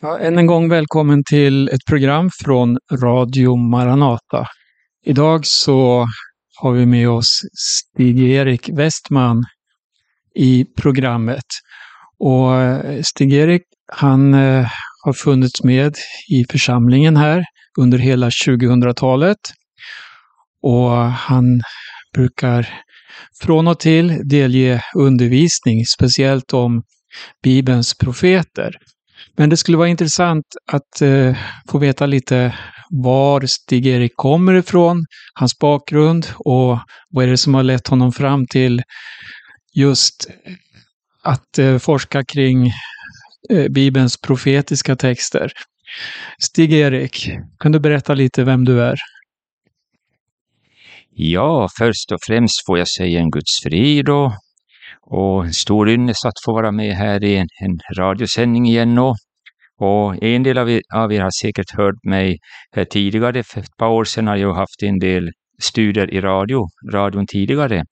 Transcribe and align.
Ja, 0.00 0.18
än 0.18 0.38
en 0.38 0.46
gång 0.46 0.68
välkommen 0.68 1.24
till 1.24 1.68
ett 1.68 1.84
program 1.88 2.30
från 2.44 2.78
Radio 2.92 3.56
Maranata. 3.56 4.46
Idag 5.04 5.46
så 5.46 6.06
har 6.60 6.72
vi 6.72 6.86
med 6.86 7.08
oss 7.08 7.40
Stig-Erik 7.52 8.68
Westman 8.68 9.44
i 10.34 10.64
programmet. 10.64 11.44
Och 12.18 12.56
eh, 12.56 13.02
Stig-Erik, 13.02 13.62
han 13.92 14.34
eh, 14.34 14.66
har 15.04 15.12
funnits 15.12 15.64
med 15.64 15.94
i 16.30 16.44
församlingen 16.50 17.16
här 17.16 17.44
under 17.78 17.98
hela 17.98 18.28
2000-talet. 18.28 19.38
Och 20.62 20.90
han 21.02 21.60
brukar 22.14 22.68
från 23.40 23.68
och 23.68 23.78
till 23.80 24.28
delge 24.28 24.82
undervisning, 24.94 25.86
speciellt 25.86 26.52
om 26.52 26.82
Bibelns 27.42 27.94
profeter. 27.94 28.76
Men 29.36 29.50
det 29.50 29.56
skulle 29.56 29.78
vara 29.78 29.88
intressant 29.88 30.44
att 30.72 31.02
eh, 31.02 31.36
få 31.70 31.78
veta 31.78 32.06
lite 32.06 32.54
var 32.90 33.46
Stig-Erik 33.46 34.12
kommer 34.16 34.54
ifrån, 34.54 35.06
hans 35.34 35.58
bakgrund 35.58 36.26
och 36.34 36.78
vad 37.10 37.24
är 37.24 37.28
det 37.28 37.36
som 37.36 37.54
har 37.54 37.62
lett 37.62 37.88
honom 37.88 38.12
fram 38.12 38.46
till 38.46 38.82
just 39.74 40.30
att 41.22 41.58
eh, 41.58 41.78
forska 41.78 42.24
kring 42.24 42.72
eh, 43.50 43.68
Bibelns 43.68 44.20
profetiska 44.20 44.96
texter. 44.96 45.52
Stig-Erik, 46.38 47.30
kan 47.58 47.72
du 47.72 47.80
berätta 47.80 48.14
lite 48.14 48.44
vem 48.44 48.64
du 48.64 48.82
är? 48.82 48.96
Ja, 51.16 51.68
först 51.78 52.12
och 52.12 52.18
främst 52.26 52.66
får 52.66 52.78
jag 52.78 52.88
säga 52.88 53.20
en 53.20 53.30
Guds 53.30 53.62
frid 53.62 54.08
och, 54.08 54.32
och 55.06 55.54
stor 55.54 55.88
ynnest 55.88 56.26
att 56.26 56.44
få 56.44 56.52
vara 56.52 56.72
med 56.72 56.94
här 56.94 57.24
i 57.24 57.36
en, 57.36 57.46
en 57.64 57.78
radiosändning 57.98 58.66
igen. 58.66 58.98
Och, 58.98 59.16
och 59.80 60.22
en 60.22 60.42
del 60.42 60.58
av 60.58 60.70
er, 60.70 60.80
av 60.94 61.12
er 61.12 61.20
har 61.20 61.30
säkert 61.42 61.76
hört 61.76 62.04
mig 62.04 62.38
här 62.76 62.84
tidigare. 62.84 63.42
För 63.42 63.60
ett 63.60 63.76
par 63.78 63.88
år 63.88 64.04
sedan 64.04 64.26
har 64.26 64.36
jag 64.36 64.54
haft 64.54 64.82
en 64.82 64.98
del 64.98 65.30
studier 65.62 66.14
i 66.14 66.20
radio, 66.20 66.66
radion 66.92 67.26
tidigare. 67.26 67.84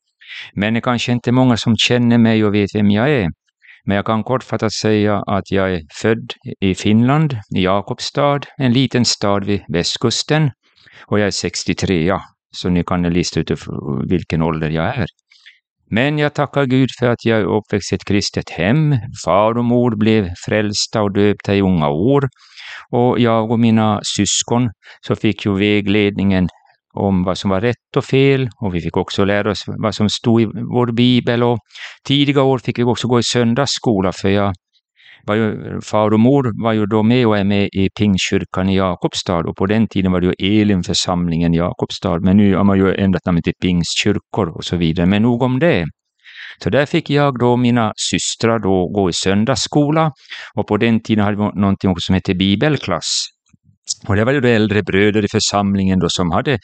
Men 0.55 0.75
det 0.75 0.79
är 0.79 0.81
kanske 0.81 1.13
inte 1.13 1.33
många 1.33 1.57
som 1.57 1.77
känner 1.77 2.19
mig 2.19 2.45
och 2.45 2.55
vet 2.55 2.75
vem 2.75 2.91
jag 2.91 3.11
är. 3.11 3.29
Men 3.85 3.97
jag 3.97 4.07
kan 4.07 4.25
kortfattat 4.25 4.73
säga 4.73 5.23
att 5.27 5.51
jag 5.51 5.75
är 5.75 5.81
född 5.93 6.33
i 6.61 6.75
Finland, 6.75 7.33
i 7.57 7.63
Jakobstad, 7.63 8.41
en 8.57 8.73
liten 8.73 9.05
stad 9.05 9.45
vid 9.45 9.65
västkusten. 9.69 10.51
Och 11.07 11.21
jag 11.21 11.27
är 11.27 11.31
63, 11.31 12.05
ja. 12.05 12.21
Så 12.55 12.69
ni 12.69 12.85
kan 12.85 13.03
lista 13.03 13.41
ut 13.41 13.51
vilken 14.09 14.43
ålder 14.43 14.71
jag 14.71 14.85
är. 14.85 15.07
Men 15.95 16.19
jag 16.19 16.35
tackar 16.35 16.65
Gud 16.65 16.89
för 16.99 17.09
att 17.09 17.25
jag 17.25 17.39
är 17.39 17.45
uppväxt 17.45 17.93
i 17.93 17.95
ett 17.95 18.05
kristet 18.05 18.51
hem. 18.51 18.97
Far 19.25 19.59
och 19.59 19.65
mor 19.65 19.97
blev 19.97 20.29
frälsta 20.47 21.03
och 21.03 21.13
döpta 21.13 21.55
i 21.55 21.61
unga 21.61 21.89
år. 21.89 22.29
Och 22.91 23.21
jag 23.21 23.51
och 23.51 23.61
mina 23.61 24.01
syskon 24.17 24.71
så 25.07 25.17
fick 25.17 25.47
ju 25.47 25.55
vägledningen 25.55 26.49
om 26.95 27.25
vad 27.25 27.39
som 27.39 27.51
var 27.51 27.61
rätt 27.61 27.97
och 27.97 28.05
fel 28.05 28.49
och 28.61 28.75
vi 28.75 28.81
fick 28.81 28.97
också 28.97 29.25
lära 29.25 29.51
oss 29.51 29.65
vad 29.67 29.95
som 29.95 30.09
stod 30.09 30.43
i 30.43 30.45
vår 30.45 30.93
bibel 30.93 31.43
och 31.43 31.59
tidiga 32.07 32.43
år 32.43 32.59
fick 32.59 32.79
vi 32.79 32.83
också 32.83 33.09
gå 33.09 33.19
i 33.19 33.23
söndagsskola 33.23 34.13
för 34.13 34.29
jag 34.29 34.55
var 35.27 35.35
ju, 35.35 35.81
far 35.81 36.11
och 36.13 36.21
mor 36.21 36.65
var 36.65 36.73
ju 36.73 36.87
då 36.87 37.03
med 37.03 37.27
och 37.27 37.39
är 37.39 37.45
med 37.45 37.69
i 37.73 37.89
Pingstkyrkan 37.99 38.69
i 38.69 38.77
Jakobstad 38.77 39.49
och 39.49 39.57
på 39.57 39.67
den 39.67 39.89
tiden 39.89 40.13
var 40.13 40.21
det 40.21 40.27
ju 40.27 40.61
Elimförsamlingen 40.61 41.55
i 41.55 41.57
Jakobstad 41.57 42.21
men 42.21 42.37
nu 42.37 42.57
har 42.57 42.65
man 42.65 42.79
ju 42.79 42.95
ändrat 42.95 43.27
namnet 43.27 43.45
till 43.45 43.55
Pingstkyrkor 43.63 44.57
och 44.57 44.65
så 44.65 44.77
vidare. 44.77 45.07
Men 45.07 45.23
nog 45.23 45.43
om 45.43 45.59
det. 45.59 45.85
Så 46.63 46.71
där 46.71 46.87
fick 46.87 47.11
jag 47.11 47.39
då 47.39 47.57
mina 47.57 47.93
systrar 47.97 48.59
då 48.59 48.89
gå 48.89 49.11
i 49.11 49.13
söndagsskola 49.13 50.13
och 50.55 50.67
på 50.67 50.77
den 50.77 51.03
tiden 51.03 51.25
hade 51.25 51.37
vi 51.37 51.61
någonting 51.61 51.95
som 51.99 52.15
hette 52.15 52.35
bibelklass. 52.35 53.27
Och 54.09 54.17
det 54.17 54.25
var 54.25 54.33
ju 54.33 54.41
då 54.41 54.49
äldre 54.49 54.83
bröder 54.83 55.25
i 55.25 55.29
församlingen 55.29 55.99
då 55.99 56.09
som 56.09 56.31
hade 56.31 56.59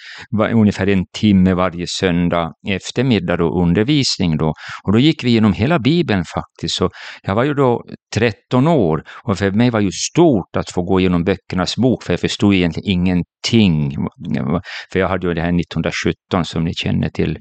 ungefär 0.53 0.89
en 0.89 1.05
timme 1.13 1.55
varje 1.55 1.87
söndag 1.89 2.53
eftermiddag 2.69 3.37
då 3.37 3.63
undervisning 3.63 4.37
då. 4.37 4.55
Och 4.85 4.93
då 4.93 4.99
gick 4.99 5.25
vi 5.25 5.29
igenom 5.29 5.53
hela 5.53 5.79
Bibeln 5.79 6.25
faktiskt. 6.35 6.75
Så 6.75 6.91
jag 7.23 7.35
var 7.35 7.45
ju 7.45 7.55
då 7.55 7.85
13 8.15 8.69
år 8.69 9.03
och 9.25 9.39
för 9.39 9.51
mig 9.51 9.71
var 9.71 9.81
det 9.81 9.85
ju 9.85 9.93
stort 9.93 10.57
att 10.57 10.71
få 10.71 10.83
gå 10.83 11.01
igenom 11.01 11.25
böckernas 11.25 11.77
bok 11.77 12.03
för 12.03 12.13
jag 12.13 12.21
förstod 12.21 12.55
egentligen 12.55 12.91
ingenting. 12.91 13.97
För 14.93 14.99
jag 14.99 15.09
hade 15.09 15.27
ju 15.27 15.35
det 15.35 15.41
här 15.41 15.61
1917 15.61 16.45
som 16.45 16.65
ni 16.65 16.75
känner 16.75 17.09
till. 17.09 17.39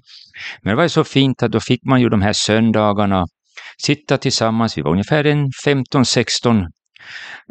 Men 0.61 0.71
det 0.71 0.75
var 0.75 0.83
ju 0.83 0.89
så 0.89 1.03
fint 1.03 1.43
att 1.43 1.51
då 1.51 1.59
fick 1.59 1.83
man 1.83 2.01
ju 2.01 2.09
de 2.09 2.21
här 2.21 2.33
söndagarna 2.33 3.25
sitta 3.83 4.17
tillsammans. 4.17 4.77
Vi 4.77 4.81
var 4.81 4.91
ungefär 4.91 5.23
en 5.23 5.47
15-16 5.65 6.65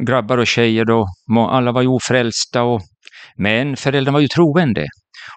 grabbar 0.07 0.39
och 0.39 0.47
tjejer 0.47 0.85
då, 0.85 1.07
alla 1.51 1.73
var 1.73 1.83
ju 1.83 1.89
ofrälsta 1.89 2.63
och, 2.63 2.81
men 3.37 3.77
föräldrarna 3.77 4.17
var 4.17 4.21
ju 4.21 4.29
troende. 4.29 4.87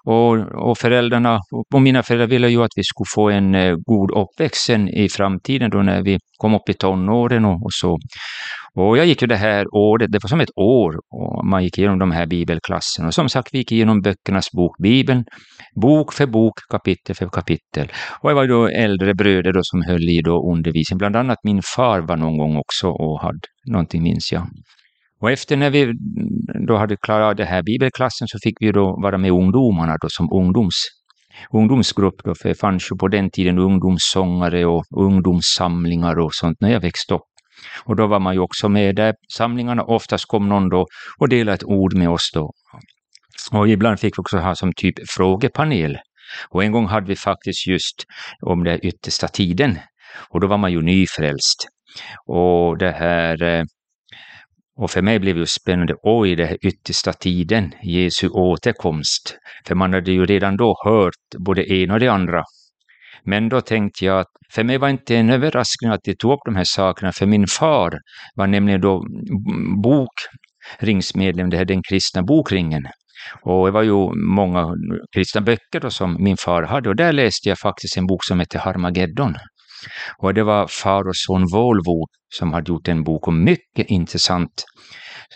Och, 0.04 0.38
och 0.68 0.78
föräldrarna, 0.78 1.40
och 1.74 1.82
mina 1.82 2.02
föräldrar 2.02 2.26
ville 2.26 2.48
ju 2.48 2.62
att 2.62 2.70
vi 2.76 2.82
skulle 2.84 3.06
få 3.14 3.30
en 3.30 3.54
eh, 3.54 3.76
god 3.76 4.10
uppväxt 4.10 4.70
i 4.70 5.08
framtiden 5.08 5.70
då 5.70 5.82
när 5.82 6.02
vi 6.02 6.18
kom 6.36 6.54
upp 6.54 6.68
i 6.68 6.74
tonåren 6.74 7.44
och, 7.44 7.54
och 7.64 7.72
så. 7.72 7.98
Och 8.74 8.98
jag 8.98 9.06
gick 9.06 9.22
ju 9.22 9.28
det 9.28 9.36
här 9.36 9.64
året, 9.74 10.12
det 10.12 10.18
var 10.22 10.28
som 10.28 10.40
ett 10.40 10.56
år, 10.56 10.94
och 11.10 11.46
man 11.46 11.64
gick 11.64 11.78
igenom 11.78 11.98
de 11.98 12.10
här 12.10 12.26
bibelklasserna. 12.26 13.06
Och 13.06 13.14
som 13.14 13.28
sagt, 13.28 13.48
vi 13.52 13.58
gick 13.58 13.72
igenom 13.72 14.00
böckernas 14.00 14.46
bok, 14.52 14.76
Bibeln, 14.82 15.24
bok 15.74 16.12
för 16.12 16.26
bok, 16.26 16.52
kapitel 16.70 17.14
för 17.16 17.28
kapitel. 17.28 17.88
Och 18.20 18.28
det 18.28 18.34
var 18.34 18.46
då 18.46 18.68
äldre 18.68 19.14
bröder 19.14 19.52
då 19.52 19.60
som 19.62 19.82
höll 19.82 20.08
i 20.08 20.22
då 20.24 20.52
undervisning, 20.52 20.98
bland 20.98 21.16
annat 21.16 21.38
min 21.44 21.62
far 21.76 22.00
var 22.00 22.16
någon 22.16 22.38
gång 22.38 22.56
också 22.56 22.88
och 22.88 23.20
hade 23.20 23.38
någonting 23.70 24.02
minns 24.02 24.32
jag. 24.32 24.46
Och 25.20 25.30
efter 25.30 25.56
när 25.56 25.70
vi 25.70 25.92
då 26.66 26.76
hade 26.76 26.96
klarat 26.96 27.36
den 27.36 27.46
här 27.46 27.62
bibelklassen 27.62 28.28
så 28.28 28.38
fick 28.42 28.54
vi 28.60 28.72
då 28.72 29.00
vara 29.02 29.18
med 29.18 29.30
ungdomarna 29.30 29.96
då 30.00 30.08
som 30.10 30.28
ungdoms, 30.32 30.74
ungdomsgrupp 31.52 32.24
då, 32.24 32.34
för 32.34 32.48
det 32.48 32.54
fanns 32.54 32.90
ju 32.92 32.96
på 32.96 33.08
den 33.08 33.30
tiden 33.30 33.58
ungdomssångare 33.58 34.66
och 34.66 34.84
ungdomssamlingar 34.96 36.18
och 36.18 36.34
sånt 36.34 36.56
när 36.60 36.70
jag 36.70 36.80
växte 36.80 37.14
upp. 37.14 37.20
Och 37.84 37.96
då 37.96 38.06
var 38.06 38.20
man 38.20 38.34
ju 38.34 38.40
också 38.40 38.68
med 38.68 38.96
där 38.96 39.14
samlingarna. 39.36 39.82
Oftast 39.82 40.24
kom 40.26 40.48
någon 40.48 40.68
då 40.68 40.86
och 41.18 41.28
delade 41.28 41.54
ett 41.54 41.64
ord 41.64 41.96
med 41.96 42.10
oss 42.10 42.30
då. 42.34 42.50
Och 43.50 43.68
ibland 43.68 44.00
fick 44.00 44.18
vi 44.18 44.20
också 44.20 44.38
ha 44.38 44.54
som 44.54 44.72
typ 44.72 44.94
frågepanel. 45.08 45.98
Och 46.48 46.64
en 46.64 46.72
gång 46.72 46.86
hade 46.86 47.06
vi 47.06 47.16
faktiskt 47.16 47.66
just 47.66 48.04
om 48.46 48.64
den 48.64 48.86
yttersta 48.86 49.28
tiden. 49.28 49.78
Och 50.28 50.40
då 50.40 50.46
var 50.46 50.58
man 50.58 50.72
ju 50.72 50.82
nyfrälst. 50.82 51.68
Och 52.26 52.78
det 52.78 52.90
här 52.90 53.42
eh, 53.42 53.64
och 54.76 54.90
för 54.90 55.02
mig 55.02 55.18
blev 55.18 55.36
det 55.36 55.46
spännande, 55.46 55.94
oj, 56.02 56.36
den 56.36 56.48
här 56.48 56.56
yttersta 56.66 57.12
tiden, 57.12 57.74
Jesu 57.82 58.28
återkomst. 58.28 59.38
För 59.66 59.74
man 59.74 59.92
hade 59.94 60.12
ju 60.12 60.26
redan 60.26 60.56
då 60.56 60.76
hört 60.84 61.44
både 61.44 61.72
en 61.72 61.90
och 61.90 62.00
det 62.00 62.08
andra. 62.08 62.44
Men 63.24 63.48
då 63.48 63.60
tänkte 63.60 64.04
jag 64.04 64.20
att 64.20 64.26
för 64.52 64.64
mig 64.64 64.78
var 64.78 64.88
det 64.88 64.92
inte 64.92 65.16
en 65.16 65.30
överraskning 65.30 65.90
att 65.90 66.00
de 66.04 66.14
tog 66.14 66.32
upp 66.32 66.40
de 66.44 66.56
här 66.56 66.64
sakerna, 66.64 67.12
för 67.12 67.26
min 67.26 67.46
far 67.46 67.98
var 68.34 68.46
nämligen 68.46 68.80
då 68.80 69.04
bokringsmedlem, 69.82 71.50
det 71.50 71.56
här 71.56 71.64
den 71.64 71.82
kristna 71.88 72.22
bokringen. 72.22 72.82
Och 73.42 73.66
det 73.66 73.72
var 73.72 73.82
ju 73.82 74.12
många 74.36 74.74
kristna 75.14 75.40
böcker 75.40 75.80
då 75.80 75.90
som 75.90 76.16
min 76.24 76.36
far 76.36 76.62
hade 76.62 76.88
och 76.88 76.96
där 76.96 77.12
läste 77.12 77.48
jag 77.48 77.58
faktiskt 77.58 77.96
en 77.96 78.06
bok 78.06 78.24
som 78.24 78.40
hette 78.40 78.58
Harmageddon. 78.58 79.34
Och 80.18 80.34
det 80.34 80.42
var 80.42 80.66
far 80.66 81.08
och 81.08 81.16
son 81.16 81.46
Volvo 81.52 82.06
som 82.34 82.52
hade 82.52 82.72
gjort 82.72 82.88
en 82.88 83.04
bok 83.04 83.28
om 83.28 83.44
mycket 83.44 83.90
intressant 83.90 84.64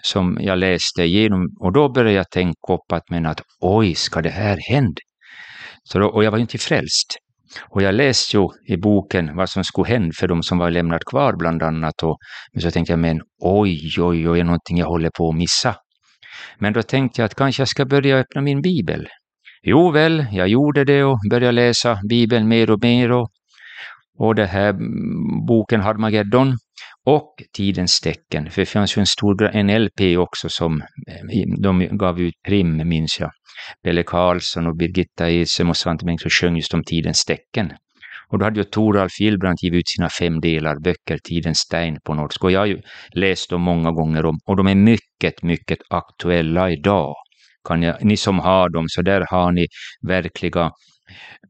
som 0.03 0.39
jag 0.41 0.59
läste 0.59 1.03
igenom 1.03 1.49
och 1.61 1.73
då 1.73 1.93
började 1.93 2.17
jag 2.17 2.31
tänka 2.31 2.73
upp 2.73 2.93
att, 2.93 3.11
men 3.11 3.27
att 3.27 3.41
oj, 3.61 3.94
ska 3.94 4.23
det 4.23 4.31
här 4.31 4.59
hända? 4.71 5.00
Så 5.84 5.99
då, 5.99 6.06
och 6.06 6.25
jag 6.25 6.31
var 6.31 6.39
ju 6.39 6.43
inte 6.43 6.59
frälst. 6.59 7.17
Och 7.71 7.83
jag 7.83 7.94
läste 7.94 8.37
ju 8.37 8.49
i 8.67 8.77
boken 8.77 9.37
vad 9.37 9.50
som 9.50 9.65
skulle 9.65 9.89
hända 9.89 10.12
för 10.21 10.28
de 10.28 10.43
som 10.43 10.59
var 10.59 10.71
lämnat 10.71 11.05
kvar 11.05 11.37
bland 11.39 11.62
annat. 11.62 12.03
Och, 12.03 12.17
men 12.53 12.62
så 12.62 12.71
tänkte 12.71 12.93
jag, 12.93 12.99
men 12.99 13.21
oj, 13.43 13.81
oj, 13.99 14.28
oj, 14.28 14.41
är 14.41 14.44
någonting 14.44 14.79
jag 14.79 14.87
håller 14.87 15.11
på 15.19 15.29
att 15.29 15.37
missa. 15.37 15.76
Men 16.58 16.73
då 16.73 16.82
tänkte 16.82 17.20
jag 17.20 17.26
att 17.26 17.35
kanske 17.35 17.61
jag 17.61 17.69
ska 17.69 17.85
börja 17.85 18.17
öppna 18.17 18.41
min 18.41 18.62
bibel. 18.62 19.08
Jo 19.62 19.91
väl, 19.91 20.26
jag 20.32 20.49
gjorde 20.49 20.85
det 20.85 21.05
och 21.05 21.19
började 21.31 21.52
läsa 21.52 21.99
Bibeln 22.08 22.49
mer 22.49 22.70
och 22.70 22.82
mer 22.82 23.12
och, 23.12 23.29
och 24.19 24.35
det 24.35 24.46
här 24.46 24.70
mm, 24.70 25.46
boken 25.46 25.81
Harmageddon 25.81 26.56
och 27.06 27.35
Tidens 27.56 28.00
tecken. 28.00 28.50
För 28.50 28.62
det 28.62 28.67
fanns 28.67 28.96
ju 28.96 29.00
en 29.00 29.06
stor 29.06 29.44
en 29.44 29.85
LP 29.85 30.19
också 30.19 30.49
som 30.49 30.81
eh, 30.81 31.61
de 31.62 31.88
gav 31.99 32.20
ut 32.20 32.35
prim, 32.46 32.88
minns 32.88 33.20
jag. 33.20 33.31
Pelle 33.85 34.02
Karlsson 34.02 34.67
och 34.67 34.76
Birgitta 34.76 35.31
Esem 35.31 35.70
och 35.70 35.76
Svante 35.76 36.05
Bengtsson 36.05 36.31
sjöng 36.31 36.56
just 36.56 36.75
om 36.75 36.85
Tidens 36.85 37.25
tecken. 37.25 37.73
Och 38.29 38.38
då 38.38 38.44
hade 38.44 38.61
ju 38.61 38.65
Toralf 38.65 39.21
Gillbrand 39.21 39.59
givit 39.62 39.79
ut 39.79 39.88
sina 39.88 40.09
fem 40.09 40.41
delar 40.41 40.76
böcker, 40.85 41.19
Tidens 41.29 41.59
stein 41.59 41.99
på 42.05 42.15
norska. 42.15 42.47
Och 42.47 42.53
jag 42.53 42.61
har 42.61 42.67
ju 42.67 42.81
läst 43.12 43.50
dem 43.50 43.62
många 43.62 43.91
gånger 43.91 44.25
om, 44.26 44.38
och 44.47 44.56
de 44.56 44.67
är 44.67 44.75
mycket, 44.75 45.43
mycket 45.43 45.79
aktuella 45.91 46.71
idag. 46.71 47.15
Kan 47.69 47.82
jag, 47.82 48.05
ni 48.05 48.17
som 48.17 48.38
har 48.38 48.69
dem, 48.69 48.85
så 48.88 49.03
där 49.03 49.26
har 49.31 49.53
ni 49.53 49.67
verkliga 50.09 50.71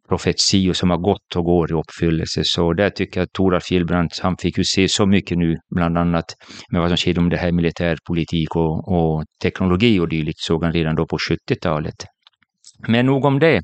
profetior 0.08 0.72
som 0.72 0.90
har 0.90 0.98
gått 0.98 1.36
och 1.36 1.44
går 1.44 1.70
i 1.70 1.74
uppfyllelse. 1.74 2.42
Så 2.44 2.72
där 2.72 2.90
tycker 2.90 3.20
jag 3.20 3.24
att 3.24 3.32
Toralf 3.32 3.70
Gillbrand, 3.70 4.10
han 4.22 4.36
fick 4.36 4.58
ju 4.58 4.64
se 4.64 4.88
så 4.88 5.06
mycket 5.06 5.38
nu, 5.38 5.56
bland 5.74 5.98
annat 5.98 6.24
med 6.72 6.80
vad 6.80 6.90
som 6.90 6.96
sker 6.96 7.18
om 7.18 7.28
det 7.28 7.36
här 7.36 7.52
militärpolitik 7.52 8.56
och, 8.56 8.88
och 8.88 9.24
teknologi 9.42 10.00
och 10.00 10.08
dylikt 10.08 10.40
såg 10.40 10.64
han 10.64 10.72
redan 10.72 10.94
då 10.94 11.06
på 11.06 11.18
70-talet. 11.18 12.13
Men 12.88 13.06
nog 13.06 13.24
om 13.24 13.38
det. 13.38 13.62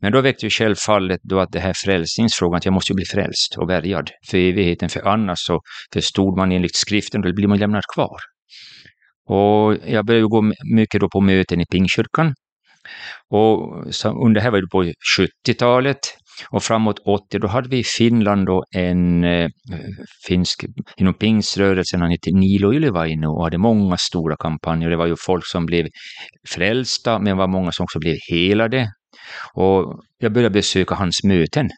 Men 0.00 0.12
då 0.12 0.20
väckte 0.20 0.46
ju 0.46 0.50
självfallet 0.50 1.20
då 1.22 1.40
att 1.40 1.52
det 1.52 1.60
här 1.60 1.72
frälsningsfrågan, 1.84 2.56
att 2.56 2.64
jag 2.64 2.74
måste 2.74 2.92
ju 2.92 2.96
bli 2.96 3.04
frälst 3.04 3.56
och 3.58 3.70
värjad 3.70 4.10
för 4.30 4.38
evigheten, 4.38 4.88
för 4.88 5.08
annars 5.08 5.38
så 5.38 5.60
förstod 5.92 6.36
man 6.36 6.52
enligt 6.52 6.76
skriften, 6.76 7.20
då 7.20 7.32
blir 7.32 7.48
man 7.48 7.58
lämnad 7.58 7.82
kvar. 7.94 8.18
Och 9.28 9.76
jag 9.86 10.06
började 10.06 10.26
gå 10.26 10.52
mycket 10.74 11.00
då 11.00 11.08
på 11.08 11.20
möten 11.20 11.60
i 11.60 11.66
Pingkyrkan. 11.66 12.34
Och 13.30 13.72
under 14.24 14.34
det 14.34 14.40
här 14.40 14.50
var 14.50 14.60
det 14.60 14.68
på 14.72 14.92
70-talet 15.46 15.98
och 16.50 16.62
framåt 16.62 16.98
80 17.06 17.38
då 17.38 17.48
hade 17.48 17.68
vi 17.68 17.78
i 17.78 17.84
Finland 17.84 18.46
då 18.46 18.64
en 18.76 19.24
eh, 19.24 19.48
finsk, 20.26 20.64
inom 20.96 21.14
pingsrörelsen, 21.14 22.00
han 22.00 22.10
hette 22.10 22.30
Nilo 22.30 22.74
Ylivainu 22.74 23.26
och 23.26 23.44
hade 23.44 23.58
många 23.58 23.96
stora 23.96 24.36
kampanjer. 24.36 24.90
Det 24.90 24.96
var 24.96 25.06
ju 25.06 25.16
folk 25.18 25.46
som 25.46 25.66
blev 25.66 25.86
frälsta, 26.48 27.18
men 27.18 27.24
det 27.24 27.34
var 27.34 27.48
många 27.48 27.72
som 27.72 27.84
också 27.84 27.98
blev 27.98 28.16
helade. 28.30 28.88
Och 29.54 30.00
jag 30.18 30.32
började 30.32 30.52
besöka 30.52 30.94
hans 30.94 31.24
möten. 31.24 31.68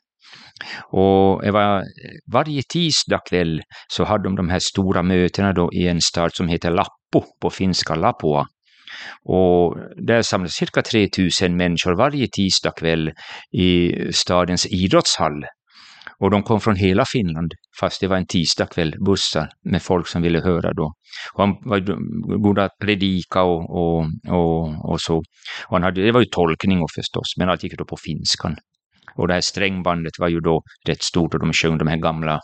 Och 0.92 1.44
var, 1.52 1.84
varje 2.32 2.62
tisdag 2.72 3.20
kväll 3.28 3.62
så 3.88 4.04
hade 4.04 4.24
de 4.24 4.36
de 4.36 4.48
här 4.48 4.58
stora 4.58 5.02
mötena 5.02 5.52
då 5.52 5.70
i 5.72 5.88
en 5.88 6.00
stad 6.00 6.30
som 6.34 6.48
heter 6.48 6.70
Lappo, 6.70 7.24
på 7.40 7.50
finska 7.50 7.94
Lapua. 7.94 8.46
Och 9.24 9.76
där 9.96 10.22
samlades 10.22 10.52
cirka 10.52 10.82
3000 10.82 11.56
människor 11.56 11.96
varje 11.96 12.28
tisdag 12.32 12.70
kväll 12.70 13.12
i 13.52 13.92
stadens 14.12 14.66
idrottshall. 14.66 15.44
Och 16.18 16.30
de 16.30 16.42
kom 16.42 16.60
från 16.60 16.76
hela 16.76 17.04
Finland, 17.12 17.52
fast 17.80 18.00
det 18.00 18.06
var 18.06 18.16
en 18.16 18.26
tisdagkväll, 18.26 18.94
bussar 19.06 19.48
med 19.64 19.82
folk 19.82 20.06
som 20.06 20.22
ville 20.22 20.40
höra 20.40 20.72
då. 20.72 20.92
Och 21.34 21.40
han 21.40 21.56
var 21.64 21.78
god 22.42 22.58
att 22.58 22.78
predika 22.80 23.42
och, 23.42 23.70
och, 23.70 24.06
och, 24.28 24.90
och 24.90 25.00
så. 25.00 25.16
Och 25.66 25.76
han 25.76 25.82
hade, 25.82 26.02
det 26.02 26.12
var 26.12 26.20
ju 26.20 26.26
tolkning 26.26 26.78
förstås, 26.94 27.34
men 27.38 27.48
allt 27.48 27.62
gick 27.64 27.78
då 27.78 27.84
på 27.84 27.96
finskan. 27.96 28.56
Och 29.16 29.28
det 29.28 29.34
här 29.34 29.40
strängbandet 29.40 30.12
var 30.18 30.28
ju 30.28 30.40
då 30.40 30.62
rätt 30.88 31.02
stort 31.02 31.34
och 31.34 31.40
de 31.40 31.52
sjöng 31.52 31.78
de 31.78 31.88
här 31.88 31.96
gamla 31.96 32.40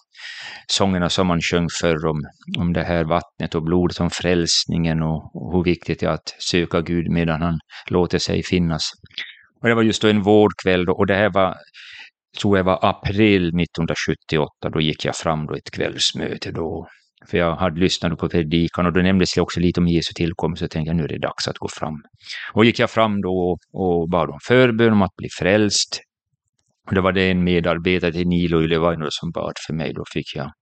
sångerna 0.66 1.08
som 1.08 1.26
man 1.26 1.40
sjöng 1.40 1.68
förr 1.80 2.06
om, 2.06 2.20
om 2.58 2.72
det 2.72 2.84
här 2.84 3.04
vattnet 3.04 3.54
och 3.54 3.62
blodet, 3.62 4.00
om 4.00 4.10
frälsningen 4.10 5.02
och, 5.02 5.36
och 5.36 5.52
hur 5.52 5.64
viktigt 5.64 6.00
det 6.00 6.06
är 6.06 6.10
att 6.10 6.34
söka 6.38 6.80
Gud 6.80 7.10
medan 7.10 7.42
han 7.42 7.58
låter 7.90 8.18
sig 8.18 8.42
finnas. 8.42 8.82
Och 9.62 9.68
det 9.68 9.74
var 9.74 9.82
just 9.82 10.02
då 10.02 10.08
en 10.08 10.22
vårdkväll 10.22 10.84
då, 10.84 10.92
och 10.92 11.06
det 11.06 11.14
här 11.14 11.30
var, 11.30 11.54
tror 12.40 12.56
jag 12.56 12.64
var 12.64 12.78
april 12.82 13.42
1978, 13.42 14.70
då 14.72 14.80
gick 14.80 15.04
jag 15.04 15.16
fram 15.16 15.46
då 15.46 15.54
ett 15.54 15.70
kvällsmöte 15.70 16.50
då. 16.50 16.86
För 17.30 17.38
jag 17.38 17.56
hade 17.56 17.80
lyssnat 17.80 18.18
på 18.18 18.28
predikan 18.28 18.86
och 18.86 18.92
då 18.92 19.00
nämndes 19.00 19.34
det 19.34 19.40
också 19.40 19.60
lite 19.60 19.80
om 19.80 19.86
Jesu 19.86 20.12
tillkomst, 20.14 20.58
så 20.58 20.64
jag 20.64 20.70
tänkte 20.70 20.88
jag 20.88 20.96
nu 20.96 21.04
är 21.04 21.08
det 21.08 21.18
dags 21.18 21.48
att 21.48 21.58
gå 21.58 21.68
fram. 21.68 21.94
Och 22.52 22.64
gick 22.64 22.78
jag 22.78 22.90
fram 22.90 23.20
då 23.20 23.58
och 23.72 24.08
bad 24.10 24.30
om 24.30 24.38
förbön 24.46 24.92
om 24.92 25.02
att 25.02 25.16
bli 25.16 25.28
frälst. 25.38 26.00
Och 26.90 26.96
då 26.96 27.02
var 27.02 27.12
det 27.12 27.30
en 27.30 27.44
medarbetare 27.44 28.12
till 28.12 28.28
Nilo 28.28 28.62
Ylevaino 28.62 29.06
som 29.10 29.30
bad 29.30 29.52
för 29.66 29.74
mig. 29.74 29.92
Då 29.94 30.04
fick 30.12 30.36
jag 30.36 30.52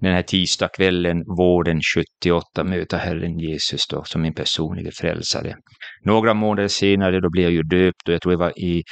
den 0.00 0.12
här 0.12 0.22
tisdagskvällen, 0.22 1.24
våren 1.38 1.80
78, 1.96 2.64
möta 2.64 2.96
Herren 2.96 3.38
Jesus 3.38 3.86
då, 3.90 4.04
som 4.04 4.22
min 4.22 4.34
personliga 4.34 4.90
frälsare. 5.00 5.56
Några 6.04 6.34
månader 6.34 6.68
senare 6.68 7.20
då 7.20 7.30
blev 7.30 7.44
jag 7.44 7.52
ju 7.52 7.62
döpt 7.62 8.08
och 8.08 8.14
jag 8.14 8.22
tror 8.22 8.32
det 8.32 8.38
var 8.38 8.58
i, 8.58 8.82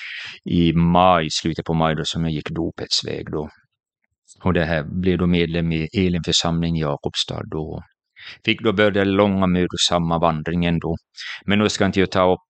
i 0.45 0.73
maj, 0.73 1.29
slutet 1.31 1.65
på 1.65 1.75
maj 1.75 1.95
då, 1.95 2.03
som 2.05 2.23
jag 2.23 2.33
gick 2.33 2.51
dopets 2.51 3.05
väg 3.07 3.27
då. 3.33 3.49
Och 4.45 4.53
det 4.53 4.65
här 4.65 4.85
blev 5.01 5.19
då 5.19 5.27
medlem 5.27 5.73
i 5.73 5.89
Elinförsamling 5.97 6.77
i 6.77 6.81
Jakobstad 6.81 7.43
då. 7.51 7.83
Fick 8.45 8.63
då 8.63 8.73
börja 8.73 8.91
den 8.91 9.13
långa 9.13 9.47
mödosamma 9.47 10.19
vandringen 10.19 10.79
då. 10.79 10.97
Men 11.45 11.59
nu 11.59 11.69
ska 11.69 11.87
inte 11.87 12.01
jag 12.01 12.11
ta 12.11 12.33
upp 12.33 12.41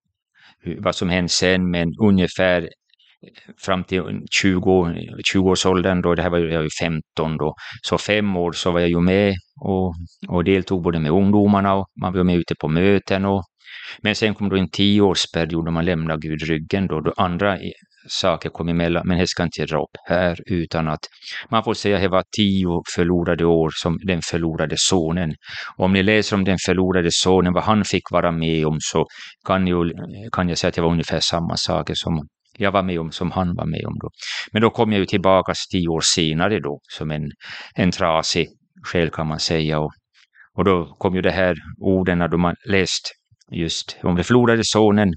vad 0.79 0.95
som 0.95 1.09
hände 1.09 1.29
sen, 1.29 1.71
men 1.71 1.89
ungefär 2.03 2.69
fram 3.65 3.85
till 3.85 4.03
20, 4.31 4.61
20-årsåldern, 5.35 6.03
då, 6.03 6.15
det 6.15 6.23
här 6.23 6.31
var 6.31 6.39
jag 6.39 6.63
ju 6.63 6.69
15 6.81 7.37
då, 7.37 7.55
så 7.83 7.99
fem 7.99 8.37
år 8.37 8.53
så 8.53 8.71
var 8.71 8.81
jag 8.81 8.91
ju 8.91 9.01
med 9.01 9.35
och, 9.61 9.95
och 10.29 10.45
deltog 10.45 10.83
både 10.83 11.01
med 11.01 11.11
ungdomarna 11.11 11.75
och 11.75 11.87
man 12.03 12.13
var 12.13 12.25
med 12.25 12.37
ute 12.37 12.55
på 12.55 12.69
möten. 12.69 13.25
Och, 13.25 13.45
men 14.03 14.15
sen 14.15 14.35
kom 14.35 14.49
då 14.49 14.57
en 14.57 14.71
tioårsperiod 14.71 15.65
då 15.65 15.71
man 15.71 15.85
lämnade 15.85 16.29
Gud 16.29 16.43
ryggen 16.43 16.87
då, 16.87 17.01
då 17.01 17.13
andra 17.17 17.59
saker 18.09 18.49
kom 18.49 18.69
emellan, 18.69 19.03
men 19.07 19.19
det 19.19 19.27
ska 19.27 19.43
inte 19.43 19.67
dra 19.67 19.83
upp 19.83 19.97
här 20.09 20.39
utan 20.47 20.89
att 20.89 21.01
man 21.51 21.65
får 21.65 21.75
säga 21.75 21.97
att 21.97 22.03
det 22.03 22.09
var 22.09 22.25
tio 22.37 22.83
förlorade 22.95 23.45
år 23.45 23.71
som 23.75 23.99
den 24.07 24.21
förlorade 24.23 24.75
sonen. 24.79 25.35
Och 25.77 25.85
om 25.85 25.93
ni 25.93 26.03
läser 26.03 26.37
om 26.37 26.45
den 26.45 26.59
förlorade 26.67 27.09
sonen, 27.13 27.53
vad 27.53 27.63
han 27.63 27.85
fick 27.85 28.11
vara 28.11 28.33
med 28.33 28.67
om, 28.67 28.77
så 28.81 29.07
kan, 29.47 29.67
ju, 29.67 29.93
kan 30.33 30.49
jag 30.49 30.59
säga 30.59 30.69
att 30.69 30.75
det 30.75 30.83
var 30.83 30.91
ungefär 30.91 31.21
samma 31.21 31.57
saker 31.57 31.95
som 31.95 32.27
jag 32.59 32.73
var 32.73 32.83
med 32.83 33.01
om 33.01 33.13
som 33.13 33.31
han 33.31 33.55
var 33.55 33.67
med 33.67 33.87
om 33.87 33.99
då. 34.03 34.11
Men 34.53 34.63
då 34.63 34.71
kom 34.71 34.93
jag 34.93 34.99
ju 34.99 35.07
tillbaka 35.07 35.53
tio 35.73 35.89
år 35.89 36.01
senare 36.01 36.61
då 36.61 36.81
som 36.89 37.11
en, 37.11 37.31
en 37.75 37.91
trasig 37.91 38.49
själ 38.83 39.11
kan 39.11 39.27
man 39.27 39.41
säga. 39.41 39.79
Och, 39.79 39.93
och 40.59 40.65
då 40.65 40.97
kom 40.99 41.15
ju 41.15 41.23
det 41.23 41.31
här 41.31 41.57
orden 41.81 42.19
när 42.19 42.37
man 42.37 42.55
läst 42.69 43.13
just 43.51 43.97
om 44.03 44.15
den 44.15 44.25
förlorade 44.25 44.63
sonen. 44.65 45.13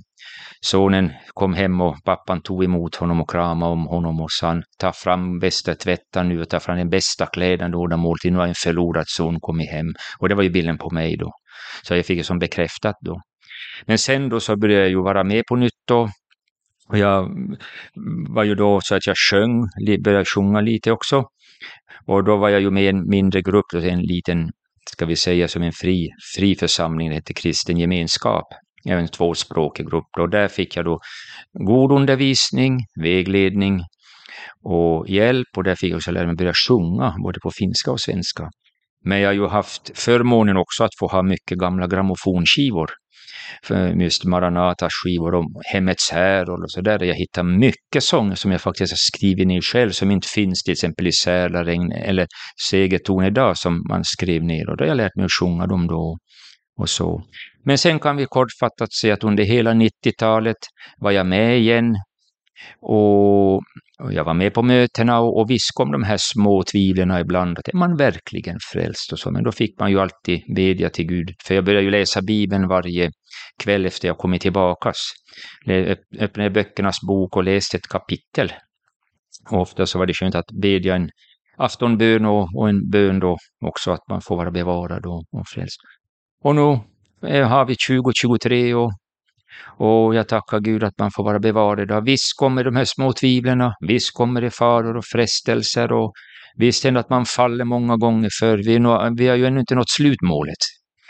Sonen 0.61 1.11
kom 1.33 1.53
hem 1.53 1.81
och 1.81 1.95
pappan 2.03 2.41
tog 2.41 2.63
emot 2.63 2.95
honom 2.95 3.21
och 3.21 3.29
kramade 3.29 3.71
om 3.71 3.87
honom 3.87 4.21
och 4.21 4.31
sa 4.31 4.61
ta 4.79 4.91
fram 4.91 5.39
bästa 5.39 5.75
tvätten 5.75 6.29
nu 6.29 6.41
och 6.41 6.49
ta 6.49 6.59
fram 6.59 6.77
den 6.77 6.89
bästa 6.89 7.25
kläden 7.25 7.73
och 7.73 7.99
måltid. 7.99 8.31
Nu 8.33 8.39
har 8.39 8.47
en 8.47 8.53
förlorad 8.63 9.05
son 9.07 9.39
kommit 9.39 9.71
hem. 9.71 9.87
Och 10.19 10.29
det 10.29 10.35
var 10.35 10.43
ju 10.43 10.49
bilden 10.49 10.77
på 10.77 10.89
mig 10.89 11.17
då. 11.17 11.31
Så 11.83 11.95
jag 11.95 12.05
fick 12.05 12.17
det 12.17 12.23
som 12.23 12.39
bekräftat 12.39 12.95
då. 13.01 13.21
Men 13.85 13.97
sen 13.97 14.29
då 14.29 14.39
så 14.39 14.57
började 14.57 14.81
jag 14.81 14.89
ju 14.89 15.01
vara 15.01 15.23
med 15.23 15.43
på 15.45 15.55
nytt 15.55 15.81
då 15.87 16.09
och 16.89 16.97
jag 16.97 17.25
mm, 17.25 17.57
var 18.29 18.43
ju 18.43 18.55
då 18.55 18.81
så 18.81 18.95
att 18.95 19.07
jag 19.07 19.15
sjöng, 19.17 19.67
började 20.03 20.25
sjunga 20.25 20.61
lite 20.61 20.91
också. 20.91 21.23
Och 22.07 22.23
då 22.23 22.37
var 22.37 22.49
jag 22.49 22.61
ju 22.61 22.71
med 22.71 22.83
i 22.83 22.87
en 22.87 23.09
mindre 23.09 23.41
grupp, 23.41 23.73
en 23.73 24.01
liten, 24.01 24.51
ska 24.91 25.05
vi 25.05 25.15
säga 25.15 25.47
som 25.47 25.63
en 25.63 25.71
fri, 25.71 26.09
fri 26.35 26.55
församling, 26.55 27.09
det 27.09 27.15
hette 27.15 27.33
Kristen 27.33 27.77
gemenskap. 27.77 28.47
En 28.87 29.07
tvåspråkig 29.07 29.89
grupp. 29.89 30.07
Och 30.19 30.29
där 30.29 30.47
fick 30.47 30.75
jag 30.75 30.85
då 30.85 30.99
god 31.53 31.91
undervisning, 31.91 32.79
vägledning 33.01 33.81
och 34.63 35.09
hjälp. 35.09 35.47
Och 35.57 35.63
där 35.63 35.75
fick 35.75 35.91
jag 35.91 35.97
också 35.97 36.11
lära 36.11 36.27
mig 36.27 36.35
börja 36.35 36.53
sjunga, 36.67 37.15
både 37.23 37.39
på 37.39 37.51
finska 37.51 37.91
och 37.91 37.99
svenska. 37.99 38.49
Men 39.03 39.19
jag 39.19 39.29
har 39.29 39.33
ju 39.33 39.47
haft 39.47 39.99
förmånen 39.99 40.57
också 40.57 40.83
att 40.83 40.95
få 40.99 41.07
ha 41.07 41.23
mycket 41.23 41.57
gamla 41.57 41.87
grammofonskivor 41.87 42.89
just 44.01 44.25
Maranatas 44.25 44.91
skivor 45.03 45.35
och 45.35 45.45
Hemmets 45.73 46.11
härol 46.11 46.63
och 46.63 46.71
så 46.71 46.81
där. 46.81 47.03
Jag 47.03 47.15
hittar 47.15 47.43
mycket 47.43 48.03
sånger 48.03 48.35
som 48.35 48.51
jag 48.51 48.61
faktiskt 48.61 48.91
har 48.91 48.97
skrivit 48.97 49.47
ner 49.47 49.61
själv 49.61 49.91
som 49.91 50.11
inte 50.11 50.27
finns 50.27 50.63
till 50.63 50.71
exempel 50.71 51.07
i 51.07 51.11
Sälaregn 51.11 51.91
eller 51.91 52.27
Segertorn 52.69 53.25
idag 53.25 53.57
som 53.57 53.83
man 53.89 54.03
skrev 54.03 54.43
ner 54.43 54.69
och 54.69 54.77
då 54.77 54.83
har 54.83 54.89
jag 54.89 54.97
lärt 54.97 55.15
mig 55.15 55.25
att 55.25 55.31
sjunga 55.39 55.67
dem 55.67 55.87
då 55.87 56.17
och 56.77 56.89
så. 56.89 57.23
Men 57.65 57.77
sen 57.77 57.99
kan 57.99 58.17
vi 58.17 58.25
kortfattat 58.25 58.93
säga 58.93 59.13
att 59.13 59.23
under 59.23 59.43
hela 59.43 59.73
90-talet 59.73 60.57
var 60.97 61.11
jag 61.11 61.25
med 61.25 61.59
igen 61.59 61.95
och 62.81 63.63
jag 64.11 64.23
var 64.23 64.33
med 64.33 64.53
på 64.53 64.61
mötena 64.61 65.19
och, 65.19 65.39
och 65.39 65.49
visst 65.49 65.71
kom 65.73 65.91
de 65.91 66.03
här 66.03 66.17
små 66.19 66.63
tvivlen 66.63 67.11
ibland. 67.11 67.59
Att 67.59 67.67
är 67.67 67.77
man 67.77 67.97
verkligen 67.97 68.57
frälst 68.73 69.11
och 69.11 69.19
så? 69.19 69.31
Men 69.31 69.43
då 69.43 69.51
fick 69.51 69.79
man 69.79 69.91
ju 69.91 69.99
alltid 69.99 70.55
bedja 70.55 70.89
till 70.89 71.05
Gud. 71.05 71.35
För 71.43 71.55
jag 71.55 71.65
började 71.65 71.85
ju 71.85 71.91
läsa 71.91 72.21
Bibeln 72.21 72.67
varje 72.67 73.11
kväll 73.63 73.85
efter 73.85 74.07
jag 74.07 74.17
kommit 74.17 74.41
tillbakas. 74.41 74.97
Öppnade 76.19 76.49
böckernas 76.49 77.01
bok 77.07 77.35
och 77.37 77.43
läste 77.43 77.77
ett 77.77 77.87
kapitel. 77.87 78.53
Och 79.51 79.61
ofta 79.61 79.85
så 79.85 79.99
var 79.99 80.05
det 80.05 80.13
skönt 80.13 80.35
att 80.35 80.51
bedja 80.61 80.95
en 80.95 81.09
aftonbön 81.57 82.25
och, 82.25 82.49
och 82.55 82.69
en 82.69 82.89
bön 82.89 83.19
då 83.19 83.37
också 83.65 83.91
att 83.91 84.09
man 84.09 84.21
får 84.21 84.35
vara 84.35 84.51
bevarad 84.51 85.05
och, 85.05 85.23
och 85.31 85.47
frälst. 85.53 85.77
Och 86.43 86.55
nu 86.55 86.79
eh, 87.29 87.47
har 87.47 87.65
vi 87.65 87.75
2023 87.75 88.73
och 88.73 88.91
och 89.77 90.15
jag 90.15 90.27
tackar 90.27 90.59
Gud 90.59 90.83
att 90.83 90.99
man 90.99 91.11
får 91.11 91.23
vara 91.23 91.39
bevarad. 91.39 92.05
Visst 92.05 92.37
kommer 92.37 92.63
de 92.63 92.75
här 92.75 92.85
små 92.85 93.13
tvivlen, 93.13 93.71
visst 93.87 94.13
kommer 94.13 94.41
det 94.41 94.51
faror 94.51 94.97
och 94.97 95.05
frestelser 95.05 95.91
och 95.91 96.13
visst 96.57 96.83
händer 96.83 97.01
att 97.01 97.09
man 97.09 97.25
faller 97.25 97.65
många 97.65 97.97
gånger 97.97 98.29
för 98.39 98.57
vi, 98.57 98.79
nå, 98.79 99.13
vi 99.17 99.27
har 99.27 99.35
ju 99.35 99.45
ännu 99.45 99.59
inte 99.59 99.75
nått 99.75 99.89
slutmålet. 99.89 100.57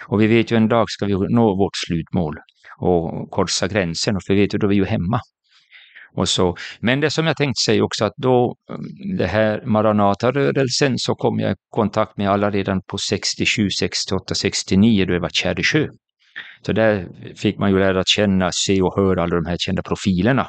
Och 0.08 0.22
vi 0.22 0.28
vet 0.28 0.52
ju 0.52 0.58
en 0.58 0.68
dag 0.68 0.90
ska 0.90 1.06
vi 1.06 1.14
nå 1.14 1.56
vårt 1.56 1.78
slutmål 1.88 2.36
och 2.78 3.32
korsa 3.32 3.68
gränsen 3.68 4.16
och 4.16 4.24
för 4.24 4.34
vi 4.34 4.42
vet 4.42 4.54
ju 4.54 4.58
då 4.58 4.68
är 4.68 4.70
vi 4.70 4.76
ju 4.76 4.86
hemma. 4.86 5.20
Och 6.16 6.30
så. 6.30 6.56
Men 6.80 7.00
det 7.00 7.10
som 7.10 7.28
jag 7.28 7.38
tänkte 7.38 7.62
säga 7.66 7.84
också 7.84 8.06
att 8.06 8.14
då 8.18 8.56
mm, 8.70 9.18
det 9.18 9.28
här 9.28 9.62
Maranata-rörelsen 9.66 10.94
så 10.98 11.16
kom 11.16 11.40
jag 11.40 11.52
i 11.52 11.56
kontakt 11.70 12.18
med 12.18 12.30
alla 12.30 12.52
redan 12.52 12.82
på 12.82 12.98
67, 12.98 13.70
68, 13.70 14.36
69 14.36 15.06
då 15.06 15.14
jag 15.14 15.20
var 15.20 15.30
Kärresjö. 15.30 15.88
Så 16.62 16.74
där 16.74 17.08
fick 17.36 17.58
man 17.58 17.72
ju 17.72 17.80
lära 17.80 18.04
känna, 18.06 18.50
se 18.54 18.82
och 18.82 18.96
höra 18.96 19.24
alla 19.24 19.36
de 19.36 19.46
här 19.46 19.58
kända 19.60 19.84
profilerna 19.84 20.48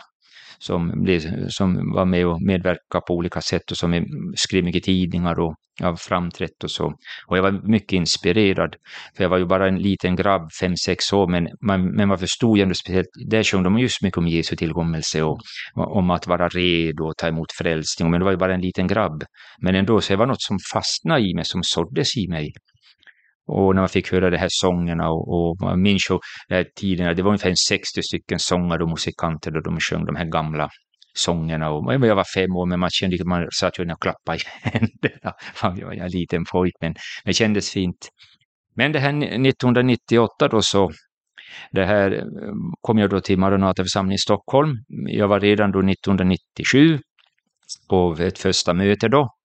som, 0.58 1.02
blev, 1.02 1.48
som 1.48 1.92
var 1.94 2.04
med 2.04 2.26
och 2.26 2.42
medverkade 2.42 3.04
på 3.08 3.14
olika 3.14 3.40
sätt 3.40 3.70
och 3.70 3.76
som 3.76 4.06
skrev 4.36 4.64
mycket 4.64 4.84
tidningar 4.84 5.40
och 5.40 5.54
ja, 5.80 5.96
framträtt 5.96 6.64
och 6.64 6.70
så. 6.70 6.86
Och 7.26 7.38
jag 7.38 7.42
var 7.42 7.68
mycket 7.68 7.92
inspirerad, 7.92 8.76
för 9.16 9.24
jag 9.24 9.28
var 9.28 9.38
ju 9.38 9.46
bara 9.46 9.68
en 9.68 9.78
liten 9.78 10.16
grabb, 10.16 10.52
fem 10.60 10.76
sex 10.76 11.12
år, 11.12 11.26
men 11.26 11.48
man, 11.66 11.96
men 11.96 12.08
man 12.08 12.18
förstod 12.18 12.56
ju 12.56 12.62
ändå 12.62 12.74
speciellt, 12.74 13.08
där 13.28 13.42
sjöng 13.42 13.62
de 13.62 13.78
just 13.78 14.02
mycket 14.02 14.18
om 14.18 14.28
Jesu 14.28 14.56
tillkommelse 14.56 15.22
och, 15.22 15.38
om 15.74 16.10
att 16.10 16.26
vara 16.26 16.48
redo 16.48 17.04
och 17.04 17.16
ta 17.16 17.28
emot 17.28 17.52
frälsning, 17.58 18.10
men 18.10 18.20
det 18.20 18.24
var 18.24 18.32
ju 18.32 18.38
bara 18.38 18.54
en 18.54 18.60
liten 18.60 18.86
grabb. 18.86 19.24
Men 19.62 19.74
ändå, 19.74 20.00
så 20.00 20.12
det 20.12 20.16
var 20.16 20.26
något 20.26 20.42
som 20.42 20.58
fastnade 20.72 21.20
i 21.20 21.34
mig, 21.34 21.44
som 21.44 21.62
såddes 21.62 22.16
i 22.16 22.28
mig. 22.28 22.52
Och 23.46 23.74
när 23.74 23.82
man 23.82 23.88
fick 23.88 24.12
höra 24.12 24.30
de 24.30 24.36
här 24.36 24.48
sångerna 24.50 25.08
och, 25.10 25.28
och 25.28 25.56
man 25.60 25.82
minns 25.82 26.10
ju 26.10 26.18
eh, 26.56 26.66
tiderna, 26.76 27.14
det 27.14 27.22
var 27.22 27.30
ungefär 27.30 27.54
60 27.68 28.02
stycken 28.02 28.38
sångare 28.38 28.82
och 28.82 28.88
musikanter 28.88 29.56
och 29.56 29.62
de 29.62 29.80
sjöng 29.80 30.04
de 30.04 30.16
här 30.16 30.24
gamla 30.24 30.68
sångerna. 31.14 31.70
Och 31.70 31.94
jag 31.94 32.16
var 32.16 32.24
fem 32.34 32.56
år, 32.56 32.66
men 32.66 32.80
man 32.80 32.90
kände 32.90 33.16
att 33.20 33.26
man 33.26 33.48
satt 33.60 33.78
och 33.78 34.00
klappade 34.00 34.38
i 34.38 34.40
händerna. 34.62 35.32
Jag 35.80 35.86
var 35.86 35.94
en 35.94 36.10
liten 36.10 36.44
pojk, 36.44 36.74
men 36.80 36.94
det 37.24 37.32
kändes 37.32 37.70
fint. 37.70 38.08
Men 38.74 38.92
det 38.92 38.98
här 38.98 39.10
1998 39.10 40.48
då 40.48 40.62
så, 40.62 40.90
det 41.70 41.84
här 41.84 42.12
eh, 42.12 42.22
kom 42.80 42.98
jag 42.98 43.10
då 43.10 43.20
till 43.20 43.38
Maranata 43.38 43.82
församling 43.82 44.14
i 44.14 44.18
Stockholm. 44.18 44.70
Jag 45.08 45.28
var 45.28 45.40
redan 45.40 45.72
då 45.72 45.78
1997 45.78 46.98
på 47.88 48.16
ett 48.20 48.38
första 48.38 48.74
möte 48.74 49.08
då 49.08 49.35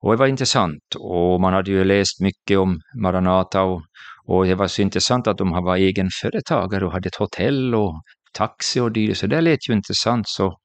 och 0.00 0.12
det 0.12 0.16
var 0.16 0.26
intressant 0.26 0.82
och 0.98 1.40
man 1.40 1.52
hade 1.52 1.70
ju 1.70 1.84
läst 1.84 2.20
mycket 2.20 2.58
om 2.58 2.80
Maranata 3.02 3.62
och, 3.62 3.82
och 4.26 4.46
det 4.46 4.54
var 4.54 4.66
så 4.66 4.82
intressant 4.82 5.26
att 5.26 5.38
de 5.38 5.50
var 5.50 5.76
egenföretagare 5.76 6.86
och 6.86 6.92
hade 6.92 7.08
ett 7.08 7.16
hotell 7.16 7.74
och 7.74 8.02
taxi 8.32 8.80
och 8.80 8.92
dylikt, 8.92 9.18
så 9.18 9.26
det 9.26 9.40
lät 9.40 9.68
ju 9.68 9.72
intressant. 9.72 10.28
Så 10.28 10.58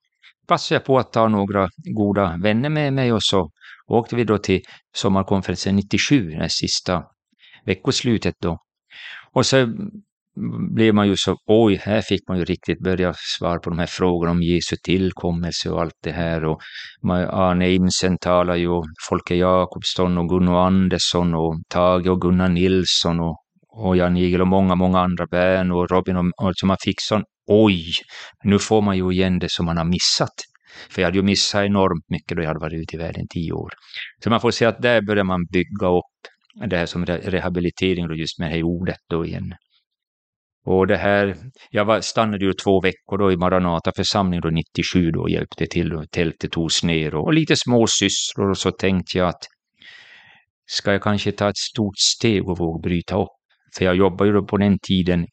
passade 0.47 0.75
jag 0.75 0.85
på 0.85 0.99
att 0.99 1.13
ta 1.13 1.27
några 1.27 1.69
goda 1.95 2.37
vänner 2.43 2.69
med 2.69 2.93
mig 2.93 3.13
och 3.13 3.23
så 3.23 3.49
åkte 3.87 4.15
vi 4.15 4.23
då 4.23 4.37
till 4.37 4.61
sommarkonferensen 4.95 5.75
97, 5.75 6.29
det 6.29 6.49
sista 6.49 7.03
veckoslutet 7.65 8.35
då. 8.41 8.57
Och 9.33 9.45
så 9.45 9.73
blev 10.75 10.95
man 10.95 11.07
ju 11.07 11.15
så, 11.17 11.37
oj, 11.45 11.81
här 11.83 12.01
fick 12.01 12.27
man 12.27 12.37
ju 12.37 12.45
riktigt 12.45 12.83
börja 12.83 13.13
svara 13.37 13.59
på 13.59 13.69
de 13.69 13.79
här 13.79 13.85
frågorna 13.85 14.31
om 14.31 14.41
Jesu 14.41 14.75
tillkommelse 14.83 15.69
och 15.69 15.81
allt 15.81 15.97
det 16.03 16.11
här. 16.11 16.45
Och 16.45 16.61
Arne 17.29 17.71
Imsen 17.71 18.17
talar 18.17 18.55
ju, 18.55 18.81
Folke 19.09 19.35
Jakobsson 19.35 20.17
och 20.17 20.29
Gunnar 20.29 20.67
Andersson 20.67 21.33
och 21.33 21.55
Tage 21.69 22.07
och 22.07 22.21
Gunnar 22.21 22.49
Nilsson 22.49 23.19
och, 23.19 23.37
och 23.69 23.97
Jan 23.97 24.17
Igel 24.17 24.41
och 24.41 24.47
många, 24.47 24.75
många 24.75 24.99
andra, 24.99 25.27
Bern 25.31 25.71
och 25.71 25.91
Robin 25.91 26.15
och, 26.15 26.25
och 26.37 26.51
så 26.55 26.65
man 26.65 26.77
fick 26.83 27.01
sån, 27.01 27.23
oj, 27.47 27.85
nu 28.43 28.59
får 28.59 28.81
man 28.81 28.97
ju 28.97 29.11
igen 29.11 29.39
det 29.39 29.51
som 29.51 29.65
man 29.65 29.77
har 29.77 29.85
missat. 29.85 30.33
För 30.89 31.01
jag 31.01 31.07
hade 31.07 31.17
ju 31.17 31.23
missat 31.23 31.65
enormt 31.65 32.05
mycket 32.09 32.37
då 32.37 32.43
jag 32.43 32.47
hade 32.47 32.59
varit 32.59 32.81
ute 32.81 32.95
i 32.95 32.99
världen 32.99 33.25
tio 33.29 33.51
år. 33.51 33.69
Så 34.23 34.29
man 34.29 34.41
får 34.41 34.51
se 34.51 34.65
att 34.65 34.81
där 34.81 35.01
börjar 35.01 35.23
man 35.23 35.45
bygga 35.45 35.87
upp 35.87 36.19
det 36.69 36.77
här 36.77 36.85
som 36.85 37.05
rehabilitering 37.05 38.07
då 38.07 38.15
just 38.15 38.39
med 38.39 38.49
det 38.49 38.53
här 38.55 38.63
ordet 38.63 38.97
då 39.09 39.25
igen. 39.25 39.53
Och 40.71 40.87
det 40.87 40.97
här, 40.97 41.35
jag 41.69 41.85
var, 41.85 42.01
stannade 42.01 42.45
ju 42.45 42.53
två 42.53 42.81
veckor 42.81 43.17
då 43.17 43.31
i 43.31 43.37
Maranata 43.37 43.91
församling 43.95 44.41
då 44.41 44.49
97 44.49 45.11
då 45.11 45.21
och 45.21 45.29
hjälpte 45.29 45.65
till 45.65 45.93
och 45.93 46.11
tältet 46.11 46.51
togs 46.51 46.83
ner 46.83 47.15
och, 47.15 47.23
och 47.23 47.33
lite 47.33 47.55
småsysslor. 47.55 48.49
och 48.49 48.57
så 48.57 48.71
tänkte 48.71 49.17
jag 49.17 49.27
att 49.27 49.43
ska 50.65 50.91
jag 50.91 51.01
kanske 51.01 51.31
ta 51.31 51.49
ett 51.49 51.57
stort 51.57 51.97
steg 51.97 52.49
och 52.49 52.57
våga 52.57 52.81
bryta 52.81 53.21
upp? 53.21 53.27
För 53.77 53.85
jag 53.85 53.95
jobbade 53.95 54.31
ju 54.31 54.45
på 54.45 54.57
den 54.57 54.79
tiden 54.79 55.25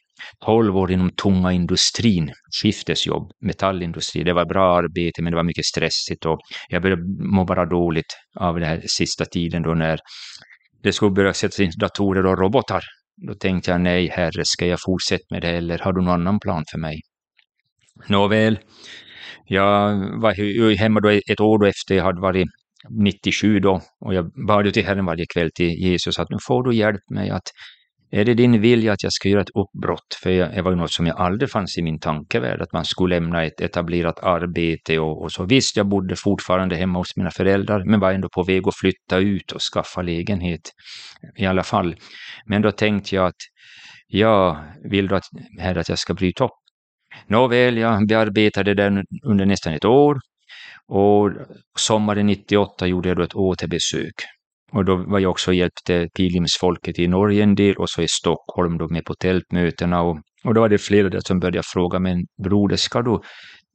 12 0.44 0.76
år 0.76 0.92
inom 0.92 1.10
tunga 1.10 1.52
industrin, 1.52 2.32
skiftesjobb, 2.62 3.30
metallindustri. 3.40 4.24
Det 4.24 4.32
var 4.32 4.44
bra 4.44 4.76
arbete 4.76 5.22
men 5.22 5.30
det 5.32 5.36
var 5.36 5.44
mycket 5.44 5.64
stressigt 5.64 6.26
och 6.26 6.38
jag 6.68 6.82
började 6.82 7.02
må 7.34 7.44
bara 7.44 7.66
dåligt 7.66 8.16
av 8.40 8.54
den 8.54 8.68
här 8.68 8.82
sista 8.86 9.24
tiden 9.24 9.62
då 9.62 9.74
när 9.74 9.98
det 10.82 10.92
skulle 10.92 11.10
börja 11.10 11.32
sättas 11.32 11.60
in 11.60 11.70
datorer 11.80 12.26
och 12.26 12.38
robotar 12.38 12.82
då 13.16 13.35
tänkte 13.35 13.70
jag, 13.70 13.80
nej 13.80 14.08
herre, 14.08 14.42
ska 14.44 14.66
jag 14.66 14.78
fortsätta 14.87 15.25
med 15.30 15.42
det 15.42 15.50
eller 15.50 15.78
har 15.78 15.92
du 15.92 16.02
någon 16.02 16.20
annan 16.20 16.40
plan 16.40 16.64
för 16.70 16.78
mig? 16.78 17.00
Nåväl, 18.08 18.58
jag 19.44 19.96
var 20.20 20.76
hemma 20.76 21.00
då 21.00 21.08
ett 21.08 21.40
år 21.40 21.58
då 21.58 21.66
efter 21.66 21.94
jag 21.94 22.04
hade 22.04 22.20
varit 22.20 22.49
97 22.90 23.61
då 23.61 23.80
och 24.00 24.14
jag 24.14 24.30
bad 24.46 24.75
till 24.75 24.87
Herren 24.87 25.04
varje 25.04 25.26
kväll 25.35 25.50
till 25.54 25.70
Jesus 25.70 26.18
att 26.18 26.30
nu 26.30 26.37
får 26.46 26.64
du 26.64 26.76
hjälp 26.76 27.11
mig 27.11 27.30
att 27.30 27.50
är 28.10 28.25
det 28.25 28.34
din 28.34 28.60
vilja 28.60 28.92
att 28.92 29.02
jag 29.02 29.12
ska 29.12 29.28
göra 29.28 29.40
ett 29.40 29.50
uppbrott? 29.54 30.18
För 30.22 30.30
det 30.30 30.62
var 30.62 30.70
ju 30.70 30.76
något 30.76 30.92
som 30.92 31.06
jag 31.06 31.20
aldrig 31.20 31.50
fanns 31.50 31.78
i 31.78 31.82
min 31.82 31.98
tankevärld, 31.98 32.62
att 32.62 32.72
man 32.72 32.84
skulle 32.84 33.14
lämna 33.14 33.44
ett 33.44 33.60
etablerat 33.60 34.18
arbete 34.18 34.98
och, 34.98 35.22
och, 35.22 35.32
så. 35.32 35.44
Visst, 35.44 35.76
jag 35.76 35.86
bodde 35.86 36.16
fortfarande 36.16 36.76
hemma 36.76 36.98
hos 36.98 37.16
mina 37.16 37.30
föräldrar, 37.30 37.84
men 37.84 38.00
var 38.00 38.12
ändå 38.12 38.28
på 38.28 38.42
väg 38.42 38.68
att 38.68 38.76
flytta 38.76 39.18
ut 39.18 39.52
och 39.52 39.60
skaffa 39.60 40.02
lägenhet 40.02 40.60
i 41.36 41.46
alla 41.46 41.62
fall. 41.62 41.96
Men 42.46 42.62
då 42.62 42.72
tänkte 42.72 43.16
jag 43.16 43.26
att 43.26 43.40
ja, 44.06 44.64
vill 44.90 45.08
du 45.08 45.16
att, 45.16 45.25
här 45.60 45.78
att 45.78 45.88
jag 45.88 45.98
ska 45.98 46.14
bryta 46.14 46.44
upp? 46.44 46.50
Nåväl, 47.26 47.76
jag 47.76 48.06
bearbetade 48.06 48.75
den 48.75 49.04
under 49.25 49.46
nästan 49.46 49.75
ett 49.75 49.84
år 49.84 50.18
och 50.88 51.30
sommaren 51.78 52.26
98 52.26 52.86
gjorde 52.86 53.08
jag 53.08 53.16
då 53.16 53.22
ett 53.22 53.34
återbesök 53.34 54.14
och 54.73 54.85
då 54.85 54.96
var 54.96 55.18
jag 55.18 55.30
också 55.30 55.50
och 55.50 55.54
hjälpte 55.54 56.08
pilgrimsfolket 56.16 56.99
i 56.99 57.08
Norge 57.08 57.42
en 57.42 57.54
del 57.54 57.76
och 57.76 57.90
så 57.90 58.02
i 58.02 58.08
Stockholm 58.08 58.78
då 58.78 58.88
med 58.88 59.04
på 59.04 59.14
tältmötena. 59.14 60.02
Och, 60.02 60.18
och 60.44 60.54
då 60.54 60.61
var 60.61 60.68
det 60.68 60.78
flera 60.78 61.08
där 61.08 61.20
som 61.20 61.40
började 61.40 61.62
fråga, 61.73 61.99
men 61.99 62.25
broder, 62.42 62.76
ska 62.76 63.02
du 63.02 63.20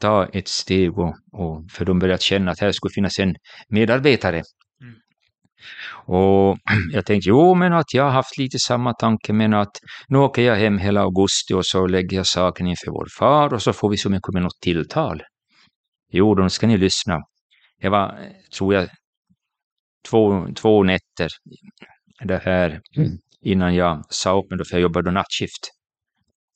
ta 0.01 0.25
ett 0.25 0.47
steg? 0.47 0.97
Och, 0.99 1.15
och, 1.31 1.71
för 1.71 1.85
de 1.85 1.99
började 1.99 2.21
känna 2.21 2.51
att 2.51 2.59
här 2.59 2.71
skulle 2.71 2.93
finnas 2.93 3.19
en 3.19 3.35
medarbetare. 3.69 4.35
Mm. 4.35 4.95
Och 6.05 6.57
jag 6.93 7.05
tänkte, 7.05 7.29
jo 7.29 7.55
men 7.55 7.73
att 7.73 7.93
jag 7.93 8.03
har 8.03 8.11
haft 8.11 8.37
lite 8.37 8.59
samma 8.59 8.93
tanke, 8.93 9.33
men 9.33 9.53
att 9.53 9.71
nu 10.07 10.17
åker 10.17 10.41
jag 10.41 10.55
hem 10.55 10.77
hela 10.77 11.01
augusti 11.01 11.53
och 11.53 11.65
så 11.65 11.87
lägger 11.87 12.17
jag 12.17 12.27
saken 12.27 12.67
inför 12.67 12.91
vår 12.91 13.07
far 13.19 13.53
och 13.53 13.61
så 13.61 13.73
får 13.73 13.89
vi 13.89 13.97
se 13.97 14.09
om 14.09 14.13
jag 14.13 14.21
kommer 14.21 14.41
något 14.41 14.61
tilltal. 14.61 15.21
Jo, 16.11 16.35
då 16.35 16.49
ska 16.49 16.67
ni 16.67 16.77
lyssna. 16.77 17.19
Jag 17.77 17.91
var, 17.91 18.19
tror 18.57 18.73
jag, 18.73 18.87
två, 20.09 20.47
två 20.55 20.83
nätter 20.83 21.29
det 22.23 22.37
här, 22.37 22.81
mm. 22.97 23.17
innan 23.41 23.75
jag 23.75 24.05
sa 24.09 24.39
upp 24.39 24.49
mig, 24.49 24.57
då, 24.57 24.65
för 24.65 24.75
jag 24.75 24.81
jobbade 24.81 25.11
nattskift. 25.11 25.71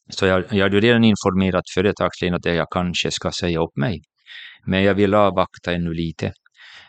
Så 0.10 0.26
jag, 0.26 0.44
jag 0.52 0.64
hade 0.64 0.80
redan 0.80 1.04
informerat 1.04 1.64
företagsledningen 1.74 2.36
att 2.36 2.58
jag 2.58 2.68
kanske 2.72 3.12
ska 3.12 3.32
säga 3.32 3.60
upp 3.60 3.78
mig. 3.78 4.02
Men 4.66 4.84
jag 4.84 4.94
vill 4.94 5.14
avvakta 5.14 5.74
ännu 5.74 5.94
lite. 5.94 6.32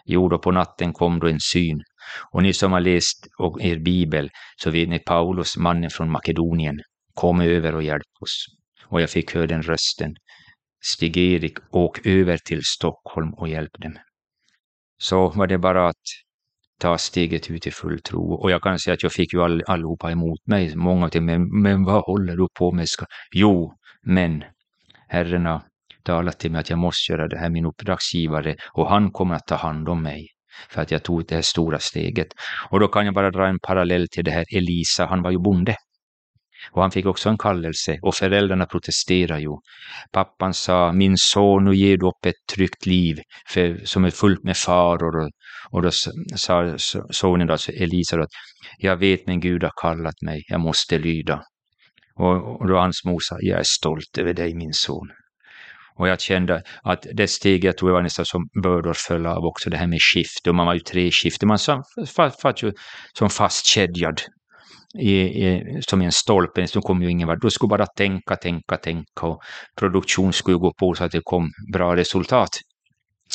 Jo, 0.04 0.28
då 0.28 0.38
på 0.38 0.50
natten 0.50 0.92
kom 0.92 1.18
då 1.18 1.28
en 1.28 1.40
syn. 1.40 1.80
Och 2.32 2.42
ni 2.42 2.52
som 2.52 2.72
har 2.72 2.80
läst 2.80 3.26
er 3.60 3.78
bibel 3.78 4.30
så 4.56 4.70
vet 4.70 4.88
ni 4.88 4.98
Paulus, 4.98 5.56
mannen 5.56 5.90
från 5.90 6.10
Makedonien, 6.10 6.80
kom 7.14 7.40
över 7.40 7.74
och 7.74 7.82
hjälpte 7.82 8.18
oss. 8.20 8.46
Och 8.84 9.00
jag 9.00 9.10
fick 9.10 9.34
höra 9.34 9.46
den 9.46 9.62
rösten. 9.62 10.14
Stig-Erik, 10.84 11.58
åk 11.70 12.06
över 12.06 12.38
till 12.38 12.60
Stockholm 12.64 13.34
och 13.34 13.48
hjälp 13.48 13.78
dem. 13.78 13.98
Så 14.98 15.28
var 15.28 15.46
det 15.46 15.58
bara 15.58 15.88
att 15.88 16.06
ta 16.78 16.98
steget 16.98 17.50
ut 17.50 17.66
i 17.66 17.70
full 17.70 18.00
tro. 18.00 18.34
Och 18.34 18.50
jag 18.50 18.62
kan 18.62 18.78
säga 18.78 18.94
att 18.94 19.02
jag 19.02 19.12
fick 19.12 19.32
ju 19.32 19.42
all, 19.42 19.62
allihopa 19.66 20.10
emot 20.10 20.46
mig. 20.46 20.76
Många 20.76 21.08
till 21.08 21.22
men, 21.22 21.62
men 21.62 21.84
vad 21.84 22.02
håller 22.02 22.36
du 22.36 22.48
på 22.58 22.72
med? 22.72 22.88
Ska... 22.88 23.06
Jo, 23.34 23.74
men 24.02 24.44
Herren 25.08 25.46
har 25.46 25.62
talat 26.02 26.38
till 26.38 26.50
mig 26.50 26.60
att 26.60 26.70
jag 26.70 26.78
måste 26.78 27.12
göra 27.12 27.28
det 27.28 27.38
här, 27.38 27.50
min 27.50 27.66
uppdragsgivare, 27.66 28.56
och 28.72 28.90
han 28.90 29.10
kommer 29.10 29.34
att 29.34 29.46
ta 29.46 29.54
hand 29.54 29.88
om 29.88 30.02
mig 30.02 30.28
för 30.70 30.82
att 30.82 30.90
jag 30.90 31.02
tog 31.02 31.26
det 31.26 31.34
här 31.34 31.42
stora 31.42 31.78
steget. 31.78 32.28
Och 32.70 32.80
då 32.80 32.88
kan 32.88 33.04
jag 33.04 33.14
bara 33.14 33.30
dra 33.30 33.46
en 33.46 33.58
parallell 33.58 34.08
till 34.08 34.24
det 34.24 34.30
här 34.30 34.44
Elisa, 34.56 35.06
han 35.06 35.22
var 35.22 35.30
ju 35.30 35.38
bonde. 35.38 35.76
Och 36.70 36.82
han 36.82 36.90
fick 36.90 37.06
också 37.06 37.28
en 37.28 37.38
kallelse 37.38 37.98
och 38.02 38.14
föräldrarna 38.14 38.66
protesterade 38.66 39.40
ju. 39.40 39.56
Pappan 40.12 40.54
sa, 40.54 40.92
min 40.92 41.16
son, 41.16 41.64
nu 41.64 41.74
ger 41.74 41.96
du 41.96 42.06
upp 42.06 42.26
ett 42.26 42.54
tryggt 42.54 42.86
liv 42.86 43.18
för, 43.48 43.80
som 43.84 44.04
är 44.04 44.10
fullt 44.10 44.44
med 44.44 44.56
faror. 44.56 45.16
Och, 45.16 45.30
och 45.70 45.82
då 45.82 45.90
sa 46.36 46.74
sonen, 47.10 47.50
alltså 47.50 47.72
Elisa, 47.72 48.20
att 48.20 48.28
jag 48.78 48.96
vet 48.96 49.26
men 49.26 49.40
Gud 49.40 49.62
har 49.62 49.72
kallat 49.82 50.22
mig, 50.22 50.42
jag 50.48 50.60
måste 50.60 50.98
lyda. 50.98 51.42
Och, 52.14 52.60
och 52.60 52.68
då 52.68 52.78
hans 52.78 53.04
mor 53.04 53.20
sa, 53.20 53.36
jag 53.40 53.58
är 53.58 53.64
stolt 53.66 54.18
över 54.18 54.32
dig 54.32 54.54
min 54.54 54.72
son. 54.72 55.10
Och 55.98 56.08
jag 56.08 56.20
kände 56.20 56.62
att 56.82 57.06
det 57.12 57.28
steget 57.28 57.76
tror 57.78 57.90
jag 57.90 57.94
var 57.94 58.02
nästan 58.02 58.24
som 58.24 58.48
bördor 58.62 58.94
föll 58.96 59.26
av 59.26 59.44
också, 59.44 59.70
det 59.70 59.76
här 59.76 59.86
med 59.86 59.98
skift. 60.00 60.46
Och 60.46 60.54
man 60.54 60.66
var 60.66 60.74
ju 60.74 60.80
tre 60.80 61.10
skift. 61.10 61.42
man 61.42 61.58
var 61.66 62.54
ju 62.62 62.72
som 63.12 63.30
fastkedjad 63.30 64.20
i, 64.98 65.44
i, 65.46 65.82
som 65.88 66.02
en 66.02 66.12
stolpe, 66.12 66.66
så 66.66 66.80
kom 66.80 67.02
ju 67.02 67.10
ingen 67.10 67.28
vart. 67.28 67.42
Du 67.42 67.50
skulle 67.50 67.68
bara 67.68 67.86
tänka, 67.86 68.36
tänka, 68.36 68.76
tänka 68.76 69.26
och 69.26 69.42
produktion 69.80 70.32
skulle 70.32 70.58
gå 70.58 70.72
på 70.78 70.94
så 70.94 71.04
att 71.04 71.12
det 71.12 71.20
kom 71.24 71.50
bra 71.72 71.96
resultat. 71.96 72.50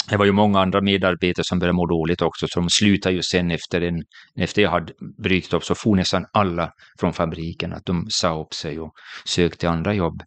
Det 0.10 0.18
var 0.18 0.26
ju 0.26 0.32
många 0.32 0.60
andra 0.60 0.82
medarbetare 0.82 1.44
som 1.44 1.60
började 1.60 1.76
må 1.76 1.86
dåligt 1.86 2.22
också, 2.22 2.48
så 2.50 2.60
de 2.60 2.70
slutade 2.70 3.16
ju 3.16 3.22
sen 3.22 3.52
efter, 3.52 3.82
en, 3.82 4.04
efter 4.36 4.62
jag 4.62 4.70
hade 4.70 4.94
brutit 5.24 5.54
upp, 5.54 5.64
så 5.64 5.76
for 5.76 5.96
nästan 5.96 6.26
alla 6.34 6.72
från 7.00 7.14
fabriken 7.14 7.74
att 7.74 7.86
de 7.86 8.06
sa 8.10 8.42
upp 8.42 8.54
sig 8.54 8.80
och 8.80 8.92
sökte 9.26 9.70
andra 9.70 9.94
jobb. 9.94 10.24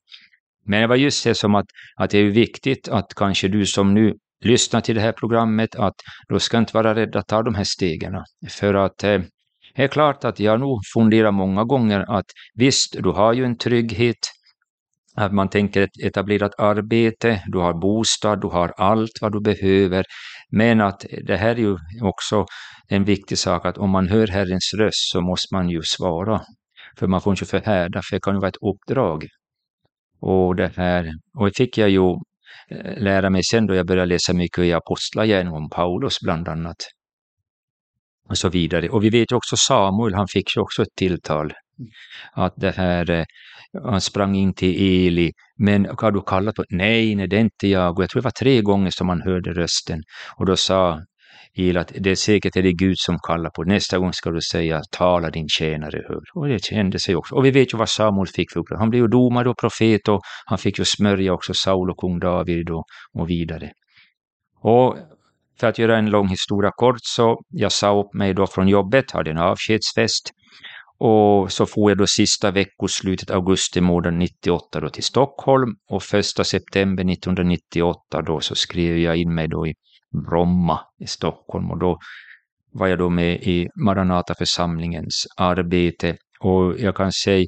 Men 0.66 0.80
det 0.80 0.86
var 0.86 0.96
just 0.96 1.24
det 1.24 1.34
som 1.34 1.54
att, 1.54 1.66
att 1.96 2.10
det 2.10 2.18
är 2.18 2.24
viktigt 2.24 2.88
att 2.88 3.14
kanske 3.16 3.48
du 3.48 3.66
som 3.66 3.94
nu 3.94 4.14
lyssnar 4.44 4.80
till 4.80 4.94
det 4.94 5.00
här 5.00 5.12
programmet, 5.12 5.74
att 5.74 5.94
du 6.28 6.40
ska 6.40 6.58
inte 6.58 6.74
vara 6.74 6.94
rädd 6.94 7.16
att 7.16 7.28
ta 7.28 7.42
de 7.42 7.54
här 7.54 7.64
stegen. 7.64 8.12
För 8.50 8.74
att 8.74 9.04
eh, 9.04 9.20
är 9.82 9.88
klart 9.88 10.24
att 10.24 10.40
jag 10.40 10.60
nog 10.60 10.80
funderar 10.94 11.30
många 11.30 11.64
gånger 11.64 12.16
att 12.18 12.26
visst, 12.54 12.96
du 13.02 13.08
har 13.08 13.32
ju 13.32 13.44
en 13.44 13.58
trygghet, 13.58 14.18
att 15.16 15.32
man 15.32 15.48
tänker 15.48 15.82
ett 15.82 16.04
etablerat 16.04 16.60
arbete, 16.60 17.42
du 17.46 17.58
har 17.58 17.74
bostad, 17.74 18.40
du 18.40 18.48
har 18.48 18.72
allt 18.76 19.18
vad 19.20 19.32
du 19.32 19.40
behöver. 19.40 20.04
Men 20.50 20.80
att 20.80 21.04
det 21.26 21.36
här 21.36 21.50
är 21.50 21.58
ju 21.58 21.76
också 22.02 22.46
en 22.88 23.04
viktig 23.04 23.38
sak 23.38 23.66
att 23.66 23.78
om 23.78 23.90
man 23.90 24.08
hör 24.08 24.26
Herrens 24.26 24.74
röst 24.78 25.10
så 25.12 25.20
måste 25.20 25.54
man 25.54 25.68
ju 25.68 25.82
svara. 25.82 26.40
För 26.98 27.06
man 27.06 27.20
får 27.20 27.32
inte 27.32 27.44
förhärda, 27.44 28.00
för 28.02 28.16
det 28.16 28.20
kan 28.20 28.34
ju 28.34 28.40
vara 28.40 28.48
ett 28.48 28.62
uppdrag. 28.72 29.26
Och 30.20 30.56
det 30.56 30.72
här, 30.76 31.12
och 31.38 31.46
det 31.46 31.56
fick 31.56 31.78
jag 31.78 31.90
ju 31.90 32.10
eh, 32.70 32.98
lära 32.98 33.30
mig 33.30 33.42
sen 33.44 33.66
då 33.66 33.74
jag 33.74 33.86
började 33.86 34.06
läsa 34.06 34.32
mycket 34.32 34.58
i 34.58 34.72
Apostlagärningarna 34.72 35.56
om 35.56 35.68
Paulus 35.70 36.16
bland 36.22 36.48
annat. 36.48 36.76
Och 38.28 38.38
så 38.38 38.48
vidare. 38.48 38.88
Och 38.88 39.04
vi 39.04 39.10
vet 39.10 39.32
ju 39.32 39.36
också 39.36 39.56
Samuel, 39.56 40.14
han 40.14 40.28
fick 40.28 40.56
ju 40.56 40.62
också 40.62 40.82
ett 40.82 40.94
tilltal. 40.96 41.52
Att 42.32 42.54
det 42.56 42.70
här, 42.70 43.10
eh, 43.10 43.24
han 43.84 44.00
sprang 44.00 44.34
in 44.34 44.54
till 44.54 45.06
Eli, 45.06 45.32
men 45.58 45.86
har 45.98 46.12
du 46.12 46.22
kallat 46.22 46.54
på? 46.54 46.64
Nej, 46.70 47.14
nej, 47.14 47.28
det 47.28 47.36
är 47.36 47.40
inte 47.40 47.68
jag. 47.68 47.96
Och 47.96 48.02
jag 48.02 48.10
tror 48.10 48.22
det 48.22 48.26
var 48.26 48.30
tre 48.30 48.60
gånger 48.62 48.90
som 48.90 49.08
han 49.08 49.22
hörde 49.22 49.52
rösten. 49.52 50.02
Och 50.36 50.46
då 50.46 50.56
sa 50.56 51.00
Eli 51.56 51.78
att 51.78 51.92
det 52.00 52.10
är 52.10 52.14
säkert 52.14 52.56
är 52.56 52.62
det 52.62 52.72
Gud 52.72 52.98
som 52.98 53.18
kallar 53.18 53.50
på. 53.50 53.64
Nästa 53.64 53.98
gång 53.98 54.12
ska 54.12 54.30
du 54.30 54.40
säga 54.40 54.82
tala 54.90 55.30
din 55.30 55.48
tjänare 55.48 56.02
hör. 56.08 56.22
Och 56.34 56.48
det 56.48 56.64
kände 56.64 56.98
sig 56.98 57.16
också. 57.16 57.34
Och 57.34 57.44
vi 57.44 57.50
vet 57.50 57.74
ju 57.74 57.78
vad 57.78 57.88
Samuel 57.88 58.26
fick 58.26 58.52
för 58.52 58.60
uppdrag. 58.60 58.78
Han 58.78 58.90
blev 58.90 59.02
ju 59.02 59.08
domare 59.08 59.50
och 59.50 59.58
profet 59.58 60.08
och 60.08 60.20
han 60.46 60.58
fick 60.58 60.78
ju 60.78 60.84
smörja 60.84 61.32
också 61.32 61.54
Saul 61.54 61.90
och 61.90 61.96
kung 61.96 62.18
David 62.18 62.70
och, 62.70 62.84
och 63.12 63.30
vidare. 63.30 63.70
Och 64.62 64.96
för 65.60 65.66
att 65.66 65.78
göra 65.78 65.98
en 65.98 66.10
lång 66.10 66.28
historia 66.28 66.70
kort 66.76 66.96
så 67.02 67.40
jag 67.48 67.72
sa 67.72 68.00
upp 68.00 68.14
mig 68.14 68.34
då 68.34 68.46
från 68.46 68.68
jobbet, 68.68 69.10
hade 69.10 69.30
en 69.30 69.38
avskedsfest 69.38 70.30
och 70.98 71.52
så 71.52 71.66
får 71.66 71.90
jag 71.90 71.98
då 71.98 72.06
sista 72.06 72.50
veckoslutet 72.50 73.30
augusti 73.30 73.80
månad 73.80 74.14
98 74.14 74.80
då 74.80 74.88
till 74.88 75.02
Stockholm 75.02 75.70
och 75.90 76.02
första 76.02 76.44
september 76.44 77.12
1998 77.12 78.22
då 78.26 78.40
så 78.40 78.54
skrev 78.54 78.98
jag 78.98 79.16
in 79.16 79.34
mig 79.34 79.48
då 79.48 79.66
i 79.66 79.74
Bromma 80.28 80.80
i 81.00 81.06
Stockholm 81.06 81.70
och 81.70 81.78
då 81.78 81.98
var 82.72 82.86
jag 82.86 82.98
då 82.98 83.10
med 83.10 83.42
i 83.42 83.68
Maranataförsamlingens 83.84 85.26
arbete 85.36 86.16
och 86.40 86.78
jag 86.78 86.96
kan 86.96 87.12
säga 87.12 87.46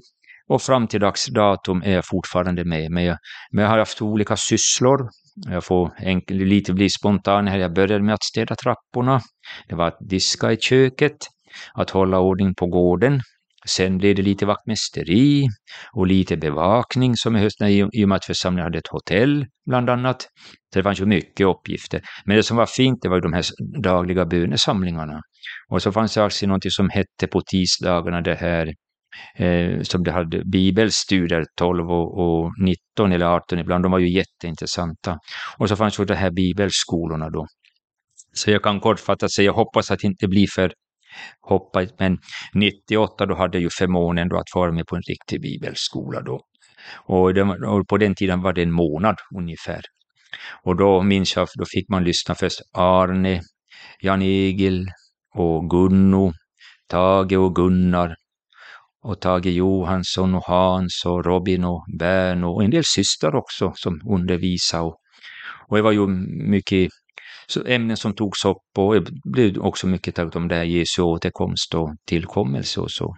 och 0.49 0.63
fram 0.63 0.87
till 0.87 1.01
dags 1.01 1.27
datum 1.27 1.83
är 1.83 1.93
jag 1.93 2.07
fortfarande 2.07 2.65
med. 2.65 2.91
Men 2.91 3.05
jag, 3.05 3.19
men 3.51 3.65
jag 3.65 3.71
har 3.71 3.79
haft 3.79 4.03
olika 4.03 4.37
sysslor. 4.37 5.09
Jag 5.37 5.65
får 5.65 5.91
enkel, 5.99 6.37
lite 6.37 6.73
bli 6.73 6.91
spontan 6.91 7.47
här. 7.47 7.59
Jag 7.59 7.73
började 7.73 8.05
med 8.05 8.15
att 8.15 8.25
städa 8.25 8.55
trapporna. 8.55 9.21
Det 9.69 9.75
var 9.75 9.89
att 9.89 9.99
diska 10.01 10.53
i 10.53 10.57
köket, 10.57 11.17
att 11.75 11.91
hålla 11.91 12.19
ordning 12.19 12.55
på 12.55 12.67
gården, 12.67 13.21
Sen 13.67 13.99
blev 13.99 14.15
det 14.15 14.23
lite 14.23 14.47
vaktmästeri 14.47 15.49
och 15.93 16.07
lite 16.07 16.37
bevakning 16.37 17.17
som 17.17 17.37
i 17.37 17.41
hösten 17.41 17.69
i 17.69 18.05
och 18.05 18.09
med 18.09 18.17
att 18.17 18.25
församlingen 18.25 18.65
hade 18.65 18.79
ett 18.79 18.89
hotell 18.89 19.47
bland 19.67 19.91
annat. 19.91 20.23
Så 20.73 20.79
det 20.79 20.83
fanns 20.83 21.01
ju 21.01 21.07
mycket 21.07 21.47
uppgifter. 21.47 22.01
Men 22.25 22.37
det 22.37 22.43
som 22.43 22.57
var 22.57 22.67
fint 22.67 22.99
det 23.03 23.09
var 23.09 23.17
ju 23.17 23.21
de 23.21 23.33
här 23.33 23.45
dagliga 23.83 24.25
bönesamlingarna. 24.25 25.21
Och 25.69 25.83
så 25.83 25.93
fanns 25.93 26.15
det 26.15 26.25
också 26.25 26.47
något 26.47 26.73
som 26.73 26.91
hette 26.91 27.27
på 27.27 27.41
tisdagarna 27.41 28.21
det 28.21 28.35
här 28.35 28.73
eh, 29.37 29.83
som 29.83 30.05
det 30.05 30.13
hade 30.13 30.45
bibelstudier 30.45 31.45
12 31.57 31.91
och, 31.91 32.19
och 32.19 32.53
19 32.61 33.13
eller 33.13 33.27
18 33.27 33.59
ibland. 33.59 33.85
De 33.85 33.93
var 33.93 33.99
ju 33.99 34.09
jätteintressanta. 34.09 35.19
Och 35.59 35.69
så 35.69 35.77
fanns 35.77 36.01
ju 36.01 36.05
de 36.05 36.15
här 36.15 36.31
bibelskolorna 36.31 37.31
då. 37.31 37.47
Så 38.33 38.51
jag 38.51 38.63
kan 38.63 38.81
kortfattat 38.81 39.33
säga, 39.33 39.47
jag 39.47 39.53
hoppas 39.53 39.91
att 39.91 39.99
det 39.99 40.07
inte 40.07 40.29
blir 40.29 40.47
för 40.55 40.73
hoppa, 41.41 41.87
men 41.99 42.19
98 42.55 43.27
då 43.27 43.35
hade 43.35 43.59
jag 43.59 43.63
ju 43.63 43.71
förmånen 43.71 44.29
då 44.29 44.37
att 44.37 44.55
vara 44.55 44.73
med 44.73 44.87
på 44.87 44.97
en 44.97 45.03
riktig 45.03 45.43
bibelskola 45.43 46.21
då. 46.21 46.41
Och, 46.95 47.35
det, 47.35 47.43
och 47.43 47.89
på 47.89 47.99
den 47.99 48.15
tiden 48.15 48.43
var 48.43 48.53
det 48.53 48.63
en 48.63 48.73
månad 48.73 49.17
ungefär. 49.37 49.81
Och 50.63 50.77
då 50.77 51.03
minns 51.03 51.37
jag, 51.37 51.49
då 51.55 51.65
fick 51.65 51.89
man 51.89 52.05
lyssna 52.05 52.35
först 52.35 52.61
Arne, 52.73 53.41
Jan-Egil 54.01 54.87
och 55.35 55.71
Gunno, 55.71 56.33
Tage 56.89 57.37
och 57.37 57.55
Gunnar 57.55 58.17
och 59.07 59.21
Tage 59.21 59.47
Johansson 59.47 60.35
och 60.35 60.45
Hans 60.45 61.03
och 61.07 61.25
Robin 61.25 61.65
och 61.65 61.85
Berno 61.99 62.47
och 62.47 62.65
en 62.65 62.71
del 62.71 62.85
systrar 62.85 63.35
också 63.35 63.73
som 63.75 64.01
undervisade. 64.11 64.83
Och, 64.83 64.97
och 65.69 65.77
det 65.77 65.83
var 65.83 65.93
ju 65.93 66.07
mycket 66.51 66.91
ämnen 67.67 67.97
som 67.97 68.15
togs 68.15 68.45
upp 68.45 68.79
och 68.79 68.95
det 68.95 69.11
blev 69.25 69.59
också 69.59 69.87
mycket 69.87 70.15
talat 70.15 70.37
om 70.37 70.49
det 70.49 70.55
här 70.55 70.65
Jesu 70.65 71.03
återkomst 71.03 71.75
och 71.75 71.95
tillkommelse 72.07 72.81
och 72.81 72.91
så. 72.91 73.17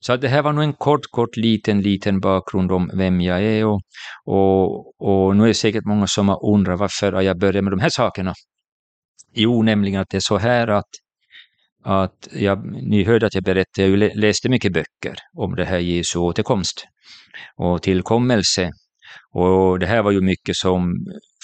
Så 0.00 0.16
det 0.16 0.28
här 0.28 0.42
var 0.42 0.52
nog 0.52 0.64
en 0.64 0.72
kort, 0.72 1.06
kort, 1.10 1.36
liten, 1.36 1.82
liten 1.82 2.20
bakgrund 2.20 2.72
om 2.72 2.90
vem 2.94 3.20
jag 3.20 3.42
är 3.42 3.66
och, 3.66 3.80
och, 4.24 5.00
och 5.00 5.36
nu 5.36 5.44
är 5.44 5.48
det 5.48 5.54
säkert 5.54 5.84
många 5.84 6.06
som 6.06 6.28
har 6.28 6.52
undrat 6.52 6.80
varför 6.80 7.20
jag 7.20 7.38
började 7.38 7.62
med 7.62 7.72
de 7.72 7.80
här 7.80 7.88
sakerna. 7.88 8.34
Jo, 9.34 9.62
nämligen 9.62 10.00
att 10.00 10.08
det 10.10 10.16
är 10.16 10.20
så 10.20 10.38
här 10.38 10.68
att, 10.68 10.88
att 11.88 12.28
jag, 12.32 12.72
ni 12.90 13.04
hörde 13.04 13.26
att 13.26 13.34
jag 13.34 13.44
berättade, 13.44 13.88
jag 13.88 14.16
läste 14.16 14.48
mycket 14.48 14.72
böcker 14.72 15.14
om 15.36 15.54
det 15.56 15.64
här 15.64 15.78
Jesu 15.78 16.18
återkomst 16.18 16.84
och 17.56 17.82
tillkommelse. 17.82 18.70
Och 19.34 19.78
det 19.78 19.86
här 19.86 20.02
var 20.02 20.10
ju 20.10 20.20
mycket 20.20 20.56
som 20.56 20.94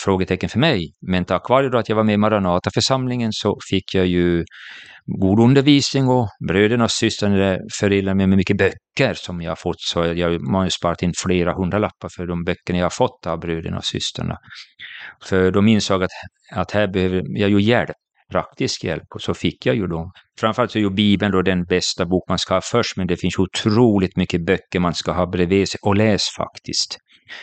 frågetecken 0.05 0.49
för 0.49 0.59
mig. 0.59 0.95
Men 1.01 1.25
tack 1.25 1.49
vare 1.49 1.79
att 1.79 1.89
jag 1.89 1.97
var 1.97 2.05
med 2.05 2.15
i 2.15 2.17
Maranataförsamlingen 2.17 3.33
så 3.33 3.59
fick 3.71 3.95
jag 3.95 4.07
ju 4.07 4.45
god 5.07 5.41
undervisning 5.41 6.09
och 6.09 6.29
bröderna 6.49 6.85
och 6.85 6.91
systrarna 6.91 7.59
föräldrar 7.81 8.15
med 8.15 8.29
mig 8.29 8.37
mycket 8.37 8.57
böcker 8.57 9.15
som 9.15 9.41
jag 9.41 9.51
har 9.51 9.57
fått. 9.57 9.81
Så 9.81 10.05
jag 10.05 10.31
har 10.31 10.69
sparat 10.69 11.03
in 11.03 11.13
flera 11.25 11.55
hundralappar 11.55 12.09
för 12.17 12.27
de 12.27 12.45
böckerna 12.45 12.79
jag 12.79 12.85
har 12.85 12.91
fått 12.91 13.27
av 13.27 13.41
bröderna 13.41 13.77
och 13.77 13.85
systrarna. 13.85 14.39
För 15.25 15.51
de 15.51 15.69
insåg 15.69 16.03
att, 16.03 16.11
att 16.53 16.71
här 16.71 16.87
behöver 16.89 17.23
jag 17.39 17.51
ju 17.51 17.61
hjälp 17.61 17.97
praktisk 18.35 18.85
hjälp 18.85 19.09
och 19.15 19.23
så 19.23 19.35
fick 19.35 19.67
jag 19.67 19.77
ju 19.77 19.87
då. 19.87 20.11
Framförallt 20.41 20.71
så 20.71 20.79
är 20.79 20.83
ju 20.83 20.91
Bibeln 20.91 21.33
då 21.33 21.43
den 21.43 21.65
bästa 21.65 22.07
bok 22.07 22.29
man 22.29 22.39
ska 22.39 22.55
ha 22.55 22.61
först, 22.61 22.97
men 22.97 23.07
det 23.07 23.17
finns 23.17 23.39
otroligt 23.39 24.17
mycket 24.17 24.47
böcker 24.47 24.81
man 24.81 24.95
ska 24.95 25.13
ha 25.13 25.27
bredvid 25.27 25.69
sig 25.69 25.79
och 25.83 25.97
läs 25.97 26.23
faktiskt 26.37 26.99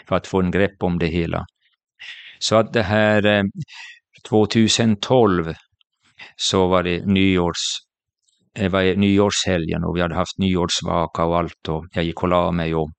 för 0.07 0.15
att 0.15 0.27
få 0.27 0.41
en 0.41 0.51
grepp 0.51 0.83
om 0.83 0.99
det 0.99 1.07
hela. 1.07 1.45
Så 2.39 2.55
att 2.55 2.73
det 2.73 2.83
här 2.83 3.25
eh, 3.25 3.43
2012 4.29 5.53
så 6.35 6.67
var 6.67 6.83
det 6.83 7.05
nyårs, 7.05 7.63
eh, 8.57 8.63
det 8.63 8.69
var 8.69 8.95
nyårshelgen 8.95 9.83
och 9.83 9.95
vi 9.95 10.01
hade 10.01 10.15
haft 10.15 10.37
nyårsvaka 10.37 11.25
och 11.25 11.37
allt 11.37 11.69
och 11.69 11.85
jag 11.91 12.03
gick 12.03 12.23
och 12.23 12.29
la 12.29 12.51
mig 12.51 12.75
och, 12.75 12.89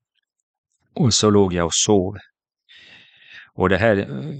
och 0.95 1.15
så 1.15 1.31
låg 1.31 1.53
jag 1.55 1.67
och 1.67 1.75
sov. 1.75 2.17
Och 3.55 3.69
det 3.69 3.77
här, 3.77 3.97
eh, 3.97 4.35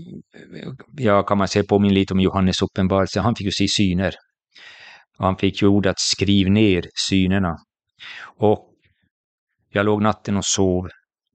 ja 0.97 1.23
kan 1.23 1.39
man 1.39 1.49
säga 1.49 1.65
påminner 1.69 1.95
lite 1.95 2.15
om 2.15 2.21
Johannes 2.21 2.63
uppenbarelse, 2.63 3.21
han 3.21 3.35
fick 3.35 3.45
ju 3.45 3.51
se 3.51 3.69
syner. 3.69 4.15
Han 5.19 5.37
fick 5.37 5.63
ju 5.63 5.69
ordet 5.69 5.99
skriv 5.99 6.51
ner 6.51 6.85
synerna. 7.09 7.57
Och 8.39 8.69
jag 9.71 9.87
låg 9.87 10.03
natten 10.03 10.37
och 10.37 10.45
sov 10.45 10.89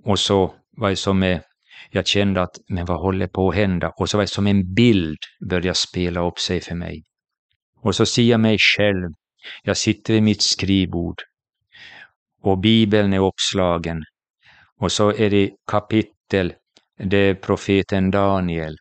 och 0.03 0.19
så 0.19 0.55
var 0.71 0.89
det 0.89 0.95
som 0.95 1.39
jag 1.91 2.07
kände 2.07 2.41
att, 2.41 2.57
men 2.69 2.85
vad 2.85 2.99
håller 2.99 3.27
på 3.27 3.49
att 3.49 3.55
hända? 3.55 3.91
Och 3.97 4.09
så 4.09 4.17
var 4.17 4.23
det 4.23 4.27
som 4.27 4.47
en 4.47 4.73
bild 4.73 5.17
började 5.49 5.75
spela 5.75 6.27
upp 6.27 6.39
sig 6.39 6.61
för 6.61 6.75
mig. 6.75 7.03
Och 7.81 7.95
så 7.95 8.05
ser 8.05 8.23
jag 8.23 8.39
mig 8.39 8.57
själv. 8.77 9.09
Jag 9.63 9.77
sitter 9.77 10.13
vid 10.13 10.23
mitt 10.23 10.41
skrivbord. 10.41 11.15
Och 12.41 12.59
Bibeln 12.59 13.13
är 13.13 13.19
uppslagen. 13.19 14.03
Och 14.79 14.91
så 14.91 15.13
är 15.13 15.29
det 15.29 15.51
kapitel, 15.67 16.53
det 16.97 17.17
är 17.17 17.35
profeten 17.35 18.11
Daniel. 18.11 18.75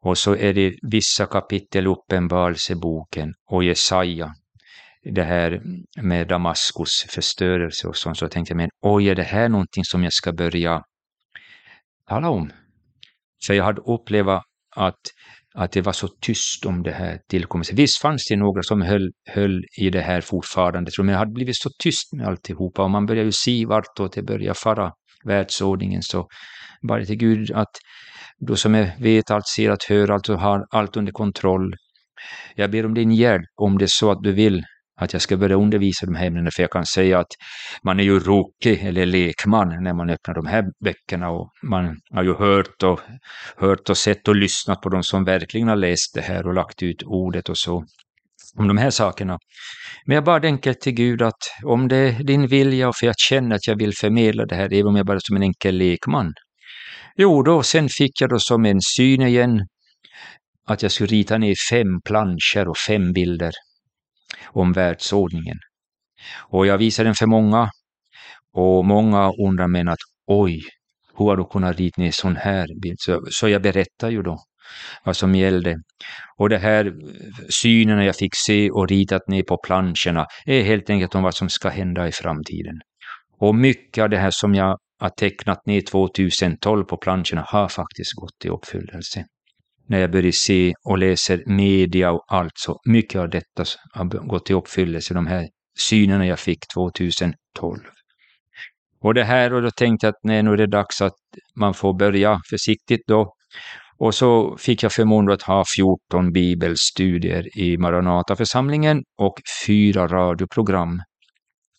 Och 0.00 0.18
så 0.18 0.36
är 0.36 0.54
det 0.54 0.74
vissa 0.82 1.26
kapitel 1.26 1.86
Uppenbarelseboken 1.86 3.34
och 3.50 3.64
Jesaja. 3.64 4.34
Det 5.04 5.22
här 5.22 5.62
med 6.02 6.28
Damaskus 6.28 7.06
förstörelse 7.08 7.88
och 7.88 7.96
sånt. 7.96 8.18
Så 8.18 8.28
tänkte 8.28 8.52
jag, 8.52 8.56
men 8.56 8.70
oj, 8.80 9.08
är 9.08 9.14
det 9.14 9.22
här 9.22 9.48
någonting 9.48 9.84
som 9.84 10.02
jag 10.02 10.12
ska 10.12 10.32
börja 10.32 10.82
tala 12.08 12.28
om. 12.28 12.52
För 13.46 13.54
jag 13.54 13.64
hade 13.64 13.80
upplevt 13.80 14.42
att, 14.76 15.00
att 15.54 15.72
det 15.72 15.80
var 15.80 15.92
så 15.92 16.08
tyst 16.08 16.66
om 16.66 16.82
det 16.82 16.92
här 16.92 17.18
tillkommelsen. 17.28 17.76
Visst 17.76 17.98
fanns 17.98 18.26
det 18.28 18.36
några 18.36 18.62
som 18.62 18.82
höll, 18.82 19.10
höll 19.26 19.64
i 19.78 19.90
det 19.90 20.00
här 20.00 20.20
fortfarande, 20.20 20.90
men 20.98 21.06
det 21.06 21.14
hade 21.14 21.32
blivit 21.32 21.56
så 21.56 21.70
tyst 21.82 22.12
med 22.12 22.26
alltihopa 22.26 22.82
och 22.82 22.90
man 22.90 23.06
började 23.06 23.26
ju 23.26 23.32
se 23.32 23.66
vartåt 23.66 24.12
det 24.12 24.22
började 24.22 24.54
fara 24.54 24.92
världsordningen. 25.24 26.02
Så 26.02 26.28
bara 26.82 27.04
till 27.04 27.16
Gud 27.16 27.50
att 27.52 27.70
du 28.38 28.56
som 28.56 28.74
är, 28.74 28.92
vet 29.00 29.30
allt, 29.30 29.46
ser 29.46 29.70
allt, 29.70 29.84
hör 29.84 30.10
allt 30.10 30.28
och 30.28 30.40
har 30.40 30.66
allt 30.70 30.96
under 30.96 31.12
kontroll. 31.12 31.74
Jag 32.54 32.70
ber 32.70 32.86
om 32.86 32.94
din 32.94 33.12
hjälp 33.12 33.48
om 33.56 33.78
det 33.78 33.84
är 33.84 33.90
så 33.90 34.10
att 34.10 34.22
du 34.22 34.32
vill 34.32 34.64
att 35.00 35.12
jag 35.12 35.22
ska 35.22 35.36
börja 35.36 35.56
undervisa 35.56 36.06
de 36.06 36.14
här 36.14 36.26
ämnena, 36.26 36.50
för 36.50 36.62
jag 36.62 36.70
kan 36.70 36.86
säga 36.86 37.18
att 37.18 37.32
man 37.82 38.00
är 38.00 38.04
ju 38.04 38.18
rookie 38.18 38.88
eller 38.88 39.06
lekman 39.06 39.82
när 39.82 39.94
man 39.94 40.10
öppnar 40.10 40.34
de 40.34 40.46
här 40.46 40.64
böckerna 40.84 41.30
och 41.30 41.50
man 41.62 41.96
har 42.10 42.22
ju 42.22 42.34
hört 42.34 42.82
och, 42.82 43.00
hört 43.56 43.90
och 43.90 43.96
sett 43.96 44.28
och 44.28 44.36
lyssnat 44.36 44.80
på 44.80 44.88
de 44.88 45.02
som 45.02 45.24
verkligen 45.24 45.68
har 45.68 45.76
läst 45.76 46.14
det 46.14 46.20
här 46.20 46.46
och 46.46 46.54
lagt 46.54 46.82
ut 46.82 47.02
ordet 47.02 47.48
och 47.48 47.58
så 47.58 47.84
om 48.58 48.68
de 48.68 48.78
här 48.78 48.90
sakerna. 48.90 49.38
Men 50.06 50.14
jag 50.14 50.24
bad 50.24 50.44
enkelt 50.44 50.80
till 50.80 50.92
Gud 50.92 51.22
att 51.22 51.42
om 51.64 51.88
det 51.88 51.96
är 51.96 52.24
din 52.24 52.46
vilja 52.46 52.88
och 52.88 52.96
för 52.96 53.06
jag 53.06 53.14
känner 53.18 53.56
att 53.56 53.66
jag 53.66 53.78
vill 53.78 53.92
förmedla 53.96 54.46
det 54.46 54.54
här, 54.54 54.72
även 54.72 54.86
om 54.86 54.96
jag 54.96 55.06
bara 55.06 55.16
är 55.16 55.20
som 55.22 55.36
en 55.36 55.42
enkel 55.42 55.76
lekman. 55.76 56.32
Jo, 57.16 57.42
då 57.42 57.62
sen 57.62 57.88
fick 57.88 58.20
jag 58.20 58.30
då 58.30 58.38
som 58.38 58.64
en 58.64 58.80
syn 58.80 59.22
igen 59.22 59.66
att 60.66 60.82
jag 60.82 60.92
skulle 60.92 61.08
rita 61.08 61.38
ner 61.38 61.54
fem 61.70 62.00
planscher 62.04 62.68
och 62.68 62.78
fem 62.88 63.12
bilder 63.12 63.52
om 64.46 64.72
världsordningen. 64.72 65.58
Och 66.38 66.66
jag 66.66 66.78
visade 66.78 67.08
den 67.08 67.14
för 67.14 67.26
många 67.26 67.70
och 68.52 68.84
många 68.84 69.32
undrar 69.48 69.68
men 69.68 69.88
att 69.88 69.98
oj, 70.26 70.60
hur 71.16 71.24
har 71.24 71.36
du 71.36 71.44
kunnat 71.44 71.78
rita 71.78 72.02
ner 72.02 72.10
sån 72.10 72.36
här 72.36 72.80
bild? 72.82 72.96
Så, 72.98 73.26
så 73.30 73.48
jag 73.48 73.62
berättar 73.62 74.10
ju 74.10 74.22
då 74.22 74.38
vad 75.04 75.16
som 75.16 75.34
gällde. 75.34 75.76
Och 76.36 76.48
det 76.48 76.58
här 76.58 76.86
eh, 76.86 76.92
synerna 77.48 78.04
jag 78.04 78.16
fick 78.16 78.34
se 78.34 78.70
och 78.70 78.88
ritat 78.88 79.28
ner 79.28 79.42
på 79.42 79.58
planscherna 79.64 80.26
är 80.46 80.62
helt 80.62 80.90
enkelt 80.90 81.14
om 81.14 81.22
vad 81.22 81.34
som 81.34 81.48
ska 81.48 81.68
hända 81.68 82.08
i 82.08 82.12
framtiden. 82.12 82.80
Och 83.38 83.54
mycket 83.54 84.02
av 84.02 84.10
det 84.10 84.18
här 84.18 84.30
som 84.30 84.54
jag 84.54 84.78
att 85.02 85.16
tecknat 85.16 85.66
ner 85.66 85.80
2012 85.80 86.84
på 86.84 86.96
planscherna 86.96 87.44
har 87.48 87.68
faktiskt 87.68 88.12
gått 88.12 88.44
i 88.44 88.48
uppfyllelse. 88.48 89.24
När 89.88 89.98
jag 89.98 90.10
börjar 90.10 90.32
se 90.32 90.74
och 90.84 90.98
läser 90.98 91.42
media 91.46 92.12
och 92.12 92.24
allt 92.28 92.52
så 92.54 92.80
mycket 92.84 93.20
av 93.20 93.30
detta 93.30 93.64
har 93.92 94.04
gått 94.04 94.50
i 94.50 94.54
uppfyllelse, 94.54 95.14
de 95.14 95.26
här 95.26 95.48
synerna 95.78 96.26
jag 96.26 96.38
fick 96.38 96.58
2012. 96.74 97.78
Och 99.00 99.14
det 99.14 99.24
här, 99.24 99.52
och 99.52 99.62
då 99.62 99.70
tänkte 99.70 100.06
jag 100.06 100.12
att 100.12 100.20
nej, 100.22 100.42
nu 100.42 100.52
är 100.52 100.56
det 100.56 100.66
dags 100.66 101.02
att 101.02 101.18
man 101.56 101.74
får 101.74 101.94
börja 101.94 102.40
försiktigt 102.50 103.02
då 103.06 103.34
och 103.98 104.14
så 104.14 104.56
fick 104.56 104.82
jag 104.82 104.92
förmånen 104.92 105.34
att 105.34 105.42
ha 105.42 105.64
14 105.76 106.32
bibelstudier 106.32 107.58
i 107.58 107.76
Maranataförsamlingen 107.78 109.02
och 109.18 109.34
fyra 109.66 110.06
radioprogram. 110.08 111.00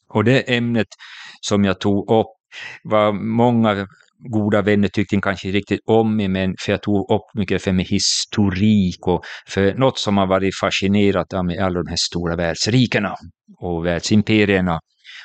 Och 0.09 0.23
det 0.23 0.55
ämnet 0.55 0.87
som 1.41 1.63
jag 1.63 1.79
tog 1.79 2.11
upp 2.11 2.42
vad 2.83 3.15
många 3.15 3.87
goda 4.29 4.61
vänner 4.61 4.87
tyckte 4.87 5.19
kanske 5.21 5.47
riktigt 5.47 5.79
om 5.85 6.15
mig, 6.15 6.27
men 6.27 6.55
för 6.59 6.71
jag 6.71 6.81
tog 6.81 7.11
upp 7.11 7.25
mycket 7.33 7.63
för 7.63 7.71
min 7.71 7.85
historik 7.85 9.07
och 9.07 9.21
för 9.47 9.73
något 9.73 9.99
som 9.99 10.17
har 10.17 10.27
varit 10.27 10.59
fascinerat 10.61 11.33
av 11.33 11.45
mig, 11.45 11.59
alla 11.59 11.83
de 11.83 11.89
här 11.89 11.97
stora 12.09 12.35
världsrikena 12.35 13.15
och 13.61 13.85
världsimperierna. 13.85 14.79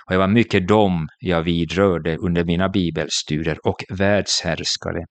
Och 0.06 0.12
det 0.12 0.18
var 0.18 0.28
mycket 0.28 0.68
dem 0.68 1.08
jag 1.18 1.42
vidrörde 1.42 2.16
under 2.16 2.44
mina 2.44 2.68
bibelstudier 2.68 3.58
och 3.64 3.84
världshärskare 3.98 5.04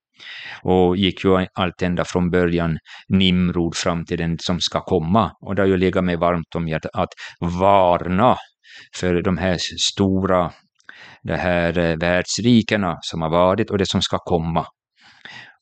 och 0.64 0.98
gick 0.98 1.24
ju 1.24 1.46
allt 1.54 1.82
ända 1.82 2.06
från 2.06 2.30
början 2.30 2.78
Nimrod 3.10 3.76
fram 3.76 4.06
till 4.06 4.18
den 4.18 4.38
som 4.40 4.60
ska 4.60 4.82
komma. 4.82 5.32
Och 5.42 5.56
det 5.56 5.62
har 5.62 5.68
ju 5.68 5.78
legat 5.78 6.04
mig 6.04 6.16
varmt 6.16 6.56
om 6.56 6.68
hjärtat 6.68 6.92
att 6.94 7.10
varna 7.60 8.38
för 8.96 9.22
de 9.22 9.38
här 9.38 9.58
stora 9.80 10.52
de 11.28 11.36
här 11.36 11.78
eh, 11.78 11.98
världsrikena 11.98 12.98
som 13.02 13.22
har 13.22 13.30
varit 13.30 13.70
och 13.70 13.78
det 13.78 13.90
som 13.90 14.02
ska 14.02 14.18
komma. 14.18 14.66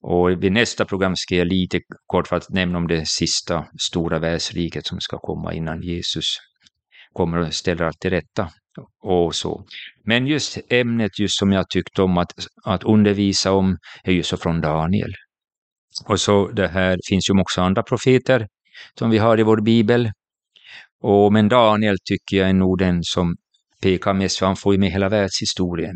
Och 0.02 0.44
vid 0.44 0.52
nästa 0.52 0.86
program 0.86 1.16
ska 1.16 1.36
jag 1.36 1.48
lite 1.48 1.80
kort 2.06 2.28
för 2.28 2.36
att 2.36 2.50
nämna 2.50 2.78
om 2.78 2.88
det 2.88 3.08
sista 3.08 3.66
stora 3.90 4.20
världsriket 4.20 4.86
som 4.86 5.00
ska 5.00 5.18
komma 5.18 5.54
innan 5.54 5.82
Jesus 5.82 6.26
kommer 7.14 7.38
och 7.38 7.54
ställer 7.54 7.86
allt 7.86 8.00
till 8.00 8.10
rätta 8.10 8.50
och 9.04 9.36
så. 9.36 9.66
Men 10.04 10.28
just 10.28 10.58
ämnet 10.70 11.20
just 11.20 11.40
som 11.40 11.52
jag 11.52 11.70
tyckte 11.70 12.02
om 12.02 12.18
att, 12.18 12.32
att 12.66 12.84
undervisa 12.84 13.52
om 13.52 13.78
är 14.04 14.12
ju 14.12 14.24
så 14.24 14.38
från 14.38 14.62
Daniel. 14.62 15.14
Och 16.06 16.20
så 16.20 16.48
det 16.48 16.68
här 16.68 16.98
finns 17.10 17.30
ju 17.30 17.42
också 17.42 17.62
andra 17.62 17.84
profeter 17.84 18.48
som 19.00 19.10
vi 19.10 19.18
har 19.18 19.40
i 19.40 19.44
vår 19.44 19.62
bibel. 19.62 20.12
Och, 21.02 21.34
men 21.34 21.50
Daniel 21.50 21.96
tycker 22.06 22.38
jag 22.38 22.50
är 22.50 22.54
nog 22.54 22.78
den 22.78 23.04
som 23.04 23.36
pekar 23.82 24.14
mest, 24.14 24.40
för 24.40 24.46
han 24.46 24.56
får 24.56 24.74
ju 24.74 24.80
med 24.80 24.92
hela 24.92 25.10
världshistorien. 25.10 25.96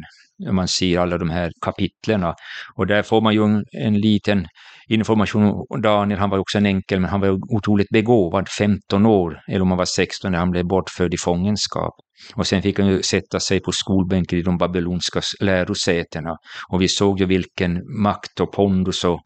Man 0.52 0.68
ser 0.68 1.00
alla 1.00 1.18
de 1.18 1.30
här 1.30 1.52
kapitlerna. 1.62 2.36
Och 2.76 2.88
där 2.88 3.04
får 3.04 3.22
man 3.22 3.34
ju 3.34 3.44
en, 3.44 3.66
en 3.72 4.00
liten 4.00 4.48
information. 4.90 5.66
Daniel, 5.84 6.20
han 6.20 6.30
var 6.30 6.38
också 6.38 6.58
en 6.58 6.66
enkel, 6.66 7.00
men 7.00 7.10
han 7.10 7.22
var 7.22 7.40
otroligt 7.56 7.90
begåvad, 7.90 8.50
15 8.50 9.06
år, 9.06 9.40
eller 9.48 9.62
om 9.62 9.68
han 9.68 9.78
var 9.78 9.86
16 9.86 10.32
när 10.32 10.40
han 10.40 10.52
blev 10.52 10.66
bortförd 10.66 11.14
i 11.14 11.18
fångenskap. 11.18 11.94
Och 12.36 12.48
sen 12.48 12.62
fick 12.62 12.80
han 12.80 12.88
ju 12.88 13.02
sätta 13.02 13.40
sig 13.40 13.60
på 13.60 13.72
skolbänken 13.72 14.40
i 14.40 14.42
de 14.42 14.58
babylonska 14.58 15.22
lärosätena. 15.40 16.38
Och 16.70 16.82
vi 16.82 16.88
såg 16.88 17.20
ju 17.20 17.26
vilken 17.26 17.82
makt 18.02 18.40
och 18.40 18.52
pondus 18.52 19.04
och, 19.04 19.22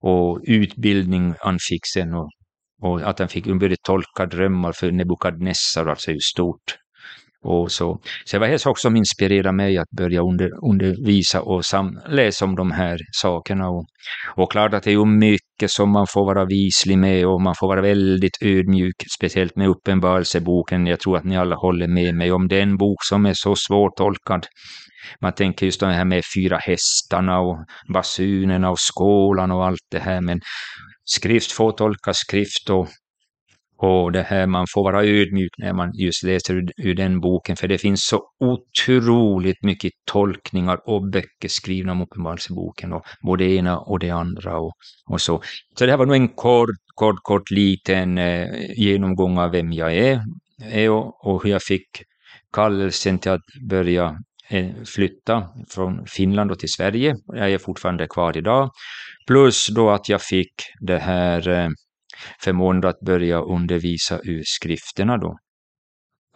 och 0.00 0.40
utbildning 0.46 1.34
han 1.40 1.58
fick 1.68 1.86
sen. 1.94 2.14
Och, 2.14 2.30
och 2.82 3.10
att 3.10 3.18
han 3.18 3.28
fick 3.28 3.44
började 3.44 3.76
tolka 3.82 4.26
drömmar 4.26 4.72
för 4.72 4.92
Nebukadnessar, 4.92 5.86
alltså 5.86 6.10
hur 6.10 6.20
stort 6.20 6.76
och 7.46 7.72
så. 7.72 8.00
så 8.24 8.36
det 8.36 8.40
var 8.40 8.48
det 8.48 8.78
som 8.78 8.96
inspirerade 8.96 9.52
mig 9.52 9.78
att 9.78 9.90
börja 9.90 10.20
under, 10.20 10.50
undervisa 10.70 11.42
och 11.42 11.64
sam, 11.64 12.00
läsa 12.08 12.44
om 12.44 12.56
de 12.56 12.70
här 12.70 12.98
sakerna. 13.12 13.68
Och, 13.68 13.86
och 14.36 14.52
klart 14.52 14.74
att 14.74 14.82
det 14.82 14.90
är 14.90 14.92
ju 14.92 15.04
mycket 15.04 15.70
som 15.70 15.90
man 15.90 16.06
får 16.06 16.24
vara 16.24 16.44
vislig 16.44 16.98
med 16.98 17.26
och 17.26 17.40
man 17.40 17.54
får 17.54 17.66
vara 17.66 17.80
väldigt 17.80 18.42
ödmjuk, 18.42 18.94
speciellt 19.16 19.56
med 19.56 19.68
Uppenbarelseboken. 19.68 20.86
Jag 20.86 21.00
tror 21.00 21.16
att 21.16 21.24
ni 21.24 21.36
alla 21.36 21.56
håller 21.56 21.88
med 21.88 22.14
mig 22.14 22.32
om 22.32 22.48
den 22.48 22.76
bok 22.76 23.04
som 23.04 23.26
är 23.26 23.34
så 23.34 23.54
svårtolkad. 23.56 24.46
Man 25.20 25.32
tänker 25.32 25.66
just 25.66 25.80
det 25.80 25.86
här 25.86 26.04
med 26.04 26.22
fyra 26.36 26.58
hästarna 26.58 27.40
och 27.40 27.58
basunerna 27.92 28.70
och 28.70 28.78
skålan 28.78 29.50
och 29.50 29.66
allt 29.66 29.86
det 29.90 29.98
här, 29.98 30.20
men 30.20 30.40
skrift 31.04 31.52
får 31.52 31.72
tolka 31.72 32.14
skrift 32.14 32.70
och 32.70 32.88
och 33.78 34.12
det 34.12 34.22
här, 34.22 34.46
man 34.46 34.66
får 34.74 34.82
vara 34.82 35.04
ödmjuk 35.04 35.50
när 35.58 35.72
man 35.72 35.90
just 35.94 36.22
läser 36.22 36.54
ur, 36.54 36.70
ur, 36.76 36.94
den 36.94 37.20
boken, 37.20 37.56
för 37.56 37.68
det 37.68 37.78
finns 37.78 38.06
så 38.06 38.22
otroligt 38.40 39.62
mycket 39.62 39.92
tolkningar 40.04 40.78
och 40.88 41.10
böcker 41.10 41.48
skrivna 41.48 41.92
om 41.92 42.02
Uppenbarelseboken, 42.02 42.92
och 42.92 43.02
både 43.22 43.44
det 43.44 43.54
ena 43.54 43.78
och 43.78 43.98
det 43.98 44.10
andra 44.10 44.58
och, 44.58 44.72
och 45.10 45.20
så. 45.20 45.42
Så 45.78 45.84
det 45.84 45.90
här 45.90 45.98
var 45.98 46.06
nog 46.06 46.16
en 46.16 46.28
kort, 46.28 46.68
kort, 46.94 47.22
kort 47.22 47.50
liten 47.50 48.18
eh, 48.18 48.48
genomgång 48.76 49.38
av 49.38 49.50
vem 49.50 49.72
jag 49.72 49.96
är, 49.96 50.20
är 50.72 50.90
och, 50.90 51.26
och 51.26 51.42
hur 51.44 51.50
jag 51.50 51.62
fick 51.62 51.88
kallelsen 52.52 53.18
till 53.18 53.30
att 53.30 53.68
börja 53.68 54.16
eh, 54.50 54.70
flytta 54.84 55.48
från 55.70 56.06
Finland 56.06 56.58
till 56.58 56.72
Sverige. 56.72 57.16
Jag 57.26 57.52
är 57.52 57.58
fortfarande 57.58 58.06
kvar 58.06 58.36
idag. 58.36 58.70
Plus 59.26 59.68
då 59.68 59.90
att 59.90 60.08
jag 60.08 60.22
fick 60.22 60.52
det 60.80 60.98
här 60.98 61.48
eh, 61.48 61.68
förmånen 62.40 62.84
att 62.84 63.00
börja 63.00 63.40
undervisa 63.40 64.20
ur 64.24 64.42
skrifterna 64.44 65.16
då. 65.18 65.38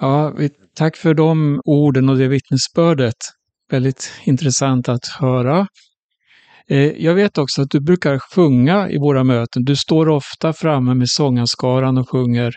Ja, 0.00 0.34
tack 0.74 0.96
för 0.96 1.14
de 1.14 1.60
orden 1.64 2.08
och 2.08 2.18
det 2.18 2.28
vittnesbördet. 2.28 3.16
Väldigt 3.70 4.12
intressant 4.24 4.88
att 4.88 5.06
höra. 5.20 5.66
Eh, 6.68 7.04
jag 7.04 7.14
vet 7.14 7.38
också 7.38 7.62
att 7.62 7.70
du 7.70 7.80
brukar 7.80 8.18
sjunga 8.18 8.90
i 8.90 8.98
våra 8.98 9.24
möten. 9.24 9.64
Du 9.64 9.76
står 9.76 10.08
ofta 10.08 10.52
framme 10.52 10.94
med 10.94 11.08
sångarskaran 11.08 11.98
och 11.98 12.10
sjunger 12.10 12.52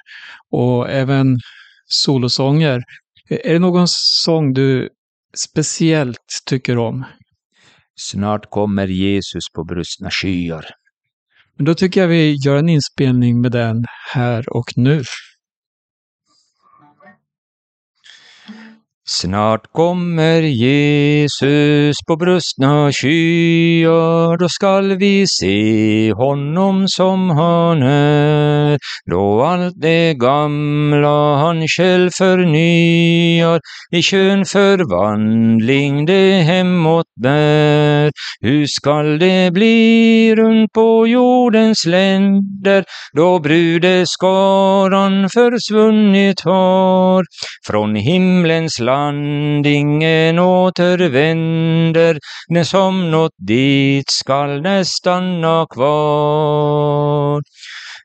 och 0.51 0.89
även 0.89 1.37
solosånger. 1.85 2.83
Eh, 3.29 3.37
är 3.43 3.53
det 3.53 3.59
någon 3.59 3.87
sång 3.87 4.53
du 4.53 4.89
speciellt 5.37 6.41
tycker 6.49 6.77
om? 6.77 7.05
Snart 7.95 8.49
kommer 8.49 8.87
Jesus 8.87 9.43
på 9.55 9.63
brustna 9.63 10.11
skyar. 10.11 10.65
Men 11.57 11.65
då 11.65 11.73
tycker 11.73 12.01
jag 12.01 12.07
vi 12.07 12.35
gör 12.45 12.55
en 12.55 12.69
inspelning 12.69 13.41
med 13.41 13.51
den 13.51 13.85
här 14.13 14.57
och 14.57 14.71
nu. 14.75 15.03
Snart 19.05 19.61
kommer 19.71 20.41
Jesus 20.41 21.95
på 22.07 22.15
brustna 22.15 22.91
skyar, 22.91 24.37
då 24.37 24.49
skall 24.49 24.95
vi 24.97 25.25
se 25.27 26.13
honom 26.13 26.87
som 26.87 27.29
han 27.29 27.83
är. 27.83 28.77
Då 29.11 29.41
allt 29.41 29.73
det 29.81 30.13
gamla 30.13 31.35
han 31.35 31.67
själv 31.67 32.09
förnyar, 32.17 33.59
i 33.91 34.01
kön 34.01 34.45
förvandling 34.45 36.05
det 36.05 36.41
hemåt 36.41 37.05
bär. 37.23 38.11
Hur 38.41 38.65
skall 38.65 39.19
det 39.19 39.51
bli 39.53 40.35
runt 40.35 40.71
på 40.73 41.07
jordens 41.07 41.85
länder, 41.85 42.83
då 43.13 43.39
brudeskaran 43.39 45.29
försvunnit 45.29 46.41
har? 46.41 47.23
Från 47.67 47.95
himlens 47.95 48.79
land 48.79 48.92
land 48.93 49.67
ingen 49.67 50.39
återvänder, 50.39 52.19
den 52.47 52.65
som 52.65 53.11
nått 53.11 53.35
dit 53.37 54.09
skall 54.09 54.61
nästan 54.61 54.85
stanna 54.85 55.67
kvar. 55.69 57.41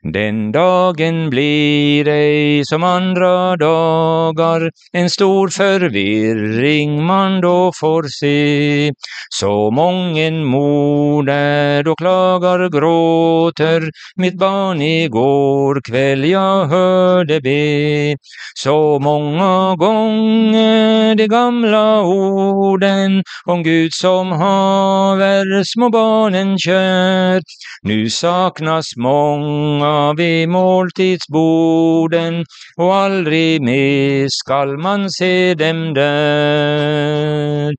Den 0.03 0.51
dagen 0.51 1.29
blir 1.29 2.07
ej 2.07 2.65
som 2.65 2.83
andra 2.83 3.55
dagar, 3.57 4.71
en 4.93 5.09
stor 5.09 5.47
förvirring 5.47 7.03
man 7.03 7.41
då 7.41 7.71
får 7.79 8.03
se. 8.19 8.91
Så 9.29 9.71
mången 9.71 10.45
moder 10.45 11.83
då 11.83 11.95
klagar, 11.95 12.69
gråter, 12.69 13.91
mitt 14.15 14.37
barn 14.37 14.81
igår 14.81 15.81
kväll 15.81 16.25
jag 16.25 16.65
hörde 16.65 17.41
be. 17.41 18.15
Så 18.55 18.99
många 18.99 19.75
gånger 19.75 21.15
de 21.15 21.27
gamla 21.27 22.01
orden 22.01 23.23
om 23.45 23.63
Gud 23.63 23.93
som 23.93 24.31
haver 24.31 25.63
små 25.63 25.89
barnen 25.89 26.57
kär. 26.57 27.41
Nu 27.83 28.09
saknas 28.09 28.85
många 28.97 29.88
vid 30.17 30.49
måltidsborden 30.49 32.45
och 32.77 32.95
aldrig 32.95 33.61
mer 33.61 34.27
skall 34.29 34.77
man 34.77 35.09
se 35.09 35.53
dem 35.53 35.93
där. 35.93 37.73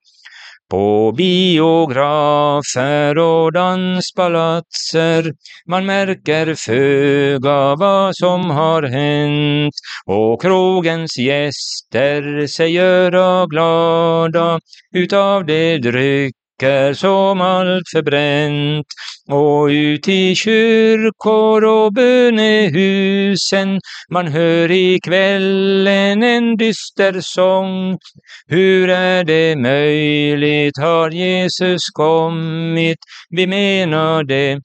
På 0.70 1.12
biografer 1.16 3.18
och 3.18 3.53
danspalatser 3.53 5.33
man 5.68 5.87
märker 5.87 6.55
föga 6.55 7.77
vad 7.77 8.16
som 8.16 8.51
har 8.51 8.83
hänt 8.83 9.75
och 10.07 10.42
krogens 10.42 11.18
gäster 11.18 12.46
sig 12.46 12.73
göra 12.73 13.46
glada 13.46 14.61
utav 14.94 15.46
det 15.46 15.79
dryck 15.79 16.35
är 16.62 16.94
som 16.94 17.40
allt 17.40 17.88
förbränt 17.92 18.87
och 19.31 19.66
ut 19.66 20.09
i 20.09 20.35
kyrkor 20.35 21.64
och 21.64 21.92
bönehusen 21.92 23.81
man 24.11 24.27
hör 24.27 24.70
i 24.70 25.01
kvällen 25.05 26.23
en 26.23 26.57
dyster 26.57 27.20
sång. 27.20 27.99
Hur 28.46 28.90
är 28.90 29.25
det 29.25 29.57
möjligt 29.57 30.79
har 30.79 31.11
Jesus 31.11 31.83
kommit? 31.92 32.99
Vi 33.31 33.46
menar 33.46 34.25
det, 34.25 34.61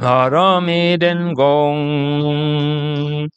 vara 0.00 0.60
med 0.60 1.02
en 1.02 1.34
gång. 1.34 3.30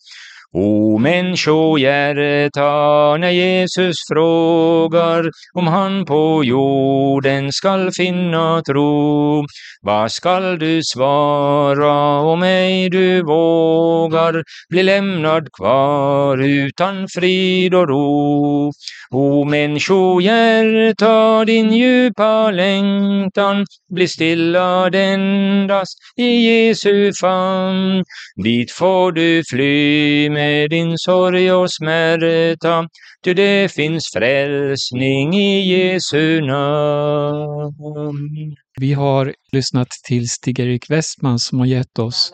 O 0.55 0.99
människohjärta, 0.99 3.17
när 3.17 3.29
Jesus 3.29 3.95
frågar 4.13 5.29
om 5.53 5.67
han 5.67 6.05
på 6.05 6.43
jorden 6.43 7.51
skall 7.51 7.91
finna 7.91 8.61
tro, 8.61 9.45
vad 9.85 10.11
skall 10.11 10.59
du 10.59 10.81
svara 10.83 12.19
om 12.19 12.43
ej 12.43 12.89
du 12.89 13.23
vågar 13.23 14.43
bli 14.69 14.83
lämnad 14.83 15.51
kvar 15.51 16.37
utan 16.37 17.07
frid 17.07 17.75
och 17.75 17.89
ro? 17.89 18.71
O 19.11 19.45
människohjärta, 19.45 21.45
din 21.45 21.73
djupa 21.73 22.51
längtan 22.51 23.65
blir 23.93 24.07
stillad 24.07 24.95
endast 24.95 25.97
i 26.17 26.25
Jesu 26.25 27.11
famn. 27.21 28.03
Dit 28.43 28.71
får 28.71 29.11
du 29.11 29.43
fly 29.49 30.29
med 30.29 30.69
din 30.69 30.97
sorg 30.97 31.51
och 31.51 31.73
smärta, 31.73 32.87
ty 33.23 33.33
det 33.33 33.71
finns 33.71 34.09
frälsning 34.13 35.33
i 35.33 35.59
Jesu 35.59 36.41
namn. 36.41 38.55
Vi 38.79 38.93
har 38.93 39.33
lyssnat 39.51 39.89
till 40.07 40.29
Stig-Erik 40.29 40.89
Westman 40.89 41.39
som 41.39 41.59
har 41.59 41.65
gett 41.65 41.99
oss 41.99 42.33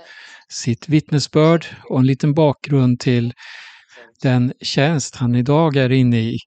sitt 0.49 0.89
vittnesbörd 0.89 1.65
och 1.89 1.99
en 1.99 2.06
liten 2.06 2.34
bakgrund 2.34 2.99
till 2.99 3.34
den 4.21 4.54
tjänst 4.62 5.15
han 5.15 5.36
idag 5.36 5.75
är 5.75 5.91
inne 5.91 6.19
i. 6.19 6.38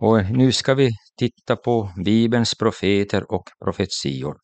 Och 0.00 0.24
nu 0.30 0.52
ska 0.52 0.74
vi 0.74 0.90
titta 1.18 1.56
på 1.56 1.90
Bibelns 2.04 2.54
profeter 2.54 3.32
och 3.32 3.44
profetior. 3.64 4.36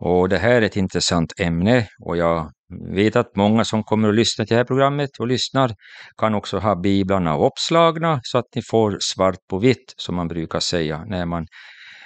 Och 0.00 0.28
det 0.28 0.38
här 0.38 0.50
är 0.50 0.62
ett 0.62 0.76
intressant 0.76 1.40
ämne 1.40 1.88
och 2.04 2.16
jag 2.16 2.50
vet 2.94 3.16
att 3.16 3.36
många 3.36 3.64
som 3.64 3.84
kommer 3.84 4.08
att 4.08 4.14
lyssna 4.14 4.46
till 4.46 4.54
det 4.54 4.58
här 4.58 4.64
programmet 4.64 5.10
och 5.18 5.26
lyssnar 5.26 5.74
kan 6.16 6.34
också 6.34 6.58
ha 6.58 6.76
biblarna 6.76 7.38
uppslagna 7.38 8.20
så 8.22 8.38
att 8.38 8.54
ni 8.54 8.62
får 8.62 8.98
svart 9.00 9.38
på 9.50 9.58
vitt 9.58 9.94
som 9.96 10.14
man 10.14 10.28
brukar 10.28 10.60
säga 10.60 11.04
när 11.04 11.26
man 11.26 11.46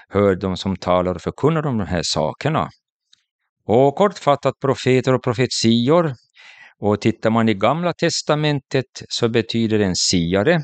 hör 0.09 0.35
de 0.37 0.57
som 0.57 0.77
talar 0.77 1.15
och 1.15 1.23
förkunnar 1.23 1.67
om 1.67 1.79
de 1.79 1.87
här 1.87 2.03
sakerna. 2.05 2.69
Och 3.67 3.95
kortfattat 3.95 4.55
profeter 4.61 5.15
och 5.15 5.23
profetior. 5.23 6.15
Och 6.79 7.01
tittar 7.01 7.31
man 7.31 7.49
i 7.49 7.55
Gamla 7.55 7.93
testamentet 7.93 9.03
så 9.09 9.29
betyder 9.29 9.79
det 9.79 9.85
en 9.85 9.97
siare. 9.97 10.61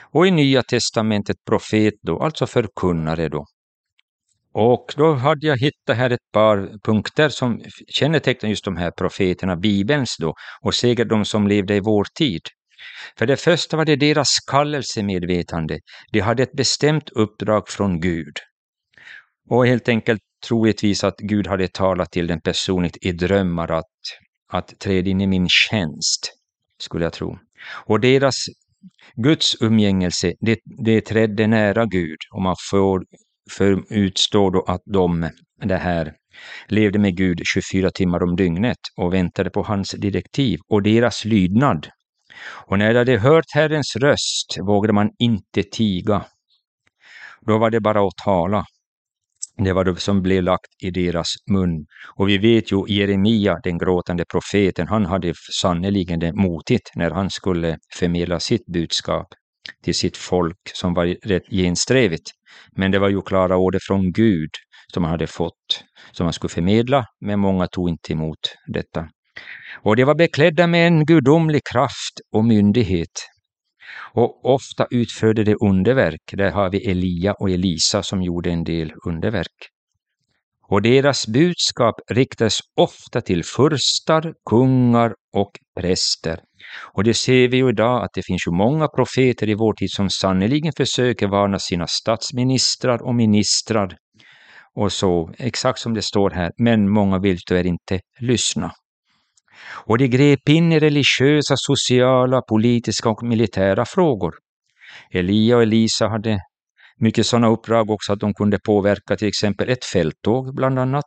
Och 0.00 0.26
i 0.26 0.30
Nya 0.30 0.62
testamentet 0.62 1.36
profet 1.46 1.94
då, 2.02 2.22
alltså 2.22 2.46
förkunnare 2.46 3.28
då. 3.28 3.44
Och 4.54 4.94
då 4.96 5.14
hade 5.14 5.46
jag 5.46 5.56
hittat 5.56 5.96
här 5.96 6.10
ett 6.10 6.32
par 6.32 6.78
punkter 6.84 7.28
som 7.28 7.60
kännetecknar 7.88 8.50
just 8.50 8.64
de 8.64 8.76
här 8.76 8.90
profeterna, 8.90 9.56
Bibelns 9.56 10.16
då, 10.20 10.34
och 10.60 10.74
säkert 10.74 11.08
de 11.08 11.24
som 11.24 11.48
levde 11.48 11.76
i 11.76 11.80
vår 11.80 12.04
tid. 12.18 12.40
För 13.18 13.26
det 13.26 13.36
första 13.36 13.76
var 13.76 13.84
det 13.84 13.96
deras 13.96 14.28
kallelsemedvetande. 14.46 15.78
De 16.12 16.20
hade 16.20 16.42
ett 16.42 16.52
bestämt 16.52 17.10
uppdrag 17.10 17.68
från 17.68 18.00
Gud. 18.00 18.36
Och 19.48 19.66
helt 19.66 19.88
enkelt 19.88 20.20
troligtvis 20.48 21.04
att 21.04 21.18
Gud 21.18 21.46
hade 21.46 21.68
talat 21.68 22.10
till 22.12 22.26
den 22.26 22.40
personligt 22.40 22.98
i 23.00 23.12
drömmar 23.12 23.72
att, 23.72 23.84
att 24.52 24.78
träda 24.80 25.10
in 25.10 25.20
i 25.20 25.26
min 25.26 25.48
tjänst, 25.48 26.32
skulle 26.78 27.04
jag 27.04 27.12
tro. 27.12 27.38
Och 27.86 28.00
deras 28.00 28.34
Guds 29.16 29.62
umgängelse, 29.62 30.34
det, 30.40 30.58
det 30.84 31.00
trädde 31.00 31.46
nära 31.46 31.86
Gud 31.86 32.18
och 32.34 32.42
man 32.42 32.56
får 32.70 33.04
för 33.50 33.92
utstå 33.92 34.50
då 34.50 34.62
att 34.62 34.82
de 34.84 35.30
det 35.62 35.76
här 35.76 36.12
levde 36.68 36.98
med 36.98 37.16
Gud 37.16 37.40
24 37.54 37.90
timmar 37.90 38.22
om 38.22 38.36
dygnet 38.36 38.78
och 38.96 39.14
väntade 39.14 39.50
på 39.50 39.62
hans 39.62 39.90
direktiv 39.90 40.60
och 40.68 40.82
deras 40.82 41.24
lydnad. 41.24 41.88
Och 42.44 42.78
när 42.78 42.92
de 42.92 42.98
hade 42.98 43.18
hört 43.18 43.44
Herrens 43.54 43.96
röst 43.96 44.58
vågade 44.60 44.92
man 44.92 45.10
inte 45.18 45.62
tiga. 45.62 46.24
Då 47.40 47.58
var 47.58 47.70
det 47.70 47.80
bara 47.80 48.06
att 48.06 48.16
tala. 48.24 48.64
Det 49.56 49.72
var 49.72 49.84
det 49.84 49.96
som 49.96 50.22
blev 50.22 50.42
lagt 50.42 50.82
i 50.82 50.90
deras 50.90 51.34
mun. 51.50 51.86
Och 52.16 52.28
vi 52.28 52.38
vet 52.38 52.72
ju 52.72 52.84
Jeremia, 52.88 53.60
den 53.62 53.78
gråtande 53.78 54.24
profeten, 54.24 54.88
han 54.88 55.06
hade 55.06 55.34
sannerligen 55.52 56.18
det 56.20 56.32
motigt 56.32 56.90
när 56.94 57.10
han 57.10 57.30
skulle 57.30 57.78
förmedla 57.94 58.40
sitt 58.40 58.66
budskap 58.66 59.26
till 59.84 59.94
sitt 59.94 60.16
folk 60.16 60.58
som 60.74 60.94
var 60.94 61.06
rätt 61.28 61.46
gensträvigt. 61.50 62.30
Men 62.76 62.90
det 62.90 62.98
var 62.98 63.08
ju 63.08 63.22
klara 63.22 63.56
order 63.56 63.80
från 63.82 64.12
Gud 64.12 64.50
som 64.94 65.04
han 65.04 65.10
hade 65.10 65.26
fått, 65.26 65.84
som 66.12 66.26
han 66.26 66.32
skulle 66.32 66.50
förmedla, 66.50 67.06
men 67.20 67.40
många 67.40 67.66
tog 67.66 67.88
inte 67.88 68.12
emot 68.12 68.38
detta. 68.66 69.08
Och 69.82 69.96
de 69.96 70.04
var 70.04 70.14
beklädda 70.14 70.66
med 70.66 70.86
en 70.86 71.04
gudomlig 71.04 71.62
kraft 71.72 72.20
och 72.32 72.44
myndighet. 72.44 73.28
Och 74.14 74.54
ofta 74.54 74.86
utförde 74.90 75.44
de 75.44 75.56
underverk. 75.60 76.20
Där 76.32 76.50
har 76.50 76.70
vi 76.70 76.90
Elia 76.90 77.32
och 77.32 77.50
Elisa 77.50 78.02
som 78.02 78.22
gjorde 78.22 78.50
en 78.50 78.64
del 78.64 78.92
underverk. 79.06 79.68
Och 80.68 80.82
deras 80.82 81.26
budskap 81.26 81.94
riktades 82.10 82.58
ofta 82.76 83.20
till 83.20 83.44
furstar, 83.44 84.34
kungar 84.50 85.14
och 85.34 85.50
präster. 85.80 86.40
Och 86.92 87.04
det 87.04 87.14
ser 87.14 87.48
vi 87.48 87.56
ju 87.56 87.68
idag 87.68 88.04
att 88.04 88.10
det 88.14 88.22
finns 88.26 88.46
ju 88.46 88.50
många 88.52 88.88
profeter 88.88 89.48
i 89.48 89.54
vår 89.54 89.72
tid 89.72 89.90
som 89.90 90.10
sannerligen 90.10 90.72
försöker 90.76 91.28
varna 91.28 91.58
sina 91.58 91.86
statsministrar 91.86 93.02
och 93.02 93.14
ministrar 93.14 93.96
och 94.74 94.92
så, 94.92 95.30
exakt 95.38 95.78
som 95.78 95.94
det 95.94 96.02
står 96.02 96.30
här, 96.30 96.50
men 96.58 96.88
många 96.88 97.18
vill 97.18 97.38
tyvärr 97.46 97.66
inte 97.66 98.00
lyssna. 98.20 98.72
Och 99.70 99.98
de 99.98 100.08
grep 100.08 100.48
in 100.48 100.72
i 100.72 100.78
religiösa, 100.78 101.54
sociala, 101.56 102.42
politiska 102.42 103.08
och 103.08 103.22
militära 103.22 103.84
frågor. 103.84 104.34
Elia 105.10 105.56
och 105.56 105.62
Elisa 105.62 106.08
hade 106.08 106.38
mycket 106.98 107.26
sådana 107.26 107.48
uppdrag 107.48 107.90
också 107.90 108.12
att 108.12 108.20
de 108.20 108.34
kunde 108.34 108.58
påverka 108.58 109.16
till 109.16 109.28
exempel 109.28 109.68
ett 109.68 109.84
fälttåg 109.84 110.54
bland 110.54 110.78
annat. 110.78 111.06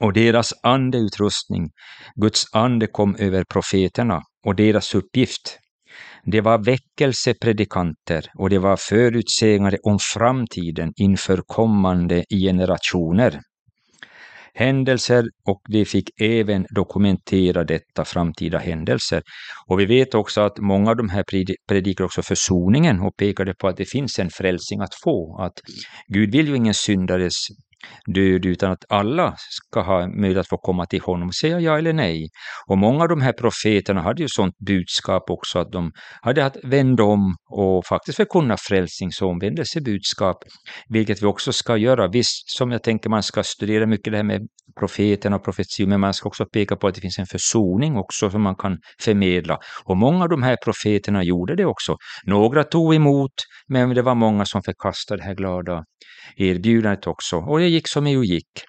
Och 0.00 0.12
deras 0.12 0.52
andeutrustning, 0.62 1.70
Guds 2.14 2.44
ande 2.54 2.86
kom 2.86 3.16
över 3.16 3.44
profeterna 3.44 4.22
och 4.46 4.54
deras 4.54 4.94
uppgift. 4.94 5.58
Det 6.24 6.40
var 6.40 6.58
väckelsepredikanter 6.58 8.24
och 8.38 8.50
det 8.50 8.58
var 8.58 8.76
förutsägare 8.76 9.76
om 9.82 9.98
framtiden 9.98 10.92
inför 10.96 11.42
kommande 11.46 12.24
generationer 12.30 13.40
händelser 14.54 15.24
och 15.46 15.60
de 15.68 15.84
fick 15.84 16.20
även 16.20 16.66
dokumentera 16.70 17.64
detta 17.64 18.04
framtida 18.04 18.58
händelser. 18.58 19.22
Och 19.66 19.80
vi 19.80 19.86
vet 19.86 20.14
också 20.14 20.40
att 20.40 20.58
många 20.58 20.90
av 20.90 20.96
de 20.96 21.08
här 21.08 21.24
predikar 21.68 22.04
också 22.04 22.22
försoningen 22.22 23.00
och 23.00 23.16
pekade 23.16 23.54
på 23.54 23.68
att 23.68 23.76
det 23.76 23.84
finns 23.84 24.18
en 24.18 24.30
frälsning 24.30 24.80
att 24.80 24.94
få. 25.04 25.38
Att 25.40 25.60
Gud 26.08 26.32
vill 26.32 26.48
ju 26.48 26.56
ingen 26.56 26.74
syndares 26.74 27.34
död 28.14 28.46
utan 28.46 28.72
att 28.72 28.84
alla 28.88 29.34
ska 29.38 29.80
ha 29.80 30.06
möjlighet 30.06 30.38
att 30.38 30.48
få 30.48 30.58
komma 30.58 30.86
till 30.86 31.00
honom 31.00 31.28
och 31.28 31.34
säga 31.34 31.60
ja 31.60 31.78
eller 31.78 31.92
nej. 31.92 32.28
Och 32.66 32.78
många 32.78 33.02
av 33.02 33.08
de 33.08 33.20
här 33.20 33.32
profeterna 33.32 34.02
hade 34.02 34.22
ju 34.22 34.28
sånt 34.30 34.54
budskap 34.66 35.30
också 35.30 35.58
att 35.58 35.72
de 35.72 35.92
hade 36.22 36.44
att 36.44 36.56
vända 36.62 37.02
om 37.02 37.36
och 37.50 37.86
faktiskt 37.86 38.16
förkunna 38.16 38.56
frälsnings 38.56 39.22
och 39.22 39.28
omvändelsebudskap, 39.28 40.36
vilket 40.88 41.22
vi 41.22 41.26
också 41.26 41.52
ska 41.52 41.76
göra. 41.76 42.08
Visst, 42.08 42.50
som 42.50 42.72
jag 42.72 42.82
tänker 42.82 43.10
man 43.10 43.22
ska 43.22 43.42
studera 43.42 43.86
mycket 43.86 44.12
det 44.12 44.16
här 44.16 44.24
med 44.24 44.40
profeterna 44.78 45.36
och 45.36 45.44
profetior, 45.44 45.86
men 45.86 46.00
man 46.00 46.14
ska 46.14 46.28
också 46.28 46.46
peka 46.46 46.76
på 46.76 46.86
att 46.86 46.94
det 46.94 47.00
finns 47.00 47.18
en 47.18 47.26
försoning 47.26 47.96
också 47.96 48.30
som 48.30 48.42
man 48.42 48.56
kan 48.56 48.78
förmedla. 49.00 49.58
Och 49.84 49.96
många 49.96 50.22
av 50.22 50.28
de 50.28 50.42
här 50.42 50.56
profeterna 50.64 51.22
gjorde 51.22 51.56
det 51.56 51.64
också. 51.64 51.96
Några 52.24 52.64
tog 52.64 52.94
emot, 52.94 53.32
men 53.68 53.94
det 53.94 54.02
var 54.02 54.14
många 54.14 54.44
som 54.44 54.62
förkastade 54.62 55.20
det 55.20 55.24
här 55.24 55.34
glada 55.34 55.84
erbjudandet 56.36 57.06
också. 57.06 57.36
Och 57.36 57.60
det 57.68 57.72
gick 57.72 57.88
som 57.88 58.04
det 58.04 58.10
gick. 58.10 58.64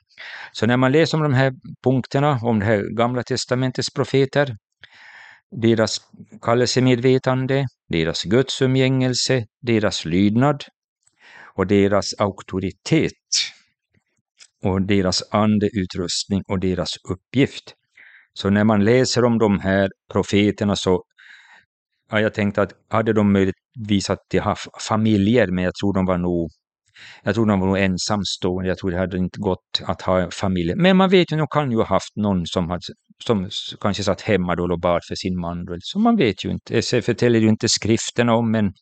Så 0.51 0.65
när 0.65 0.77
man 0.77 0.91
läser 0.91 1.17
om 1.17 1.23
de 1.23 1.33
här 1.33 1.53
punkterna, 1.83 2.39
om 2.43 2.59
det 2.59 2.65
här 2.65 2.81
gamla 2.97 3.23
testamentets 3.23 3.93
profeter, 3.93 4.57
deras 5.61 6.01
kallelsemedvetande, 6.41 7.65
deras 7.89 8.23
gudsumgängelse, 8.23 9.45
deras 9.61 10.05
lydnad 10.05 10.63
och 11.55 11.67
deras 11.67 12.13
auktoritet 12.19 13.13
och 14.63 14.81
deras 14.81 15.23
andeutrustning 15.31 16.43
och 16.47 16.59
deras 16.59 16.97
uppgift. 17.09 17.75
Så 18.33 18.49
när 18.49 18.63
man 18.63 18.85
läser 18.85 19.25
om 19.25 19.37
de 19.37 19.59
här 19.59 19.89
profeterna 20.11 20.75
så 20.75 21.03
har 22.09 22.19
jag 22.19 22.33
tänkt 22.33 22.57
att 22.57 22.71
hade 22.89 23.13
de 23.13 23.31
möjligtvis 23.31 24.09
att 24.09 24.19
de 24.29 24.37
har 24.37 24.57
familjer, 24.87 25.47
men 25.47 25.63
jag 25.63 25.75
tror 25.75 25.93
de 25.93 26.05
var 26.05 26.17
nog 26.17 26.49
jag 27.23 27.35
tror 27.35 27.45
de 27.45 27.59
var 27.59 27.77
ensamstående, 27.77 28.69
jag 28.69 28.77
tror 28.77 28.91
det 28.91 28.97
hade 28.97 29.17
inte 29.17 29.39
gått 29.39 29.81
att 29.85 30.01
ha 30.01 30.31
familj. 30.31 30.75
Men 30.75 30.97
man 30.97 31.09
vet 31.09 31.31
ju, 31.31 31.37
de 31.37 31.47
kan 31.47 31.71
ju 31.71 31.77
ha 31.77 31.85
haft 31.85 32.15
någon 32.15 32.45
som, 32.45 32.69
hade, 32.69 32.81
som 33.25 33.49
kanske 33.81 34.03
satt 34.03 34.21
hemma 34.21 34.55
då 34.55 34.63
och 34.63 34.79
bad 34.79 35.01
för 35.07 35.15
sin 35.15 35.39
man. 35.39 35.65
Så 35.81 35.99
man 35.99 36.15
vet 36.15 36.45
ju 36.45 36.51
inte, 36.51 36.73
det 36.73 37.01
förtäljer 37.01 37.41
ju 37.41 37.49
inte 37.49 37.69
skrifterna 37.69 38.33
om, 38.33 38.51
men 38.51 38.73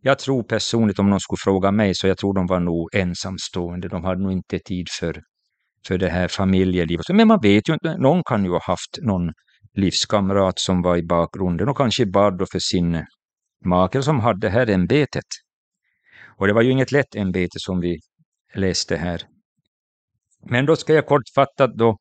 jag 0.00 0.18
tror 0.18 0.42
personligt, 0.42 0.98
om 0.98 1.10
någon 1.10 1.20
skulle 1.20 1.38
fråga 1.44 1.72
mig, 1.72 1.94
så 1.94 2.06
jag 2.06 2.18
tror 2.18 2.34
de 2.34 2.46
var 2.46 2.60
nog 2.60 2.88
ensamstående. 2.94 3.88
De 3.88 4.04
hade 4.04 4.22
nog 4.22 4.32
inte 4.32 4.58
tid 4.58 4.86
för, 5.00 5.22
för 5.86 5.98
det 5.98 6.08
här 6.08 6.28
familjelivet. 6.28 7.08
Men 7.08 7.28
man 7.28 7.40
vet 7.42 7.68
ju 7.68 7.72
inte, 7.72 7.96
någon 7.96 8.22
kan 8.24 8.44
ju 8.44 8.50
ha 8.50 8.60
haft 8.62 8.98
någon 9.02 9.32
livskamrat 9.74 10.58
som 10.58 10.82
var 10.82 10.96
i 10.96 11.02
bakgrunden 11.02 11.68
och 11.68 11.76
kanske 11.76 12.06
bad 12.06 12.46
för 12.52 12.58
sin 12.58 13.04
make 13.64 14.02
som 14.02 14.20
hade 14.20 14.40
det 14.40 14.50
här 14.50 14.70
ämbetet. 14.70 15.24
Och 16.38 16.46
det 16.46 16.52
var 16.52 16.62
ju 16.62 16.70
inget 16.70 16.92
lätt 16.92 17.14
ämbete 17.14 17.58
som 17.58 17.80
vi 17.80 17.98
läste 18.54 18.96
här. 18.96 19.22
Men 20.50 20.66
då 20.66 20.76
ska 20.76 20.94
jag 20.94 21.06
kortfattat 21.06 21.70
då 21.74 21.96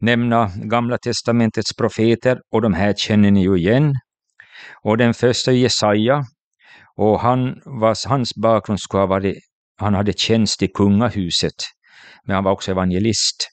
nämna 0.00 0.50
Gamla 0.56 0.98
testamentets 0.98 1.76
profeter 1.76 2.40
och 2.52 2.62
de 2.62 2.74
här 2.74 2.94
känner 2.94 3.30
ni 3.30 3.42
ju 3.42 3.56
igen. 3.56 3.94
Och 4.82 4.96
den 4.96 5.14
första 5.14 5.50
är 5.50 5.56
Jesaja 5.56 6.24
och 6.96 7.20
han 7.20 7.60
vars, 7.64 8.04
hans 8.06 8.34
bakgrund 8.34 8.80
skulle 8.80 9.00
ha 9.00 9.06
varit, 9.06 9.38
han 9.76 9.94
hade 9.94 10.12
tjänst 10.12 10.62
i 10.62 10.68
kungahuset, 10.68 11.54
men 12.24 12.34
han 12.34 12.44
var 12.44 12.52
också 12.52 12.70
evangelist. 12.70 13.48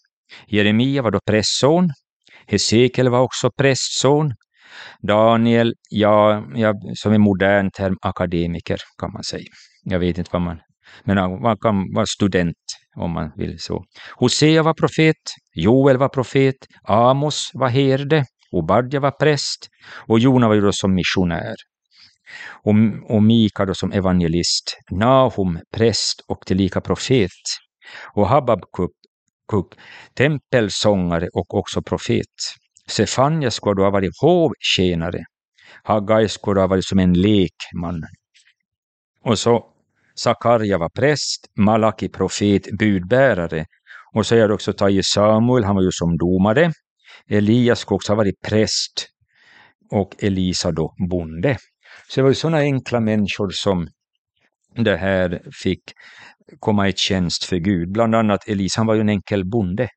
Jeremia 0.47 1.01
var 1.01 1.11
då 1.11 1.19
prästson, 1.25 1.89
Hesekiel 2.47 3.09
var 3.09 3.19
också 3.19 3.51
prästson, 3.57 4.33
Daniel, 5.07 5.73
ja, 5.89 6.45
ja, 6.55 6.73
som 6.95 7.13
är 7.13 7.17
modern 7.17 7.71
term 7.71 7.97
akademiker 8.01 8.77
kan 8.97 9.13
man 9.13 9.23
säga. 9.23 9.49
Jag 9.89 9.99
vet 9.99 10.17
inte 10.17 10.29
vad 10.33 10.41
man... 10.41 10.59
Men 11.03 11.41
man 11.41 11.57
kan 11.57 11.93
vara 11.93 12.05
student 12.05 12.57
om 12.95 13.11
man 13.11 13.31
vill 13.35 13.59
så. 13.59 13.85
Hosea 14.15 14.63
var 14.63 14.73
profet, 14.73 15.15
Joel 15.55 15.97
var 15.97 16.09
profet, 16.09 16.55
Amos 16.83 17.51
var 17.53 17.69
herde, 17.69 18.25
Obadja 18.51 18.99
var 18.99 19.11
präst 19.11 19.67
och 20.07 20.19
Jona 20.19 20.47
var 20.47 20.55
ju 20.55 20.61
då 20.61 20.71
som 20.71 20.93
missionär. 20.93 21.55
Och, 22.63 22.73
och 23.15 23.23
Mika 23.23 23.65
då 23.65 23.73
som 23.73 23.91
evangelist, 23.91 24.77
Nahum 24.91 25.59
präst 25.71 26.21
och 26.27 26.45
tillika 26.45 26.81
profet 26.81 27.43
och 28.13 28.27
Hababkuk 28.27 28.91
tempelsångare 30.13 31.29
och 31.33 31.53
också 31.53 31.81
profet. 31.81 32.35
Sefania 32.87 33.51
skulle 33.51 33.75
då 33.75 33.83
ha 33.83 33.89
varit 33.89 34.11
hovtjänare. 34.21 35.23
Haggai 35.83 36.29
skulle 36.29 36.59
ha 36.59 36.67
varit 36.67 36.85
som 36.85 36.99
en 36.99 37.13
lekman. 37.13 38.03
Och 39.23 39.39
så 39.39 39.76
Sakarja 40.19 40.77
var 40.77 40.89
präst, 40.89 41.51
Malaki 41.57 42.09
profet, 42.09 42.77
budbärare. 42.79 43.65
Och 44.13 44.25
så 44.25 44.35
är 44.35 44.47
det 44.47 44.53
också 44.53 44.73
Taje 44.73 45.03
Samuel, 45.03 45.63
han 45.63 45.75
var 45.75 45.83
ju 45.83 45.91
som 45.91 46.17
domare. 46.17 46.71
Elias 47.29 47.79
skulle 47.79 47.95
också 47.95 48.11
ha 48.11 48.17
varit 48.17 48.41
präst 48.41 49.07
och 49.91 50.15
Elisa 50.19 50.71
då 50.71 50.93
bonde. 51.09 51.57
Så 52.09 52.19
det 52.19 52.21
var 52.21 52.29
ju 52.29 52.35
sådana 52.35 52.57
enkla 52.57 52.99
människor 52.99 53.49
som 53.49 53.87
det 54.75 54.97
här 54.97 55.41
fick 55.63 55.81
komma 56.59 56.89
i 56.89 56.93
tjänst 56.93 57.43
för 57.43 57.57
Gud. 57.57 57.91
Bland 57.91 58.15
annat 58.15 58.47
Elisa, 58.47 58.79
han 58.79 58.87
var 58.87 58.95
ju 58.95 59.01
en 59.01 59.09
enkel 59.09 59.45
bonde. 59.45 59.89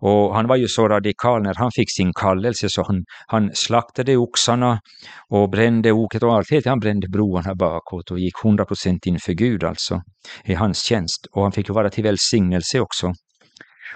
Och 0.00 0.34
han 0.34 0.46
var 0.46 0.56
ju 0.56 0.68
så 0.68 0.88
radikal 0.88 1.42
när 1.42 1.54
han 1.54 1.70
fick 1.74 1.90
sin 1.90 2.12
kallelse 2.12 2.66
så 2.68 2.82
han, 2.82 3.04
han 3.26 3.50
slaktade 3.54 4.16
oxarna 4.16 4.80
och 5.28 5.50
brände 5.50 5.92
oket 5.92 6.22
och 6.22 6.34
allt. 6.34 6.66
Han 6.66 6.80
brände 6.80 7.08
broarna 7.08 7.54
bakåt 7.54 8.10
och 8.10 8.18
gick 8.18 8.34
100% 8.44 8.98
inför 9.06 9.32
Gud 9.32 9.64
alltså 9.64 10.02
i 10.44 10.54
hans 10.54 10.82
tjänst. 10.82 11.26
Och 11.32 11.42
han 11.42 11.52
fick 11.52 11.68
ju 11.68 11.74
vara 11.74 11.90
till 11.90 12.04
välsignelse 12.04 12.80
också. 12.80 13.12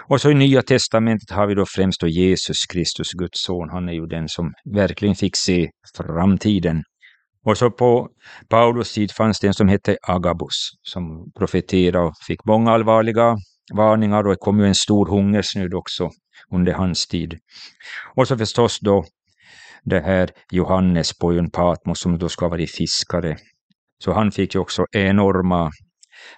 Och 0.08 0.20
så 0.20 0.30
i 0.30 0.34
Nya 0.34 0.62
Testamentet 0.62 1.30
har 1.30 1.46
vi 1.46 1.54
då 1.54 1.64
främst 1.66 2.00
då 2.00 2.08
Jesus 2.08 2.66
Kristus, 2.72 3.12
Guds 3.12 3.44
son. 3.46 3.70
Han 3.70 3.88
är 3.88 3.92
ju 3.92 4.06
den 4.06 4.28
som 4.28 4.52
verkligen 4.74 5.14
fick 5.14 5.36
se 5.36 5.68
framtiden. 5.96 6.82
Och 7.46 7.58
så 7.58 7.70
på 7.70 8.08
Paulus 8.48 8.92
tid 8.92 9.12
fanns 9.12 9.40
det 9.40 9.46
en 9.46 9.54
som 9.54 9.68
hette 9.68 9.96
Agabus 10.02 10.70
som 10.82 11.30
profeterade 11.38 12.04
och 12.04 12.12
fick 12.26 12.44
många 12.44 12.70
allvarliga 12.70 13.36
varningar 13.72 14.24
och 14.24 14.30
det 14.30 14.36
kom 14.36 14.60
ju 14.60 14.66
en 14.66 14.74
stor 14.74 15.06
hungersnöd 15.06 15.74
också 15.74 16.10
under 16.50 16.72
hans 16.72 17.06
tid. 17.06 17.38
Och 18.14 18.28
så 18.28 18.38
förstås 18.38 18.80
då 18.80 19.04
det 19.84 20.00
här 20.00 20.30
Johannes 20.50 21.18
pojken 21.18 21.50
Patmos 21.50 22.00
som 22.00 22.18
då 22.18 22.28
ska 22.28 22.48
varit 22.48 22.70
fiskare. 22.70 23.36
Så 23.98 24.12
han 24.12 24.32
fick 24.32 24.54
ju 24.54 24.60
också 24.60 24.86
enorma 24.92 25.70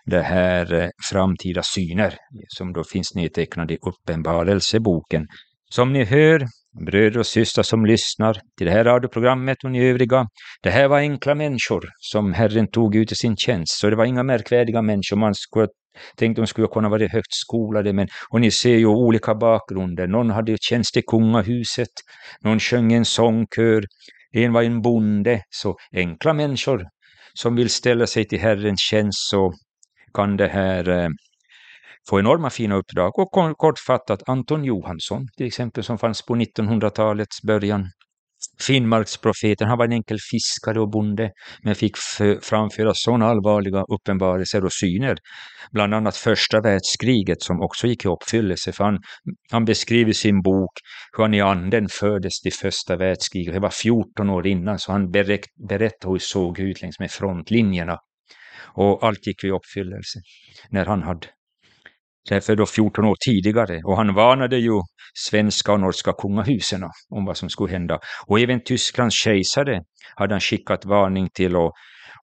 det 0.05 0.23
här 0.23 0.75
eh, 0.75 0.89
framtida 1.11 1.63
syner 1.63 2.17
som 2.49 2.73
då 2.73 2.85
finns 2.85 3.15
nedtecknade 3.15 3.75
i 3.75 3.79
Uppenbarelseboken. 3.83 5.27
Som 5.71 5.93
ni 5.93 6.05
hör, 6.05 6.47
bröder 6.85 7.19
och 7.19 7.27
systrar 7.27 7.63
som 7.63 7.87
lyssnar 7.87 8.41
till 8.59 8.67
det 8.67 8.73
här 8.73 8.85
radioprogrammet 8.85 9.65
och 9.65 9.71
ni 9.71 9.85
övriga, 9.85 10.27
det 10.63 10.71
här 10.71 10.89
var 10.89 10.99
enkla 10.99 11.35
människor 11.35 11.85
som 11.99 12.33
Herren 12.33 12.71
tog 12.71 12.97
ut 12.97 13.13
i 13.13 13.15
sin 13.15 13.37
tjänst, 13.37 13.79
så 13.79 13.91
det 13.91 13.97
var 13.97 14.05
inga 14.05 14.23
märkvärdiga 14.23 14.83
människor 14.83 15.17
man 15.17 15.35
skulle 15.35 15.69
Tänk 16.17 16.37
de 16.37 16.47
skulle 16.47 16.67
kunna 16.67 16.89
vara 16.89 17.07
högt 17.07 17.33
skolade, 17.33 17.93
men 17.93 18.09
och 18.31 18.41
ni 18.41 18.51
ser 18.51 18.77
ju 18.77 18.87
olika 18.87 19.35
bakgrunder. 19.35 20.07
Någon 20.07 20.31
hade 20.31 20.57
tjänst 20.61 20.97
i 20.97 21.03
kungahuset, 21.03 21.89
någon 22.41 22.61
sjöng 22.61 22.93
en 22.93 23.05
sångkör, 23.05 23.85
en 24.33 24.53
var 24.53 24.63
en 24.63 24.83
bonde. 24.83 25.43
Så 25.51 25.77
enkla 25.93 26.33
människor 26.33 26.85
som 27.35 27.57
vill 27.57 27.71
ställa 27.71 28.07
sig 28.07 28.25
till 28.25 28.41
Herrens 28.41 28.81
tjänst 28.81 29.19
så 29.31 29.53
kan 30.15 30.37
det 30.37 30.49
här 30.49 30.89
eh, 30.89 31.09
få 32.11 32.19
enorma 32.19 32.51
fina 32.51 32.75
uppdrag. 32.75 33.19
Och 33.19 33.57
kortfattat 33.57 34.29
Anton 34.29 34.65
Johansson 34.65 35.27
till 35.37 35.47
exempel 35.47 35.85
som 35.85 35.99
fanns 35.99 36.23
på 36.23 36.35
1900-talets 36.35 37.43
början. 37.43 37.91
Finnmarksprofeten, 38.61 39.69
han 39.69 39.79
var 39.79 39.85
en 39.85 39.93
enkel 39.93 40.19
fiskare 40.31 40.81
och 40.81 40.91
bonde, 40.91 41.31
men 41.63 41.75
fick 41.75 41.97
framföra 42.43 42.95
sådana 42.95 43.27
allvarliga 43.27 43.85
uppenbarelser 43.95 44.65
och 44.65 44.73
syner. 44.73 45.19
Bland 45.73 45.95
annat 45.95 46.17
första 46.17 46.61
världskriget 46.61 47.43
som 47.43 47.61
också 47.61 47.87
gick 47.87 48.05
i 48.05 48.09
uppfyllelse. 48.09 48.73
För 48.73 48.85
han, 48.85 48.99
han 49.51 49.65
beskriver 49.65 50.11
i 50.11 50.15
sin 50.15 50.43
bok 50.43 50.73
hur 51.17 51.25
han 51.25 51.35
i 51.35 51.41
anden 51.41 51.89
föddes 51.89 52.41
till 52.41 52.53
första 52.53 52.97
världskriget. 52.97 53.55
Det 53.55 53.61
var 53.61 53.71
14 53.71 54.31
år 54.31 54.47
innan, 54.47 54.79
så 54.79 54.93
han 54.93 55.11
berättade 55.11 55.89
hur 56.03 56.15
det 56.15 56.21
såg 56.21 56.59
ut 56.59 56.83
längs 56.83 56.99
med 56.99 57.11
frontlinjerna. 57.11 57.99
Och 58.75 59.05
allt 59.05 59.27
gick 59.27 59.45
i 59.45 59.51
uppfyllelse 59.51 60.19
när 60.71 60.85
han 60.85 61.03
hade 61.03 61.27
därför 62.29 62.57
då 62.57 62.67
14 62.67 63.05
år 63.05 63.17
tidigare. 63.25 63.81
Och 63.85 63.97
han 63.97 64.15
varnade 64.15 64.59
ju 64.59 64.81
svenska 65.15 65.73
och 65.73 65.81
norska 65.81 66.13
kungahusen 66.13 66.83
om 67.09 67.25
vad 67.25 67.37
som 67.37 67.49
skulle 67.49 67.73
hända. 67.73 67.99
Och 68.27 68.41
även 68.41 68.61
Tysklands 68.65 69.17
kejsare 69.17 69.83
hade 70.17 70.35
han 70.35 70.41
skickat 70.41 70.85
varning 70.85 71.29
till 71.35 71.57
och, 71.57 71.73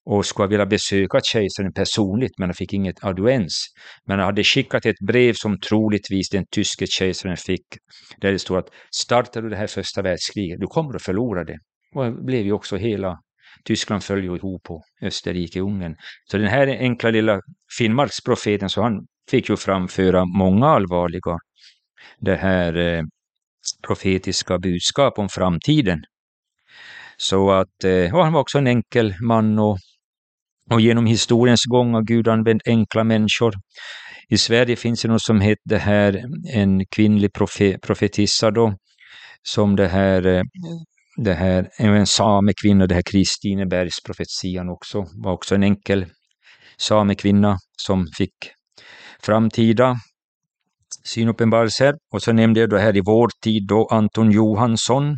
och 0.05 0.25
skulle 0.25 0.47
vilja 0.47 0.65
besöka 0.65 1.19
kejsaren 1.23 1.73
personligt 1.73 2.39
men 2.39 2.49
han 2.49 2.53
fick 2.53 2.73
inget 2.73 3.03
audiens. 3.03 3.67
Men 4.07 4.19
han 4.19 4.25
hade 4.25 4.43
skickat 4.43 4.85
ett 4.85 4.99
brev 5.07 5.33
som 5.33 5.59
troligtvis 5.59 6.29
den 6.29 6.45
tyske 6.51 6.87
kejsaren 6.87 7.37
fick 7.37 7.65
där 8.21 8.31
det 8.31 8.39
stod 8.39 8.57
att 8.57 8.69
startar 8.95 9.41
du 9.41 9.49
det 9.49 9.57
här 9.57 9.67
första 9.67 10.01
världskriget, 10.01 10.59
du 10.59 10.67
kommer 10.67 10.95
att 10.95 11.03
förlora 11.03 11.43
det. 11.43 11.57
Och 11.95 12.05
det 12.05 12.11
blev 12.11 12.45
ju 12.45 12.51
också 12.51 12.77
hela 12.77 13.17
Tyskland 13.65 14.03
föll 14.03 14.23
ju 14.23 14.35
ihop 14.35 14.63
på 14.63 14.81
Österrike-Ungern. 15.01 15.95
Så 16.31 16.37
den 16.37 16.47
här 16.47 16.67
enkla 16.67 17.09
lilla 17.09 17.39
Finnmarksprofeten, 17.77 18.69
så 18.69 18.81
han 18.81 19.05
fick 19.29 19.49
ju 19.49 19.57
framföra 19.57 20.25
många 20.25 20.67
allvarliga 20.67 21.37
det 22.19 22.35
här 22.35 22.77
eh, 22.77 23.03
profetiska 23.87 24.59
budskap 24.59 25.19
om 25.19 25.29
framtiden. 25.29 25.99
Så 27.17 27.51
att, 27.51 27.83
eh, 27.83 28.15
och 28.15 28.23
han 28.23 28.33
var 28.33 28.41
också 28.41 28.57
en 28.57 28.67
enkel 28.67 29.15
man 29.21 29.59
och, 29.59 29.77
och 30.71 30.81
genom 30.81 31.05
historiens 31.05 31.65
gång 31.65 31.93
har 31.93 32.01
Gud 32.01 32.27
använt 32.27 32.61
enkla 32.67 33.03
människor. 33.03 33.53
I 34.29 34.37
Sverige 34.37 34.75
finns 34.75 35.01
det 35.01 35.07
något 35.07 35.21
som 35.21 35.41
heter 35.41 35.77
här, 35.77 36.23
en 36.53 36.85
kvinnlig 36.85 37.33
profe, 37.33 37.77
profetissa 37.79 38.51
då, 38.51 38.75
som 39.43 39.75
det 39.75 39.87
här, 39.87 40.25
eh, 40.25 40.43
det 41.17 41.33
här, 41.33 41.69
en 41.77 42.07
samekvinna, 42.07 42.87
det 42.87 42.95
här 42.95 43.03
Kristinebergs 43.11 44.03
profetian 44.05 44.69
också, 44.69 45.05
var 45.23 45.31
också 45.31 45.55
en 45.55 45.63
enkel 45.63 46.05
samekvinna 46.77 47.57
som 47.77 48.07
fick 48.17 48.33
framtida 49.25 49.95
synuppenbarelser. 51.03 51.95
Och 52.11 52.23
så 52.23 52.33
nämnde 52.33 52.59
jag 52.59 52.69
då 52.69 52.77
här 52.77 52.97
i 52.97 53.01
vår 53.05 53.29
tid 53.43 53.67
då 53.67 53.87
Anton 53.91 54.31
Johansson, 54.31 55.15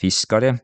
fiskare, 0.00 0.58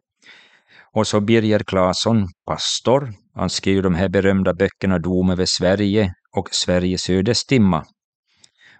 och 0.94 1.06
så 1.06 1.20
Birger 1.20 1.58
Claesson, 1.58 2.26
pastor. 2.46 3.12
Han 3.34 3.50
skrev 3.50 3.82
de 3.82 3.94
här 3.94 4.08
berömda 4.08 4.54
böckerna 4.54 4.98
Dom 4.98 5.30
över 5.30 5.46
Sverige 5.48 6.12
och 6.36 6.48
Sveriges 6.52 7.10
ödestimma. 7.10 7.84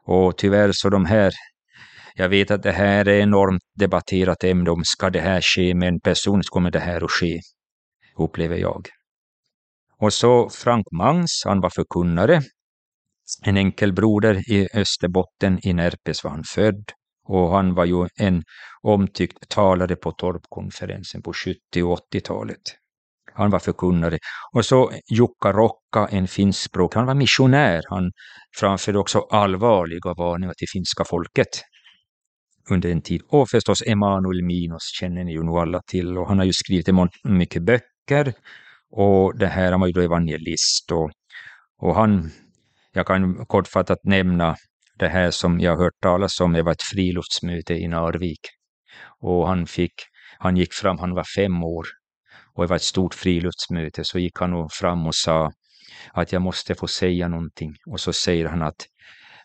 Och 0.07 0.39
tyvärr 0.39 0.71
så 0.73 0.89
de 0.89 1.05
här, 1.05 1.33
jag 2.15 2.29
vet 2.29 2.51
att 2.51 2.63
det 2.63 2.73
här 2.73 3.09
är 3.09 3.21
enormt 3.21 3.63
debatterat 3.79 4.45
ämne 4.45 4.71
om 4.71 4.83
ska 4.85 5.11
det 5.11 5.21
här 5.21 5.41
ske 5.41 5.75
med 5.75 5.89
en 5.89 6.01
person 6.01 6.43
så 6.43 6.51
kommer 6.51 6.71
det 6.71 6.81
här 6.81 7.05
att 7.05 7.11
ske, 7.11 7.41
upplever 8.19 8.57
jag. 8.57 8.89
Och 10.01 10.13
så 10.13 10.51
Frank 10.51 10.87
Mangs, 10.93 11.43
han 11.45 11.61
var 11.61 11.71
förkunnare 11.71 12.43
en 13.43 13.57
enkel 13.57 13.93
broder 13.93 14.51
i 14.53 14.69
Österbotten 14.75 15.59
i 15.63 15.73
Närpes 15.73 16.25
var 16.25 16.31
han 16.31 16.45
född 16.45 16.85
och 17.29 17.51
han 17.51 17.75
var 17.75 17.85
ju 17.85 18.09
en 18.17 18.43
omtyckt 18.83 19.49
talare 19.49 19.97
på 19.97 20.13
torpkonferensen 20.13 21.23
på 21.23 21.33
70 21.33 21.83
och 21.83 21.99
80-talet. 22.15 22.63
Han 23.35 23.51
var 23.51 23.59
förkunnare. 23.59 24.19
Och 24.53 24.65
så 24.65 24.93
Jukka 25.11 25.53
Rokka, 25.53 26.09
en 26.11 26.29
finskspråkig, 26.29 26.97
han 26.97 27.07
var 27.07 27.15
missionär. 27.15 27.83
Han 27.89 28.13
framförde 28.59 28.99
också 28.99 29.19
allvarliga 29.19 30.15
varningar 30.17 30.55
till 30.57 30.69
finska 30.73 31.05
folket 31.05 31.49
under 32.71 32.91
en 32.91 33.03
tid. 33.03 33.23
Och 33.29 33.51
förstås 33.51 33.83
Emanuel 33.87 34.45
Minos 34.45 34.93
känner 35.01 35.25
ni 35.25 35.33
ju 35.33 35.43
nog 35.43 35.59
alla 35.59 35.81
till 35.87 36.19
och 36.19 36.29
han 36.29 36.39
har 36.39 36.45
ju 36.45 36.53
skrivit 36.53 36.89
mycket 37.25 37.63
böcker 37.63 38.35
och 38.91 39.39
det 39.39 39.47
här, 39.47 39.71
han 39.71 39.81
var 39.81 39.87
ju 39.87 39.93
då 39.93 40.01
evangelist 40.01 40.93
och, 40.93 41.11
och 41.83 41.95
han 41.95 42.31
jag 42.93 43.07
kan 43.07 43.47
kortfattat 43.47 43.99
nämna 44.05 44.57
det 44.99 45.09
här 45.09 45.31
som 45.31 45.61
jag 45.61 45.77
hört 45.77 46.01
talas 46.03 46.41
om. 46.41 46.53
Det 46.53 46.63
var 46.63 46.73
ett 46.73 46.83
friluftsmöte 46.83 47.75
i 47.75 47.89
Narvik. 47.89 48.41
Och 49.21 49.49
han, 49.49 49.67
fick, 49.67 49.95
han 50.39 50.57
gick 50.57 50.73
fram, 50.73 50.99
han 50.99 51.15
var 51.15 51.25
fem 51.37 51.63
år. 51.63 51.87
Och 52.55 52.63
det 52.63 52.69
var 52.69 52.77
ett 52.77 52.83
stort 52.83 53.15
friluftsmöte. 53.15 54.05
Så 54.05 54.19
gick 54.19 54.39
han 54.39 54.69
fram 54.69 55.07
och 55.07 55.15
sa 55.15 55.53
att 56.13 56.33
jag 56.33 56.43
måste 56.43 56.75
få 56.75 56.87
säga 56.87 57.29
någonting. 57.29 57.75
Och 57.87 58.01
så 58.01 58.13
säger 58.13 58.47
han 58.49 58.63
att 58.63 58.87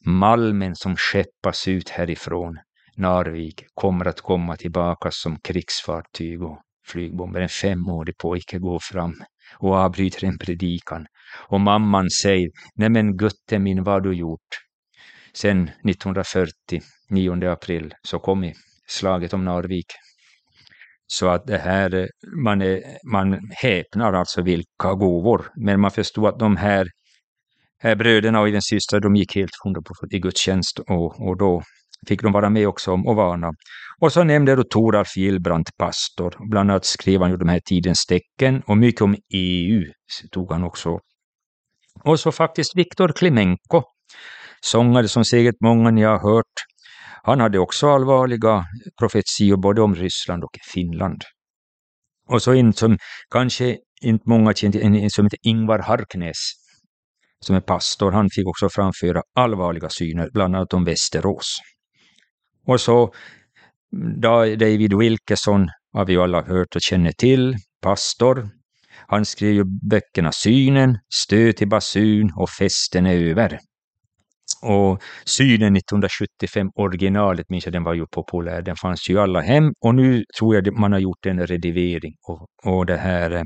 malmen 0.05 0.75
som 0.75 0.95
skeppas 0.95 1.67
ut 1.67 1.89
härifrån 1.89 2.59
Narvik 2.97 3.63
kommer 3.73 4.05
att 4.05 4.21
komma 4.21 4.55
tillbaka 4.55 5.09
som 5.11 5.39
krigsfartyg 5.39 6.43
och 6.43 6.61
flygbomber. 6.87 7.41
En 7.41 7.49
femårig 7.49 8.17
pojke 8.17 8.59
går 8.59 8.79
fram 8.79 9.13
och 9.57 9.75
avbryter 9.75 10.27
en 10.27 10.37
predikan. 10.37 11.05
Och 11.47 11.59
mamman 11.59 12.09
säger, 12.09 12.49
nej 12.75 12.89
men 12.89 13.17
gutte 13.17 13.59
min, 13.59 13.83
vad 13.83 13.93
har 13.93 14.01
du 14.01 14.13
gjort? 14.13 14.47
Sen 15.33 15.63
1940, 15.63 16.81
9 17.09 17.51
april, 17.51 17.93
så 18.03 18.19
kom 18.19 18.43
i 18.43 18.53
slaget 18.87 19.33
om 19.33 19.45
Narvik. 19.45 19.85
Så 21.07 21.27
att 21.27 21.47
det 21.47 21.57
här, 21.57 22.09
man, 22.43 22.61
är, 22.61 22.81
man 23.11 23.39
häpnar 23.51 24.13
alltså 24.13 24.41
vilka 24.41 24.93
gåvor. 24.93 25.51
Men 25.55 25.79
man 25.79 25.91
förstod 25.91 26.25
att 26.25 26.39
de 26.39 26.57
här, 26.57 26.87
här 27.79 27.95
bröderna 27.95 28.39
och 28.39 28.47
även 28.47 28.61
systrar, 28.61 28.99
de 28.99 29.15
gick 29.15 29.35
helt 29.35 29.51
hundra 29.63 29.81
på 29.81 29.93
i 30.11 30.19
gudstjänst 30.19 30.79
och, 30.79 31.27
och 31.27 31.37
då 31.37 31.61
fick 32.07 32.21
de 32.21 32.31
vara 32.31 32.49
med 32.49 32.67
också 32.67 32.91
och 32.91 33.15
varna. 33.15 33.51
Och 34.01 34.13
så 34.13 34.23
nämnde 34.23 34.55
då 34.55 34.63
Toralf 34.63 35.17
Gillbrandt 35.17 35.69
pastor. 35.77 36.35
Bland 36.49 36.71
annat 36.71 36.85
skrev 36.85 37.21
han 37.21 37.31
ju 37.31 37.37
de 37.37 37.49
här 37.49 37.61
tidens 37.65 38.05
tecken 38.05 38.61
och 38.67 38.77
mycket 38.77 39.01
om 39.01 39.15
EU 39.33 39.83
tog 40.31 40.51
han 40.51 40.63
också. 40.63 40.99
Och 42.03 42.19
så 42.19 42.31
faktiskt 42.31 42.75
Viktor 42.75 43.07
Klimenko, 43.07 43.83
sångare 44.61 45.07
som 45.07 45.25
säkert 45.25 45.55
många 45.61 45.91
ni 45.91 46.03
har 46.03 46.19
hört. 46.19 46.53
Han 47.23 47.39
hade 47.39 47.59
också 47.59 47.89
allvarliga 47.89 48.65
profetior 48.99 49.57
både 49.57 49.81
om 49.81 49.95
Ryssland 49.95 50.43
och 50.43 50.57
Finland. 50.73 51.21
Och 52.29 52.41
så 52.41 52.53
en 52.53 52.73
som 52.73 52.97
kanske 53.31 53.77
inte 54.01 54.23
många 54.29 54.53
känner 54.53 54.79
en 54.79 55.09
som 55.09 55.25
heter 55.25 55.39
Ingvar 55.43 55.79
Harknäs, 55.79 56.37
som 57.39 57.55
är 57.55 57.61
pastor. 57.61 58.11
Han 58.11 58.29
fick 58.29 58.47
också 58.47 58.69
framföra 58.69 59.21
allvarliga 59.35 59.89
syner, 59.89 60.29
bland 60.33 60.55
annat 60.55 60.73
om 60.73 60.85
Västerås. 60.85 61.57
Och 62.67 62.81
så 62.81 63.13
mm, 63.93 64.21
David 64.57 64.93
Wilkeson 64.93 65.67
har 65.93 66.05
vi 66.05 66.17
alla 66.17 66.41
hört 66.41 66.75
och 66.75 66.81
känner 66.81 67.11
till, 67.11 67.55
pastor. 67.81 68.49
Han 69.07 69.25
skrev 69.25 69.53
ju 69.53 69.63
böckerna 69.89 70.31
Synen, 70.31 70.97
Stöd 71.13 71.55
till 71.55 71.69
basun 71.69 72.31
och 72.35 72.49
Festen 72.49 73.05
är 73.05 73.15
över. 73.15 73.59
Och 74.61 75.01
Synen 75.25 75.75
1975, 75.75 76.67
originalet 76.75 77.49
minns 77.49 77.65
jag, 77.65 77.73
den 77.73 77.83
var 77.83 77.93
ju 77.93 78.05
populär. 78.05 78.61
Den 78.61 78.75
fanns 78.75 79.09
ju 79.09 79.13
i 79.13 79.17
alla 79.17 79.41
hem 79.41 79.73
och 79.81 79.95
nu 79.95 80.23
tror 80.39 80.55
jag 80.55 80.79
man 80.79 80.91
har 80.91 80.99
gjort 80.99 81.25
en 81.25 81.47
redigering. 81.47 82.13
Och, 82.27 82.47
och 82.73 82.85
det 82.85 82.97
här, 82.97 83.31
eh, 83.31 83.43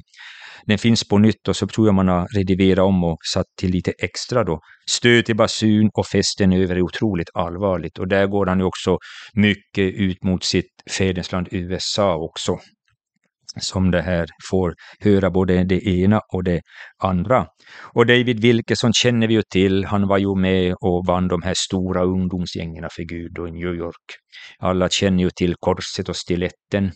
den 0.65 0.77
finns 0.77 1.07
på 1.07 1.17
nytt 1.17 1.47
och 1.47 1.55
så 1.55 1.67
tror 1.67 1.87
jag 1.87 1.95
man 1.95 2.07
har 2.07 2.27
redigerat 2.37 2.83
om 2.83 3.03
och 3.03 3.17
satt 3.33 3.45
till 3.59 3.71
lite 3.71 3.91
extra 3.91 4.43
då. 4.43 4.59
Stöd 4.89 5.25
till 5.25 5.35
basun 5.35 5.89
och 5.93 6.07
festen 6.07 6.53
över 6.53 6.75
är 6.75 6.81
otroligt 6.81 7.29
allvarligt 7.33 7.99
och 7.99 8.07
där 8.07 8.27
går 8.27 8.45
han 8.45 8.59
ju 8.59 8.65
också 8.65 8.97
mycket 9.33 9.93
ut 9.93 10.23
mot 10.23 10.43
sitt 10.43 10.71
fädernesland 10.97 11.47
USA 11.51 12.15
också 12.15 12.59
som 13.59 13.91
det 13.91 14.01
här 14.01 14.27
får 14.49 14.73
höra 14.99 15.31
både 15.31 15.63
det 15.63 15.87
ena 15.87 16.19
och 16.33 16.43
det 16.43 16.61
andra. 17.03 17.45
Och 17.93 18.05
David 18.05 18.41
Wilkeson 18.41 18.93
känner 18.93 19.27
vi 19.27 19.33
ju 19.33 19.41
till, 19.51 19.85
han 19.85 20.07
var 20.07 20.17
ju 20.17 20.35
med 20.35 20.75
och 20.81 21.05
vann 21.07 21.27
de 21.27 21.41
här 21.41 21.53
stora 21.57 22.03
ungdomsgängen 22.03 22.87
för 22.95 23.03
Gud 23.03 23.37
i 23.47 23.51
New 23.51 23.75
York. 23.75 24.05
Alla 24.59 24.89
känner 24.89 25.23
ju 25.23 25.29
till 25.29 25.55
Korset 25.59 26.09
och 26.09 26.15
Stiletten, 26.15 26.91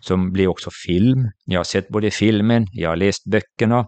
som 0.00 0.32
blev 0.32 0.48
också 0.48 0.70
film. 0.86 1.30
Jag 1.44 1.58
har 1.60 1.64
sett 1.64 1.88
både 1.88 2.10
filmen, 2.10 2.66
jag 2.72 2.88
har 2.88 2.96
läst 2.96 3.24
böckerna. 3.30 3.84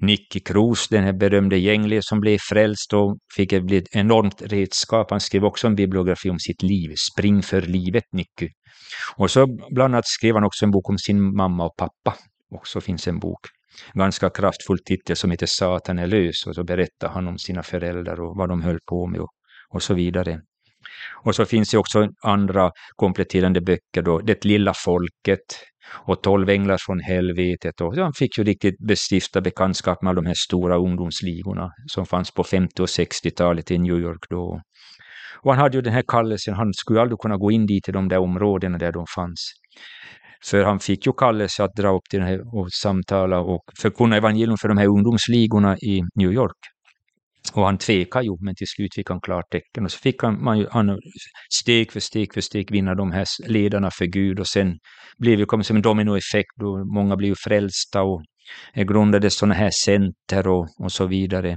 Nicky 0.00 0.40
Cruz, 0.40 0.88
den 0.88 1.04
här 1.04 1.12
berömde 1.12 1.58
gänglige 1.58 2.02
som 2.02 2.20
blev 2.20 2.38
frälst 2.48 2.92
och 2.92 3.18
fick 3.36 3.52
ett 3.52 3.86
enormt 3.92 4.42
redskap. 4.42 5.10
Han 5.10 5.20
skrev 5.20 5.44
också 5.44 5.66
en 5.66 5.74
bibliografi 5.74 6.30
om 6.30 6.38
sitt 6.38 6.62
liv, 6.62 6.94
Spring 7.12 7.42
för 7.42 7.62
livet, 7.62 8.04
Nicky. 8.12 8.48
Och 9.16 9.30
så 9.30 9.46
bland 9.46 9.94
annat 9.94 10.06
skrev 10.06 10.34
han 10.34 10.44
också 10.44 10.64
en 10.64 10.70
bok 10.70 10.88
om 10.90 10.98
sin 10.98 11.36
mamma 11.36 11.64
och 11.64 11.76
pappa. 11.76 12.14
Också 12.50 12.80
finns 12.80 13.08
en 13.08 13.18
bok. 13.18 13.40
Ganska 13.92 14.30
kraftfull 14.30 14.78
titel 14.78 15.16
som 15.16 15.30
heter 15.30 15.46
Satan 15.46 15.98
är 15.98 16.06
lös. 16.06 16.46
Och 16.46 16.54
så 16.54 16.64
berättar 16.64 17.08
han 17.08 17.28
om 17.28 17.38
sina 17.38 17.62
föräldrar 17.62 18.20
och 18.20 18.36
vad 18.36 18.48
de 18.48 18.62
höll 18.62 18.78
på 18.86 19.06
med 19.06 19.20
och, 19.20 19.30
och 19.68 19.82
så 19.82 19.94
vidare. 19.94 20.40
Och 21.24 21.34
så 21.34 21.44
finns 21.44 21.70
det 21.70 21.78
också 21.78 22.08
andra 22.22 22.70
kompletterande 22.96 23.60
böcker 23.60 24.02
då, 24.02 24.18
Det 24.18 24.44
lilla 24.44 24.74
folket 24.74 25.38
och 25.92 26.22
Tolv 26.22 26.48
änglar 26.50 26.78
från 26.80 27.00
helvetet. 27.00 27.80
Och 27.80 27.96
han 27.96 28.12
fick 28.12 28.38
ju 28.38 28.44
riktigt 28.44 28.86
bestifta 28.88 29.40
bekantskap 29.40 30.02
med 30.02 30.10
alla 30.10 30.20
de 30.20 30.26
här 30.26 30.34
stora 30.34 30.76
ungdomsligorna 30.76 31.70
som 31.86 32.06
fanns 32.06 32.30
på 32.30 32.44
50 32.44 32.82
och 32.82 32.86
60-talet 32.86 33.70
i 33.70 33.78
New 33.78 33.98
York 33.98 34.26
då. 34.30 34.60
Och 35.42 35.54
han 35.54 35.60
hade 35.60 35.76
ju 35.76 35.82
den 35.82 35.92
här 35.92 36.04
kallelsen, 36.08 36.54
han 36.54 36.72
skulle 36.74 37.00
aldrig 37.00 37.18
kunna 37.18 37.36
gå 37.36 37.50
in 37.50 37.66
dit 37.66 37.88
i 37.88 37.92
de 37.92 38.08
där 38.08 38.18
områdena 38.18 38.78
där 38.78 38.92
de 38.92 39.04
fanns. 39.14 39.52
För 40.44 40.64
han 40.64 40.80
fick 40.80 41.06
ju 41.06 41.12
kallelse 41.12 41.64
att 41.64 41.74
dra 41.76 41.96
upp 41.96 42.04
till 42.10 42.18
den 42.18 42.28
här 42.28 42.40
och 42.54 42.68
samtala 42.72 43.40
och 43.40 43.62
förkunna 43.80 44.16
evangelium 44.16 44.56
för 44.56 44.68
de 44.68 44.78
här 44.78 44.86
ungdomsligorna 44.86 45.76
i 45.76 46.02
New 46.14 46.32
York. 46.32 46.56
Och 47.52 47.64
han 47.64 47.78
tvekade 47.78 48.24
ju, 48.24 48.36
men 48.40 48.54
till 48.54 48.66
slut 48.66 48.94
fick 48.94 49.08
han 49.10 49.20
klartecken. 49.20 49.84
Och 49.84 49.92
så 49.92 49.98
fick 49.98 50.22
han, 50.22 50.44
man, 50.44 50.66
han 50.70 50.98
steg 51.62 51.92
för 51.92 52.00
steg 52.00 52.34
för 52.34 52.40
steg 52.40 52.72
vinna 52.72 52.94
de 52.94 53.12
här 53.12 53.26
ledarna 53.46 53.90
för 53.90 54.06
Gud. 54.06 54.40
Och 54.40 54.46
sen 54.46 54.78
blev 55.18 55.38
det 55.38 55.44
kom 55.44 55.64
som 55.64 55.76
en 55.76 55.82
dominoeffekt 55.82 56.62
och 56.62 56.86
många 56.94 57.16
blev 57.16 57.34
frälsta 57.44 58.02
och 58.02 58.22
Eh, 58.74 58.84
grundade 58.84 59.30
sådana 59.30 59.54
här 59.54 59.70
center 59.70 60.48
och, 60.48 60.68
och 60.78 60.92
så 60.92 61.06
vidare. 61.06 61.56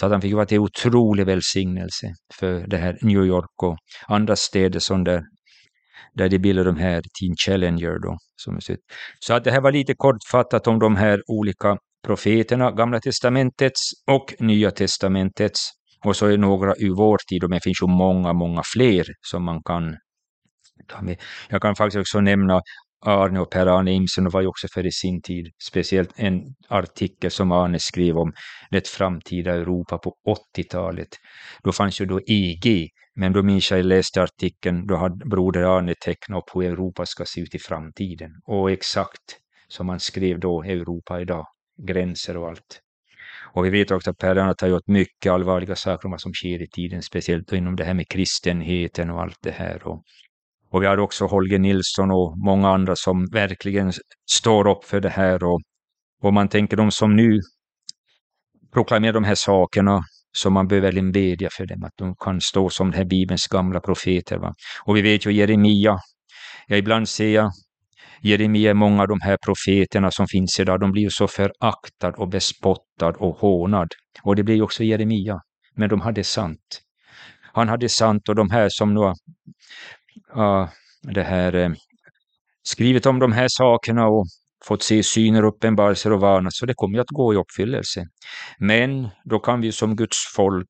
Så 0.00 0.06
att 0.06 0.12
han 0.12 0.20
fick 0.20 0.34
vara 0.34 0.46
till 0.46 0.58
otrolig 0.58 1.26
välsignelse 1.26 2.06
för 2.34 2.66
det 2.66 2.76
här 2.76 2.98
New 3.02 3.24
York 3.24 3.62
och 3.62 3.76
andra 4.06 4.36
städer 4.36 4.78
som 4.78 5.04
där, 5.04 5.22
där 6.14 6.28
de 6.28 6.38
bildade 6.38 6.70
de 6.70 6.76
här 6.76 7.00
Teen 7.00 7.36
Challenger. 7.46 7.98
Då, 8.02 8.16
som 8.36 8.60
så 9.18 9.34
att 9.34 9.44
det 9.44 9.50
här 9.50 9.60
var 9.60 9.72
lite 9.72 9.94
kortfattat 9.94 10.66
om 10.66 10.78
de 10.78 10.96
här 10.96 11.22
olika 11.26 11.78
profeterna, 12.06 12.70
Gamla 12.70 13.00
testamentets 13.00 13.90
och 14.10 14.34
Nya 14.38 14.70
testamentets. 14.70 15.70
Och 16.04 16.16
så 16.16 16.26
är 16.26 16.38
några 16.38 16.74
ur 16.78 16.94
vår 16.96 17.18
tid, 17.28 17.44
och 17.44 17.50
det 17.50 17.60
finns 17.60 17.82
ju 17.82 17.86
många, 17.86 18.32
många 18.32 18.62
fler 18.74 19.04
som 19.20 19.44
man 19.44 19.62
kan. 19.62 19.96
Jag 21.48 21.62
kan 21.62 21.76
faktiskt 21.76 22.00
också 22.00 22.20
nämna 22.20 22.60
Arne 23.00 23.40
och 23.40 23.50
Per-Arne 23.50 23.92
Imsen 23.92 24.28
var 24.28 24.40
ju 24.40 24.46
också 24.46 24.66
för 24.74 24.86
i 24.86 24.92
sin 24.92 25.22
tid, 25.22 25.46
speciellt 25.68 26.10
en 26.16 26.42
artikel 26.68 27.30
som 27.30 27.52
Arne 27.52 27.78
skrev 27.78 28.18
om 28.18 28.32
det 28.70 28.88
framtida 28.88 29.52
Europa 29.52 29.98
på 29.98 30.14
80-talet. 30.56 31.08
Då 31.64 31.72
fanns 31.72 32.00
ju 32.00 32.06
då 32.06 32.20
EG, 32.26 32.88
men 33.14 33.32
då 33.32 33.42
minns 33.42 33.70
jag 33.70 33.84
läste 33.84 34.22
artikeln, 34.22 34.86
då 34.86 34.96
hade 34.96 35.26
broder 35.26 35.62
Arne 35.78 35.94
tecknat 36.04 36.38
upp 36.38 36.54
hur 36.54 36.62
Europa 36.62 37.06
ska 37.06 37.24
se 37.24 37.40
ut 37.40 37.54
i 37.54 37.58
framtiden. 37.58 38.30
Och 38.46 38.70
exakt 38.70 39.38
som 39.68 39.88
han 39.88 40.00
skrev 40.00 40.40
då, 40.40 40.62
Europa 40.62 41.20
idag, 41.20 41.46
gränser 41.86 42.36
och 42.36 42.48
allt. 42.48 42.80
Och 43.54 43.64
vi 43.64 43.70
vet 43.70 43.90
också 43.90 44.10
att 44.10 44.18
Per 44.18 44.36
Arne 44.36 44.54
har 44.60 44.68
gjort 44.68 44.86
mycket 44.86 45.32
allvarliga 45.32 45.76
saker 45.76 46.06
om 46.06 46.10
vad 46.10 46.20
som 46.20 46.32
sker 46.32 46.62
i 46.62 46.68
tiden, 46.68 47.02
speciellt 47.02 47.52
inom 47.52 47.76
det 47.76 47.84
här 47.84 47.94
med 47.94 48.08
kristenheten 48.08 49.10
och 49.10 49.22
allt 49.22 49.38
det 49.42 49.50
här. 49.50 49.86
Och 49.86 50.02
och 50.76 50.82
vi 50.82 50.86
har 50.86 50.98
också 50.98 51.26
Holger 51.26 51.58
Nilsson 51.58 52.10
och 52.10 52.38
många 52.38 52.68
andra 52.68 52.96
som 52.96 53.26
verkligen 53.32 53.92
står 54.30 54.68
upp 54.68 54.84
för 54.84 55.00
det 55.00 55.08
här. 55.08 55.44
Och, 55.44 55.60
om 56.22 56.34
man 56.34 56.48
tänker 56.48 56.76
de 56.76 56.90
som 56.90 57.16
nu 57.16 57.40
proklamerar 58.72 59.12
de 59.12 59.24
här 59.24 59.34
sakerna 59.34 60.00
så 60.36 60.50
man 60.50 60.68
behöver 60.68 60.86
verkligen 60.86 61.12
bedja 61.12 61.48
för 61.52 61.66
dem, 61.66 61.84
att 61.84 61.92
de 61.96 62.14
kan 62.16 62.40
stå 62.40 62.70
som 62.70 62.90
den 62.90 62.98
här 62.98 63.04
Bibelns 63.04 63.46
gamla 63.46 63.80
profeter. 63.80 64.38
Va? 64.38 64.52
Och 64.84 64.96
vi 64.96 65.02
vet 65.02 65.26
ju 65.26 65.32
Jeremia, 65.32 65.98
ja, 66.66 66.76
ibland 66.76 67.08
ser 67.08 67.28
jag 67.28 67.50
Jeremia, 68.20 68.74
många 68.74 69.02
av 69.02 69.08
de 69.08 69.20
här 69.20 69.36
profeterna 69.44 70.10
som 70.10 70.26
finns 70.26 70.60
idag, 70.60 70.80
de 70.80 70.92
blir 70.92 71.02
ju 71.02 71.10
så 71.10 71.28
föraktad 71.28 72.10
och 72.16 72.28
bespottad 72.28 73.12
och 73.18 73.36
hånad. 73.36 73.88
Och 74.22 74.36
det 74.36 74.42
blir 74.42 74.54
ju 74.54 74.62
också 74.62 74.84
Jeremia, 74.84 75.40
men 75.74 75.88
de 75.88 76.00
hade 76.00 76.24
sant. 76.24 76.82
Han 77.52 77.68
hade 77.68 77.88
sant 77.88 78.28
och 78.28 78.34
de 78.34 78.50
här 78.50 78.68
som 78.70 78.94
nu 78.94 79.00
uh, 80.36 80.68
det 81.02 81.22
här, 81.22 81.54
eh, 81.54 81.70
skrivit 82.62 83.06
om 83.06 83.18
de 83.18 83.32
här 83.32 83.46
sakerna 83.48 84.06
och 84.06 84.26
fått 84.64 84.82
se 84.82 85.02
syner, 85.02 85.42
uppenbarelser 85.42 86.12
och 86.12 86.20
varna, 86.20 86.50
så 86.52 86.66
det 86.66 86.74
kommer 86.74 86.96
ju 86.96 87.00
att 87.00 87.10
gå 87.10 87.34
i 87.34 87.36
uppfyllelse. 87.36 88.06
Men 88.58 89.08
då 89.24 89.38
kan 89.38 89.60
vi 89.60 89.72
som 89.72 89.96
Guds 89.96 90.18
folk 90.36 90.68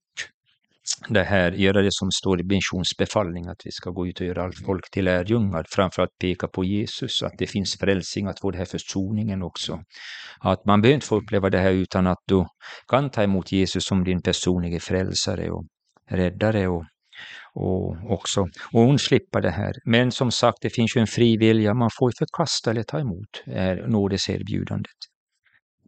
det 1.09 1.23
här, 1.23 1.53
göra 1.53 1.83
det 1.83 1.93
som 1.93 2.11
står 2.11 2.41
i 2.41 2.45
missionsbefallning, 2.45 3.47
att 3.47 3.61
vi 3.65 3.71
ska 3.71 3.91
gå 3.91 4.07
ut 4.07 4.21
och 4.21 4.27
göra 4.27 4.45
allt 4.45 4.59
folk 4.67 4.91
till 4.91 5.05
lärjungar, 5.05 5.65
framförallt 5.69 6.19
peka 6.21 6.49
på 6.49 6.65
Jesus, 6.65 7.23
att 7.23 7.39
det 7.39 7.47
finns 7.47 7.79
frälsning, 7.79 8.27
att 8.27 8.41
få 8.41 8.51
den 8.51 8.59
här 8.59 8.67
försoningen 8.67 9.43
också. 9.43 9.83
Att 10.41 10.65
man 10.65 10.83
behöver 10.83 10.95
inte 10.95 11.07
få 11.07 11.17
uppleva 11.17 11.51
det 11.51 11.59
här 11.59 11.71
utan 11.71 12.07
att 12.07 12.23
du 12.27 12.47
kan 12.89 13.11
ta 13.11 13.23
emot 13.23 13.53
Jesus 13.53 13.85
som 13.85 14.05
din 14.05 14.23
personliga 14.23 14.81
frälsare 14.81 15.51
och 15.51 15.65
räddare 16.11 16.69
och 16.69 16.85
och 17.57 17.97
också 18.11 18.49
och 18.73 18.81
undslippa 18.81 19.41
det 19.41 19.51
här. 19.51 19.73
Men 19.85 20.13
som 20.13 20.31
sagt, 20.31 20.59
det 20.61 20.71
finns 20.71 20.97
ju 20.97 21.01
en 21.01 21.07
fri 21.07 21.37
vilja. 21.37 21.75
Man 21.75 21.91
får 21.99 22.13
förkasta 22.19 22.71
eller 22.71 22.83
ta 22.83 23.01
emot 23.01 23.43
nådeserbjudandet. 23.87 24.97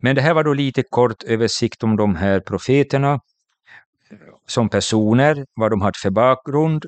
Men 0.03 0.17
det 0.17 0.23
här 0.23 0.35
var 0.35 0.45
då 0.45 0.55
lite 0.55 0.83
kort 0.83 1.23
översikt 1.23 1.83
om 1.83 1.97
de 1.97 2.17
här 2.17 2.41
profeterna 2.41 3.21
som 4.47 4.69
personer, 4.69 5.45
vad 5.55 5.71
de 5.71 5.81
hade 5.81 5.99
för 6.03 6.11
bakgrund. 6.11 6.85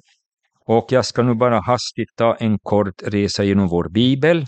Och 0.67 0.87
jag 0.93 1.05
ska 1.07 1.23
nu 1.23 1.35
bara 1.35 1.61
hastigt 1.61 2.17
ta 2.17 2.37
en 2.37 2.59
kort 2.59 3.03
resa 3.03 3.45
genom 3.45 3.69
vår 3.69 3.89
bibel. 3.89 4.47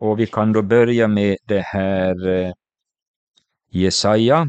Och 0.00 0.20
vi 0.20 0.26
kan 0.26 0.52
då 0.52 0.62
börja 0.62 1.08
med 1.08 1.36
det 1.46 1.60
här 1.60 2.28
eh, 2.28 2.52
Jesaja. 3.70 4.46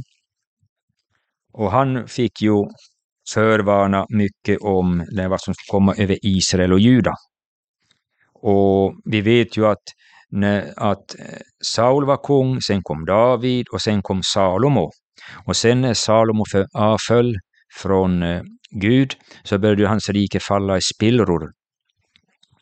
Och 1.54 1.72
han 1.72 2.08
fick 2.08 2.42
ju 2.42 2.66
förvarna 3.34 4.06
mycket 4.10 4.62
om 4.62 5.06
vad 5.30 5.42
som 5.42 5.54
skulle 5.54 5.72
komma 5.72 5.96
över 5.98 6.18
Israel 6.22 6.74
och 6.74 6.80
Juda. 6.80 7.14
Och 8.42 8.96
vi 9.06 9.22
vet 9.22 9.58
ju 9.58 9.66
att, 9.68 9.84
när, 10.30 10.74
att 10.78 11.20
eh, 11.20 11.40
Saul 11.66 12.06
var 12.06 12.18
kung, 12.18 12.62
sen 12.62 12.84
kom 12.84 13.06
David 13.06 13.66
och 13.72 13.82
sen 13.82 14.02
kom 14.02 14.24
Salomo. 14.24 14.92
Och 15.46 15.56
sen 15.56 15.82
när 15.82 15.94
Salomo 15.94 16.44
avföll 16.74 17.36
från 17.76 18.24
eh, 18.24 18.42
Gud 18.72 19.14
så 19.44 19.58
började 19.58 19.88
hans 19.88 20.10
rike 20.10 20.40
falla 20.40 20.78
i 20.78 20.82
spillror. 20.82 21.52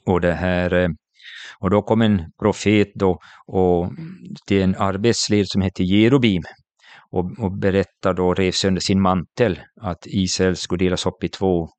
Och, 0.05 0.22
det 0.22 0.34
här, 0.34 0.74
eh, 0.74 0.89
och 1.59 1.70
då 1.70 1.82
kom 1.82 2.01
en 2.01 2.22
profet 2.39 2.91
då, 2.95 3.20
och 3.47 3.86
mm, 3.86 4.18
till 4.47 4.61
en 4.61 4.76
arbetsled 4.76 5.45
som 5.47 5.61
hette 5.61 5.84
Jerobim 5.84 6.43
och, 7.14 7.39
och 7.39 7.51
berättar 7.57 8.14
då, 8.14 8.34
rev 8.34 8.51
sönder 8.51 8.82
sin 8.82 9.01
mantel, 9.01 9.59
att 9.82 10.05
Israel 10.05 10.55
skulle 10.55 10.86
delas 10.86 11.05
upp 11.05 11.24
i 11.24 11.30
två 11.30 11.70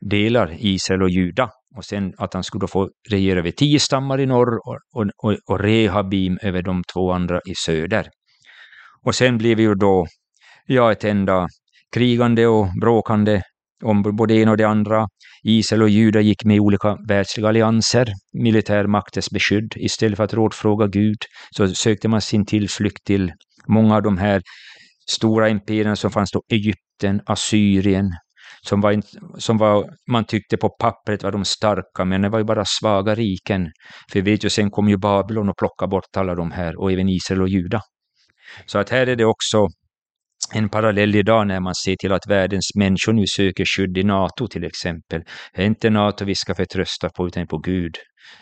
delar, 0.00 0.56
Israel 0.58 1.02
och 1.02 1.10
Juda. 1.10 1.50
Och 1.76 1.84
sen 1.84 2.12
att 2.18 2.34
han 2.34 2.44
skulle 2.44 2.66
få 2.68 2.90
regera 3.10 3.38
över 3.38 3.50
tio 3.50 3.80
stammar 3.80 4.20
i 4.20 4.26
norr 4.26 4.60
och, 4.64 5.06
och, 5.22 5.36
och 5.46 5.60
Rehabim 5.60 6.38
över 6.42 6.62
de 6.62 6.82
två 6.92 7.12
andra 7.12 7.40
i 7.48 7.54
söder. 7.54 8.08
Och 9.02 9.14
sen 9.14 9.38
blev 9.38 9.60
ju 9.60 9.74
då 9.74 10.06
ja, 10.66 10.92
ett 10.92 11.04
enda 11.04 11.48
krigande 11.94 12.46
och 12.46 12.66
bråkande 12.80 13.42
om 13.84 14.02
både 14.02 14.34
en 14.34 14.48
och 14.48 14.56
det 14.56 14.64
andra. 14.64 15.08
Israel 15.42 15.82
och 15.82 15.88
Juda 15.88 16.20
gick 16.20 16.44
med 16.44 16.56
i 16.56 16.60
olika 16.60 16.96
världsliga 17.08 17.48
allianser, 17.48 18.12
militärmaktens 18.32 19.30
beskydd. 19.30 19.72
Istället 19.76 20.16
för 20.16 20.24
att 20.24 20.34
rådfråga 20.34 20.86
Gud 20.86 21.18
så 21.56 21.68
sökte 21.68 22.08
man 22.08 22.20
sin 22.20 22.46
tillflykt 22.46 23.04
till 23.04 23.32
många 23.66 23.96
av 23.96 24.02
de 24.02 24.18
här 24.18 24.42
stora 25.10 25.48
imperierna 25.48 25.96
som 25.96 26.10
fanns 26.10 26.30
då, 26.30 26.42
Egypten, 26.52 27.20
Assyrien, 27.26 28.10
som 28.62 28.80
var, 28.80 29.02
som 29.38 29.58
var, 29.58 29.90
man 30.10 30.24
tyckte 30.24 30.56
på 30.56 30.68
pappret 30.68 31.22
var 31.22 31.32
de 31.32 31.44
starka, 31.44 32.04
men 32.04 32.22
det 32.22 32.28
var 32.28 32.38
ju 32.38 32.44
bara 32.44 32.64
svaga 32.66 33.14
riken. 33.14 33.70
För 34.12 34.20
vi 34.20 34.30
vet 34.30 34.44
ju, 34.44 34.50
sen 34.50 34.70
kom 34.70 34.88
ju 34.88 34.96
Babylon 34.96 35.48
och 35.48 35.56
plockade 35.56 35.90
bort 35.90 36.16
alla 36.16 36.34
de 36.34 36.50
här, 36.50 36.80
och 36.80 36.92
även 36.92 37.08
Israel 37.08 37.42
och 37.42 37.48
Juda. 37.48 37.80
Så 38.66 38.78
att 38.78 38.90
här 38.90 39.06
är 39.06 39.16
det 39.16 39.24
också 39.24 39.66
en 40.54 40.68
parallell 40.68 41.14
idag 41.14 41.46
när 41.46 41.60
man 41.60 41.74
ser 41.74 41.96
till 41.96 42.12
att 42.12 42.26
världens 42.28 42.70
människor 42.74 43.12
nu 43.12 43.26
söker 43.26 43.64
skydd 43.64 43.98
i 43.98 44.02
NATO 44.04 44.48
till 44.48 44.64
exempel. 44.64 45.22
Det 45.54 45.62
är 45.62 45.66
inte 45.66 45.90
NATO 45.90 46.24
vi 46.24 46.34
ska 46.34 46.54
förtrösta 46.54 47.08
på 47.10 47.26
utan 47.26 47.46
på 47.46 47.58
Gud. 47.58 47.94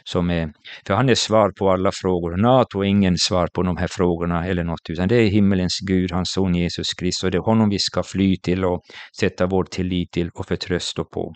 Som 0.04 0.30
är, 0.30 0.52
för 0.86 0.94
han 0.94 1.08
är 1.08 1.14
svar 1.14 1.52
på 1.58 1.70
alla 1.70 1.90
frågor. 1.92 2.36
NATO 2.36 2.80
är 2.80 2.84
ingen 2.84 3.18
svar 3.18 3.48
på 3.54 3.62
de 3.62 3.76
här 3.76 3.88
frågorna 3.90 4.46
eller 4.46 4.64
något, 4.64 4.90
utan 4.90 5.08
det 5.08 5.16
är 5.16 5.26
himmelens 5.26 5.78
Gud, 5.88 6.12
hans 6.12 6.30
son 6.32 6.54
Jesus 6.54 6.94
Kristus. 6.98 7.24
Och 7.24 7.30
det 7.30 7.38
är 7.38 7.42
honom 7.42 7.68
vi 7.68 7.78
ska 7.78 8.02
fly 8.02 8.36
till 8.36 8.64
och 8.64 8.80
sätta 9.20 9.46
vår 9.46 9.64
tillit 9.64 10.10
till 10.12 10.30
och 10.34 10.46
förtrösta 10.46 11.04
på. 11.04 11.34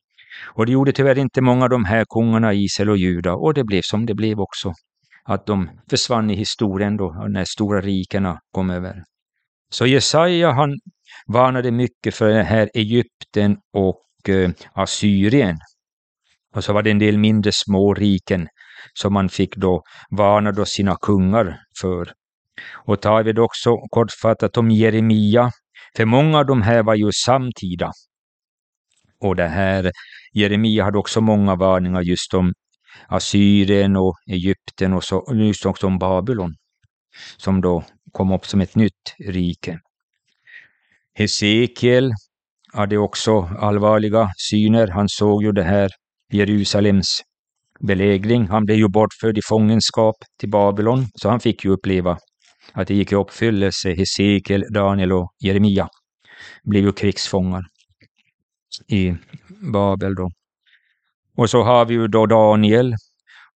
Och 0.54 0.66
det 0.66 0.72
gjorde 0.72 0.92
tyvärr 0.92 1.18
inte 1.18 1.40
många 1.40 1.64
av 1.64 1.70
de 1.70 1.84
här 1.84 2.04
kungarna, 2.14 2.54
Israel 2.54 2.90
och 2.90 2.98
Juda, 2.98 3.34
och 3.34 3.54
det 3.54 3.64
blev 3.64 3.80
som 3.84 4.06
det 4.06 4.14
blev 4.14 4.40
också. 4.40 4.72
Att 5.24 5.46
de 5.46 5.70
försvann 5.90 6.30
i 6.30 6.34
historien 6.34 6.96
då, 6.96 7.26
när 7.28 7.44
stora 7.44 7.80
rikena 7.80 8.38
kom 8.52 8.70
över. 8.70 8.94
Så 9.74 9.86
Jesaja 9.86 10.52
han 10.52 10.78
varnade 11.26 11.70
mycket 11.70 12.14
för 12.14 12.28
den 12.28 12.46
här 12.46 12.70
Egypten 12.74 13.56
och 13.72 14.28
eh, 14.28 14.50
Assyrien. 14.74 15.56
Och 16.54 16.64
så 16.64 16.72
var 16.72 16.82
det 16.82 16.90
en 16.90 16.98
del 16.98 17.18
mindre 17.18 17.52
små 17.52 17.94
riken 17.94 18.48
som 18.92 19.12
man 19.12 19.28
fick 19.28 19.56
då 19.56 19.82
varna 20.10 20.52
då 20.52 20.64
sina 20.64 20.96
kungar 20.96 21.58
för. 21.80 22.12
Och 22.86 23.00
tar 23.00 23.22
vi 23.22 23.32
då 23.32 23.44
också 23.44 23.76
kortfattat 23.90 24.56
om 24.56 24.70
Jeremia, 24.70 25.50
för 25.96 26.04
många 26.04 26.38
av 26.38 26.46
de 26.46 26.62
här 26.62 26.82
var 26.82 26.94
ju 26.94 27.12
samtida. 27.12 27.90
Och 29.20 29.36
det 29.36 29.48
här 29.48 29.92
Jeremia 30.32 30.84
hade 30.84 30.98
också 30.98 31.20
många 31.20 31.54
varningar 31.56 32.00
just 32.00 32.34
om 32.34 32.52
Assyrien 33.08 33.96
och 33.96 34.14
Egypten 34.30 34.92
och 34.92 35.04
så, 35.04 35.24
just 35.34 35.66
också 35.66 35.86
om 35.86 35.98
Babylon, 35.98 36.54
som 37.36 37.60
då 37.60 37.84
kom 38.12 38.32
upp 38.32 38.46
som 38.46 38.60
ett 38.60 38.74
nytt 38.74 39.14
rike. 39.18 39.80
Hesekiel 41.14 42.12
hade 42.72 42.98
också 42.98 43.50
allvarliga 43.58 44.30
syner. 44.36 44.88
Han 44.88 45.08
såg 45.08 45.42
ju 45.42 45.52
det 45.52 45.62
här 45.62 45.90
Jerusalems 46.32 47.22
belägring. 47.80 48.46
Han 48.48 48.64
blev 48.64 48.78
ju 48.78 48.88
bortförd 48.88 49.38
i 49.38 49.40
fångenskap 49.48 50.16
till 50.40 50.50
Babylon, 50.50 51.06
så 51.14 51.28
han 51.28 51.40
fick 51.40 51.64
ju 51.64 51.70
uppleva 51.70 52.18
att 52.72 52.88
det 52.88 52.94
gick 52.94 53.12
i 53.12 53.14
uppfyllelse, 53.14 53.94
Hesekiel, 53.94 54.64
Daniel 54.74 55.12
och 55.12 55.34
Jeremia. 55.38 55.88
blev 56.64 56.84
ju 56.84 56.92
krigsfångar 56.92 57.64
i 58.88 59.14
Babel 59.72 60.14
då. 60.14 60.30
Och 61.36 61.50
så 61.50 61.62
har 61.62 61.84
vi 61.84 61.94
ju 61.94 62.08
då 62.08 62.26
Daniel 62.26 62.94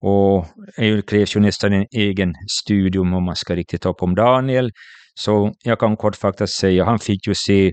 och 0.00 0.46
det 0.76 1.06
krävs 1.06 1.36
ju 1.36 1.40
nästan 1.40 1.72
en 1.72 1.86
egen 1.96 2.34
studium 2.60 3.14
om 3.14 3.24
man 3.24 3.36
ska 3.36 3.56
riktigt 3.56 3.82
ta 3.82 3.88
upp 3.88 4.02
om 4.02 4.14
Daniel. 4.14 4.70
Så 5.14 5.52
jag 5.64 5.78
kan 5.80 5.96
kortfattat 5.96 6.50
säga, 6.50 6.84
han 6.84 6.98
fick 6.98 7.26
ju 7.26 7.34
se 7.34 7.72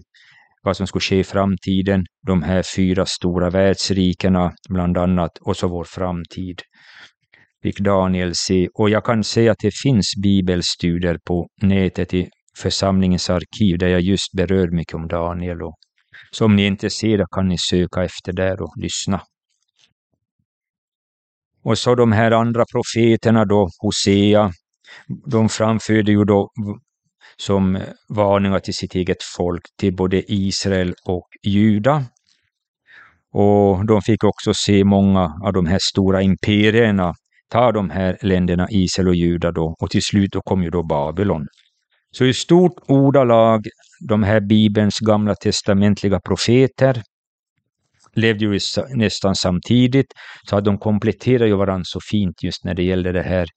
vad 0.64 0.78
som 0.78 0.88
skulle 0.88 1.02
ske 1.02 1.20
i 1.20 1.24
framtiden, 1.24 2.06
de 2.28 2.44
här 2.44 2.64
fyra 2.76 3.06
stora 3.06 3.50
världsrikena 3.50 4.52
bland 4.70 4.98
annat, 4.98 5.38
och 5.42 5.58
så 5.58 5.68
vår 5.68 5.84
framtid 5.84 6.62
fick 7.64 7.80
Daniel 7.80 8.36
se. 8.36 8.68
Och 8.74 8.90
jag 8.90 9.06
kan 9.06 9.24
säga 9.24 9.52
att 9.52 9.60
det 9.60 9.74
finns 9.84 10.14
bibelstudier 10.24 11.18
på 11.28 11.48
nätet 11.62 12.14
i 12.14 12.30
församlingens 12.58 13.30
arkiv 13.30 13.78
där 13.78 13.88
jag 13.88 14.02
just 14.02 14.32
berör 14.38 14.68
mycket 14.72 14.94
om 14.94 15.08
Daniel. 15.08 15.62
Och 15.62 15.76
så 16.32 16.46
om 16.46 16.56
ni 16.56 16.64
är 16.64 16.68
intresserade 16.68 17.26
kan 17.32 17.48
ni 17.48 17.58
söka 17.58 18.04
efter 18.04 18.34
där 18.34 18.62
och 18.62 18.74
lyssna. 18.82 19.22
Och 21.66 21.78
så 21.78 21.96
de 21.96 22.12
här 22.12 22.32
andra 22.32 22.66
profeterna 22.72 23.46
då, 23.46 23.70
Hosea, 23.80 24.52
de 25.26 25.50
framförde 25.50 26.12
ju 26.12 26.24
då 26.24 26.50
som 27.38 27.80
varningar 28.10 28.60
till 28.60 28.74
sitt 28.74 28.96
eget 28.96 29.24
folk, 29.38 29.62
till 29.80 29.96
både 29.96 30.34
Israel 30.34 30.94
och 31.06 31.28
Juda. 31.44 32.04
Och 33.34 33.86
de 33.86 34.02
fick 34.02 34.24
också 34.24 34.54
se 34.54 34.84
många 34.84 35.34
av 35.44 35.54
de 35.54 35.66
här 35.66 35.80
stora 35.82 36.22
imperierna 36.22 37.14
ta 37.50 37.72
de 37.72 37.90
här 37.90 38.18
länderna, 38.22 38.68
Israel 38.70 39.08
och 39.08 39.16
Juda 39.16 39.52
då, 39.52 39.76
och 39.80 39.90
till 39.90 40.02
slut 40.04 40.32
då 40.32 40.42
kom 40.42 40.64
ju 40.64 40.70
då 40.70 40.84
Babylon. 40.84 41.48
Så 42.12 42.26
i 42.26 42.34
stort 42.34 42.74
ordalag, 42.88 43.66
de 44.08 44.24
här 44.24 44.40
Bibelns 44.40 45.00
gamla 45.00 45.36
testamentliga 45.36 46.20
profeter 46.20 47.04
levde 48.16 48.46
ju 48.46 48.60
nästan 48.96 49.36
samtidigt, 49.36 50.14
så 50.50 50.62
de 50.62 50.78
kompletterar 50.78 51.46
ju 51.46 51.56
varandra 51.56 51.84
så 51.86 52.00
fint 52.12 52.44
just 52.44 52.64
när 52.64 52.74
det 52.74 52.84
gäller 52.84 53.14
det 53.14 53.24
här 53.24 53.48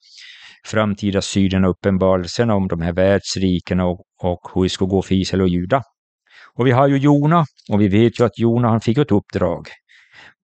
framtida 0.65 1.21
synen 1.21 1.65
och 1.65 1.71
uppenbarelserna 1.71 2.55
om 2.55 2.67
de 2.67 2.81
här 2.81 2.93
världsrikena 2.93 3.85
och, 3.85 4.01
och 4.23 4.51
hur 4.53 4.63
det 4.63 4.69
skulle 4.69 4.89
gå 4.89 5.01
för 5.01 5.15
Israel 5.15 5.41
och 5.41 5.49
Juda. 5.49 5.83
Och 6.55 6.67
vi 6.67 6.71
har 6.71 6.87
ju 6.87 6.97
Jona, 6.97 7.45
och 7.69 7.81
vi 7.81 7.87
vet 7.87 8.19
ju 8.19 8.25
att 8.25 8.39
Jona 8.39 8.69
han 8.69 8.81
fick 8.81 8.97
ett 8.97 9.11
uppdrag 9.11 9.67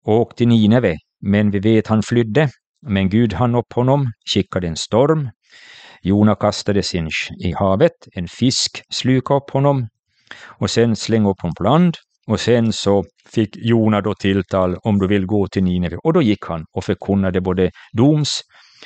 och 0.05 0.35
till 0.35 0.47
Nineve, 0.47 0.95
men 1.21 1.51
vi 1.51 1.59
vet 1.59 1.85
att 1.85 1.89
han 1.89 2.03
flydde. 2.03 2.49
Men 2.87 3.09
Gud 3.09 3.33
hann 3.33 3.55
upp 3.55 3.73
honom, 3.73 4.11
skickade 4.33 4.67
en 4.67 4.75
storm. 4.75 5.29
Jona 6.01 6.35
kastades 6.35 6.95
in 6.95 7.09
i 7.43 7.51
havet, 7.51 7.91
en 8.15 8.27
fisk 8.27 8.81
slukade 8.89 9.37
upp 9.37 9.49
honom 9.49 9.87
och 10.43 10.69
sen 10.69 10.95
slängde 10.95 11.29
upp 11.29 11.41
honom 11.41 11.55
på 11.55 11.63
land. 11.63 11.95
Och 12.27 12.39
sen 12.39 12.73
så 12.73 13.03
fick 13.29 13.57
Jona 13.57 14.01
då 14.01 14.13
tilltal 14.13 14.77
om 14.83 14.99
du 14.99 15.07
vill 15.07 15.25
gå 15.25 15.47
till 15.47 15.63
Nineve. 15.63 15.97
Och 16.03 16.13
då 16.13 16.21
gick 16.21 16.45
han 16.45 16.65
och 16.71 16.83
förkunnade 16.83 17.41
både 17.41 17.71
doms 17.93 18.41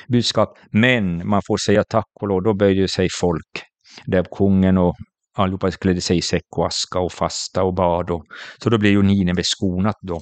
budskap. 0.07 0.57
Men 0.71 1.27
man 1.27 1.41
får 1.47 1.57
säga 1.57 1.83
tack 1.83 2.07
och 2.21 2.27
lov, 2.27 2.43
då 2.43 2.53
böjde 2.53 2.87
sig 2.87 3.07
folk, 3.19 3.63
där 4.05 4.23
kungen 4.23 4.77
och 4.77 4.95
allihopa 5.37 5.71
klädde 5.71 6.01
sig 6.01 6.17
i 6.17 6.21
säck 6.21 6.57
och 6.57 6.67
aska 6.67 6.99
och 6.99 7.11
fasta 7.11 7.63
och 7.63 7.73
bad. 7.73 8.09
Och, 8.09 8.25
så 8.63 8.69
då 8.69 8.77
blev 8.77 8.91
ju 8.91 9.01
Nineve 9.01 9.43
skonat 9.43 9.97
då. 10.01 10.21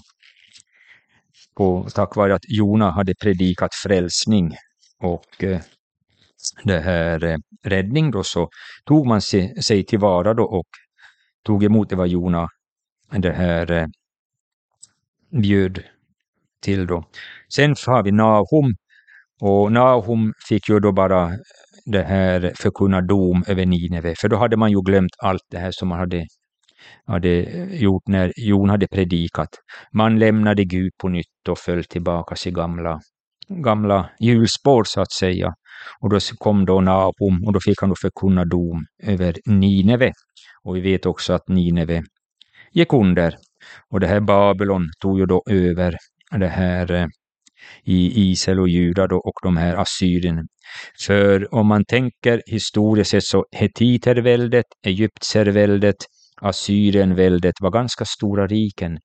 På, 1.57 1.87
tack 1.93 2.15
vare 2.15 2.35
att 2.35 2.45
Jona 2.47 2.91
hade 2.91 3.13
predikat 3.21 3.75
frälsning 3.75 4.55
och 5.03 5.43
eh, 5.43 5.59
det 6.63 6.79
här 6.79 7.23
eh, 7.23 7.37
räddning 7.63 8.11
då 8.11 8.23
så 8.23 8.49
tog 8.85 9.07
man 9.07 9.21
sig, 9.21 9.63
sig 9.63 9.85
tillvara 9.85 10.33
då 10.33 10.43
och 10.43 10.67
tog 11.45 11.63
emot 11.63 11.89
det 11.89 11.95
vad 11.95 12.07
Jona 12.07 12.47
det 13.11 13.33
här 13.33 13.71
eh, 13.71 13.87
bjöd 15.29 15.83
till 16.61 16.87
då. 16.87 17.03
Sen 17.55 17.75
har 17.87 18.03
vi 18.03 18.11
Nahum 18.11 18.75
och 19.41 19.71
Nahum 19.71 20.33
fick 20.49 20.69
ju 20.69 20.79
då 20.79 20.91
bara 20.91 21.31
det 21.85 22.03
här 22.03 22.51
förkunna 22.55 23.01
dom 23.01 23.43
över 23.47 23.65
Nineve, 23.65 24.15
för 24.21 24.29
då 24.29 24.37
hade 24.37 24.57
man 24.57 24.71
ju 24.71 24.81
glömt 24.81 25.11
allt 25.23 25.41
det 25.51 25.57
här 25.57 25.71
som 25.71 25.87
man 25.87 25.99
hade, 25.99 26.25
hade 27.05 27.29
gjort 27.75 28.03
när 28.07 28.33
Jon 28.37 28.69
hade 28.69 28.87
predikat. 28.87 29.49
Man 29.91 30.19
lämnade 30.19 30.63
Gud 30.63 30.91
på 31.01 31.09
nytt 31.09 31.47
och 31.49 31.57
föll 31.57 31.83
tillbaka 31.83 32.35
till 32.35 32.53
gamla, 32.53 32.99
gamla 33.47 34.09
hjulspår 34.19 34.83
så 34.83 35.01
att 35.01 35.11
säga. 35.11 35.53
Och 35.99 36.09
då 36.09 36.19
kom 36.37 36.65
då 36.65 36.81
Nahum 36.81 37.43
och 37.45 37.53
då 37.53 37.59
fick 37.59 37.81
han 37.81 37.89
då 37.89 37.95
förkunna 38.01 38.45
dom 38.45 38.85
över 39.03 39.35
Nineve. 39.45 40.11
Och 40.63 40.75
vi 40.75 40.81
vet 40.81 41.05
också 41.05 41.33
att 41.33 41.47
Nineve 41.47 42.03
gick 42.71 42.93
under. 42.93 43.35
Och 43.91 43.99
det 43.99 44.07
här 44.07 44.19
Babylon 44.19 44.89
tog 44.99 45.19
ju 45.19 45.25
då 45.25 45.43
över 45.49 45.97
det 46.31 46.47
här 46.47 46.91
eh, 46.91 47.05
i 47.83 48.29
Israel 48.31 48.59
och 48.59 48.69
Juda 48.69 49.07
då, 49.07 49.17
och 49.17 49.39
de 49.43 49.57
här 49.57 49.75
Assyrien. 49.75 50.47
För 51.05 51.53
om 51.55 51.67
man 51.67 51.85
tänker 51.85 52.41
historiskt 52.45 53.11
sett 53.11 53.23
så 53.23 53.45
Hetiterväldet, 53.51 54.65
egyptierväldet,- 54.85 55.95
assyrienväldet, 56.41 57.55
var 57.61 57.71
ganska 57.71 58.05
stora 58.05 58.47
riken 58.47 58.97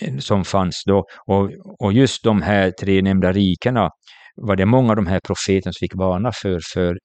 eh, 0.00 0.16
som 0.18 0.44
fanns 0.44 0.82
då. 0.86 1.04
Och, 1.26 1.50
och 1.78 1.92
just 1.92 2.24
de 2.24 2.42
här 2.42 2.70
tre 2.70 3.02
nämnda 3.02 3.32
rikena 3.32 3.90
var 4.36 4.56
det 4.56 4.66
många 4.66 4.90
av 4.90 4.96
de 4.96 5.06
här 5.06 5.20
profeterna 5.20 5.72
som 5.72 5.78
fick 5.80 5.94
varna 5.94 6.32
för. 6.42 6.60
För 6.74 6.98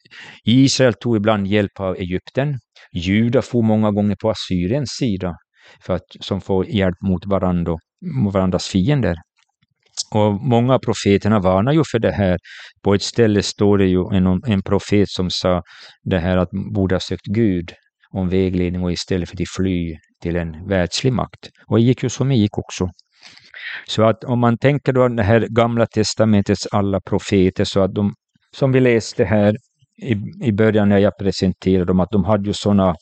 Israel 0.44 0.94
tog 0.94 1.18
ibland 1.18 1.48
hjälp 1.48 1.80
av 1.80 1.96
Egypten. 1.96 2.60
Juda 2.94 3.42
for 3.42 3.62
många 3.62 3.92
gånger 3.92 4.16
på 4.22 4.30
Assyriens 4.30 4.90
sida 4.90 5.36
för 5.86 5.94
att, 5.94 6.06
som 6.20 6.42
får 6.42 6.66
hjälp 6.66 7.02
mot 7.02 7.26
varandra, 7.26 7.78
mot 8.16 8.34
varandras 8.34 8.68
fiender. 8.68 9.16
Och 10.12 10.34
många 10.34 10.80
profeterna 10.80 11.40
varnar 11.40 11.72
ju 11.72 11.84
för 11.92 12.00
det 12.00 12.12
här. 12.12 12.38
På 12.84 12.94
ett 12.94 13.02
ställe 13.02 13.44
står 13.44 13.78
det 13.78 13.88
ju 13.88 14.06
en, 14.14 14.42
en 14.48 14.62
profet 14.62 15.10
som 15.10 15.30
sa 15.30 15.62
det 16.04 16.20
här 16.20 16.38
att 16.38 16.50
borde 16.74 16.96
ha 16.96 17.00
sökt 17.00 17.26
Gud 17.26 17.74
om 18.12 18.30
vägledning 18.30 18.84
och 18.84 18.92
istället 18.92 19.30
för 19.30 19.36
att 19.36 19.50
fly 19.58 19.98
till 20.22 20.36
en 20.36 20.68
världslig 20.68 21.14
makt. 21.14 21.50
Och 21.68 21.78
det 21.78 21.84
gick 21.84 22.04
ju 22.04 22.10
som 22.10 22.30
det 22.30 22.36
gick 22.36 22.58
också. 22.58 22.90
Så 23.88 24.04
att 24.04 24.24
om 24.24 24.40
man 24.40 24.58
tänker 24.58 24.94
då 24.94 25.08
det 25.08 25.24
här 25.24 25.48
gamla 25.50 25.86
testamentets 25.86 26.68
alla 26.72 27.02
profeter 27.02 27.64
så 27.64 27.82
att 27.82 27.96
de, 27.96 28.14
som 28.56 28.72
vi 28.72 28.80
läste 28.80 29.26
här 29.26 29.56
i, 30.04 30.16
i 30.48 30.52
början 30.52 30.90
när 30.90 30.98
jag 30.98 31.18
presenterade 31.18 31.86
dem, 31.86 32.00
att 32.00 32.12
de 32.12 32.26
hade 32.26 32.48
ju 32.48 32.54
sådana 32.54 32.96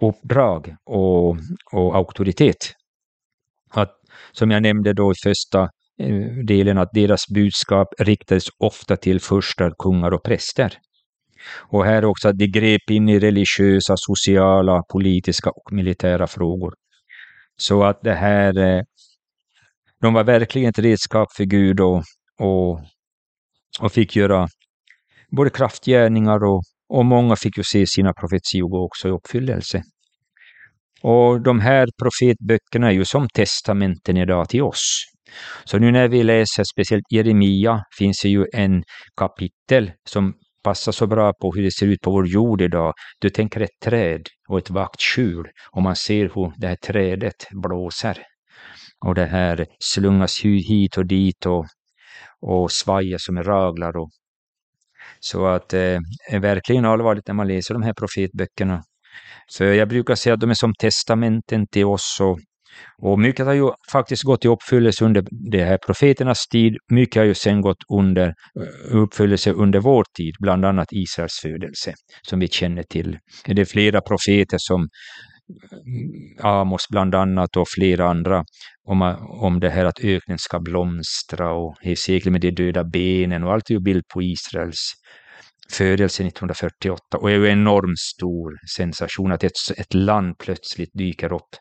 uppdrag 0.00 0.76
och, 0.84 1.36
och 1.72 1.96
auktoritet. 1.96 2.74
Att, 3.70 3.90
som 4.32 4.50
jag 4.50 4.62
nämnde 4.62 4.92
då 4.92 5.12
i 5.12 5.14
första 5.22 5.62
eh, 5.98 6.44
delen 6.46 6.78
att 6.78 6.90
deras 6.92 7.28
budskap 7.28 7.88
riktades 7.98 8.44
ofta 8.58 8.96
till 8.96 9.20
furstar, 9.20 9.74
kungar 9.78 10.10
och 10.10 10.22
präster. 10.22 10.78
Och 11.56 11.84
här 11.84 12.04
också 12.04 12.28
att 12.28 12.38
de 12.38 12.46
grep 12.46 12.90
in 12.90 13.08
i 13.08 13.18
religiösa, 13.18 13.94
sociala, 13.96 14.82
politiska 14.92 15.50
och 15.50 15.72
militära 15.72 16.26
frågor. 16.26 16.74
Så 17.56 17.82
att 17.84 18.02
det 18.02 18.14
här, 18.14 18.58
eh, 18.58 18.82
de 20.00 20.14
var 20.14 20.24
verkligen 20.24 20.70
ett 20.70 20.78
redskap 20.78 21.32
för 21.32 21.44
Gud 21.44 21.80
och, 21.80 22.02
och, 22.38 22.80
och 23.80 23.92
fick 23.92 24.16
göra 24.16 24.48
både 25.30 25.50
kraftgärningar 25.50 26.44
och, 26.44 26.62
och 26.90 27.04
många 27.04 27.36
fick 27.36 27.56
ju 27.56 27.62
se 27.64 27.86
sina 27.86 28.12
profetior 28.12 28.68
gå 28.68 28.84
också 28.84 29.08
i 29.08 29.10
uppfyllelse. 29.10 29.82
Och 31.02 31.42
de 31.42 31.60
här 31.60 31.88
profetböckerna 32.02 32.86
är 32.86 32.92
ju 32.92 33.04
som 33.04 33.28
testamenten 33.28 34.16
idag 34.16 34.48
till 34.48 34.62
oss. 34.62 35.04
Så 35.64 35.78
nu 35.78 35.90
när 35.90 36.08
vi 36.08 36.22
läser 36.22 36.64
speciellt 36.72 37.04
Jeremia 37.12 37.84
finns 37.98 38.20
det 38.22 38.28
ju 38.28 38.46
en 38.52 38.82
kapitel 39.16 39.92
som 40.08 40.34
passar 40.64 40.92
så 40.92 41.06
bra 41.06 41.32
på 41.32 41.52
hur 41.54 41.62
det 41.62 41.70
ser 41.70 41.86
ut 41.86 42.00
på 42.00 42.10
vår 42.10 42.28
jord 42.28 42.62
idag. 42.62 42.94
Du 43.20 43.30
tänker 43.30 43.60
ett 43.60 43.80
träd 43.84 44.26
och 44.48 44.58
ett 44.58 44.70
vaktskjul 44.70 45.48
och 45.70 45.82
man 45.82 45.96
ser 45.96 46.30
hur 46.34 46.52
det 46.56 46.66
här 46.66 46.76
trädet 46.76 47.46
blåser. 47.50 48.18
Och 49.06 49.14
det 49.14 49.26
här 49.26 49.66
slungas 49.78 50.40
hit 50.42 50.96
och 50.96 51.06
dit 51.06 51.46
och, 51.46 51.66
och 52.40 52.72
svajar 52.72 53.18
som 53.18 53.42
raglar. 53.42 53.96
Och, 53.96 54.10
så 55.20 55.46
att 55.46 55.68
det 55.68 55.94
eh, 55.94 56.34
är 56.34 56.38
verkligen 56.38 56.84
allvarligt 56.84 57.26
när 57.26 57.34
man 57.34 57.48
läser 57.48 57.74
de 57.74 57.82
här 57.82 57.94
profetböckerna. 57.94 58.82
För 59.56 59.64
jag 59.64 59.88
brukar 59.88 60.14
säga 60.14 60.34
att 60.34 60.40
de 60.40 60.50
är 60.50 60.54
som 60.54 60.72
testamenten 60.80 61.66
till 61.66 61.84
oss 61.84 62.18
och 62.20 62.38
och 63.02 63.18
mycket 63.18 63.46
har 63.46 63.52
ju 63.52 63.70
faktiskt 63.92 64.22
gått 64.22 64.44
i 64.44 64.48
uppfyllelse 64.48 65.04
under 65.04 65.24
det 65.50 65.64
här 65.64 65.78
profeternas 65.86 66.46
tid. 66.46 66.76
Mycket 66.92 67.16
har 67.16 67.24
ju 67.24 67.34
sen 67.34 67.60
gått 67.60 67.76
under 67.94 68.26
eh, 68.26 68.96
uppfyllelse 68.96 69.52
under 69.52 69.80
vår 69.80 70.04
tid, 70.16 70.34
bland 70.40 70.64
annat 70.64 70.88
Israels 70.90 71.38
födelse, 71.42 71.94
som 72.22 72.40
vi 72.40 72.48
känner 72.48 72.82
till. 72.82 73.18
Det 73.46 73.60
är 73.60 73.64
flera 73.64 74.00
profeter 74.00 74.56
som 74.60 74.88
Amos 76.40 76.86
bland 76.90 77.14
annat 77.14 77.56
och 77.56 77.68
flera 77.68 78.10
andra 78.10 78.44
om, 78.84 79.02
om 79.28 79.60
det 79.60 79.70
här 79.70 79.84
att 79.84 80.00
öknen 80.00 80.38
ska 80.38 80.60
blomstra 80.60 81.52
och 81.52 81.76
Hesekiel 81.80 82.32
med 82.32 82.40
de 82.40 82.50
döda 82.50 82.84
benen 82.84 83.44
och 83.44 83.52
allt 83.52 83.70
är 83.70 83.74
ju 83.74 83.80
bild 83.80 84.02
på 84.14 84.22
Israels 84.22 84.92
födelse 85.72 86.22
1948 86.22 87.18
och 87.18 87.30
är 87.30 87.34
ju 87.34 87.46
en 87.46 87.58
enormt 87.58 87.98
stor 87.98 88.58
sensation 88.76 89.32
att 89.32 89.44
ett, 89.44 89.52
ett 89.76 89.94
land 89.94 90.38
plötsligt 90.38 90.90
dyker 90.92 91.32
upp. 91.32 91.56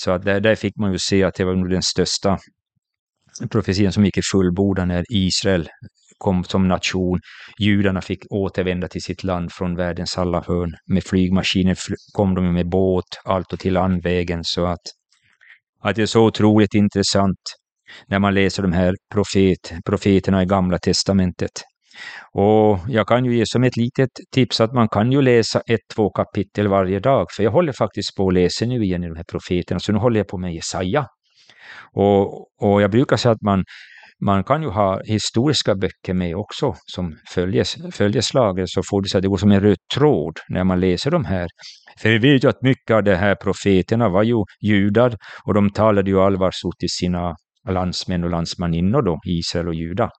Så 0.00 0.10
att 0.10 0.22
där, 0.22 0.40
där 0.40 0.54
fick 0.54 0.76
man 0.76 0.92
ju 0.92 0.98
se 0.98 1.24
att 1.24 1.34
det 1.34 1.44
var 1.44 1.54
nog 1.54 1.70
den 1.70 1.82
största 1.82 2.38
profetian 3.50 3.92
som 3.92 4.04
gick 4.04 4.18
i 4.18 4.22
fullbordan 4.32 4.88
när 4.88 5.04
Israel 5.10 5.68
kom 6.20 6.44
som 6.44 6.68
nation. 6.68 7.20
Judarna 7.58 8.00
fick 8.00 8.20
återvända 8.30 8.88
till 8.88 9.02
sitt 9.02 9.24
land 9.24 9.52
från 9.52 9.76
världens 9.76 10.18
alla 10.18 10.44
hörn. 10.46 10.72
Med 10.86 11.04
flygmaskiner 11.04 11.76
kom 12.12 12.34
de 12.34 12.52
med 12.52 12.68
båt, 12.68 13.04
allt 13.24 13.52
och 13.52 13.58
till 13.58 13.72
landvägen. 13.72 14.40
Så 14.44 14.66
att, 14.66 14.84
att 15.82 15.96
det 15.96 16.02
är 16.02 16.06
så 16.06 16.26
otroligt 16.26 16.74
intressant 16.74 17.38
när 18.06 18.18
man 18.18 18.34
läser 18.34 18.62
de 18.62 18.72
här 18.72 18.94
profet, 19.12 19.72
profeterna 19.86 20.42
i 20.42 20.46
Gamla 20.46 20.78
Testamentet. 20.78 21.50
Och 22.32 22.78
jag 22.88 23.08
kan 23.08 23.24
ju 23.24 23.36
ge 23.36 23.46
som 23.46 23.64
ett 23.64 23.76
litet 23.76 24.10
tips 24.34 24.60
att 24.60 24.72
man 24.72 24.88
kan 24.88 25.12
ju 25.12 25.22
läsa 25.22 25.60
ett, 25.70 25.80
två 25.94 26.10
kapitel 26.10 26.68
varje 26.68 27.00
dag, 27.00 27.26
för 27.36 27.42
jag 27.42 27.50
håller 27.50 27.72
faktiskt 27.72 28.16
på 28.16 28.28
att 28.28 28.34
läsa 28.34 28.66
nu 28.66 28.84
igen 28.84 29.04
i 29.04 29.08
de 29.08 29.16
här 29.16 29.24
profeterna, 29.30 29.80
så 29.80 29.92
nu 29.92 29.98
håller 29.98 30.20
jag 30.20 30.28
på 30.28 30.38
med 30.38 30.54
Jesaja. 30.54 31.06
Och, 31.92 32.46
och 32.62 32.82
jag 32.82 32.90
brukar 32.90 33.16
säga 33.16 33.32
att 33.32 33.42
man, 33.42 33.64
man 34.20 34.44
kan 34.44 34.62
ju 34.62 34.68
ha 34.68 35.00
historiska 35.04 35.74
böcker 35.74 36.14
med 36.14 36.36
också 36.36 36.74
som 36.86 37.16
följes, 37.28 37.76
följeslagare, 37.92 38.66
så 38.68 38.82
får 38.90 39.02
du 39.02 39.08
säga 39.08 39.18
att 39.18 39.22
det 39.22 39.28
går 39.28 39.36
som 39.36 39.50
en 39.50 39.60
röd 39.60 39.78
tråd 39.94 40.38
när 40.48 40.64
man 40.64 40.80
läser 40.80 41.10
de 41.10 41.24
här. 41.24 41.48
För 41.98 42.08
vi 42.08 42.18
vet 42.18 42.44
ju 42.44 42.48
att 42.48 42.62
mycket 42.62 42.94
av 42.96 43.02
de 43.02 43.14
här 43.14 43.34
profeterna 43.34 44.08
var 44.08 44.22
ju 44.22 44.44
judar 44.60 45.16
och 45.44 45.54
de 45.54 45.70
talade 45.70 46.10
ju 46.10 46.20
allvarsord 46.20 46.78
till 46.78 46.88
sina 46.90 47.36
landsmän 47.68 48.24
och 48.24 48.30
landsmaninnor 48.30 49.02
då, 49.02 49.18
Israel 49.26 49.68
och 49.68 49.74
Juda. 49.74 50.10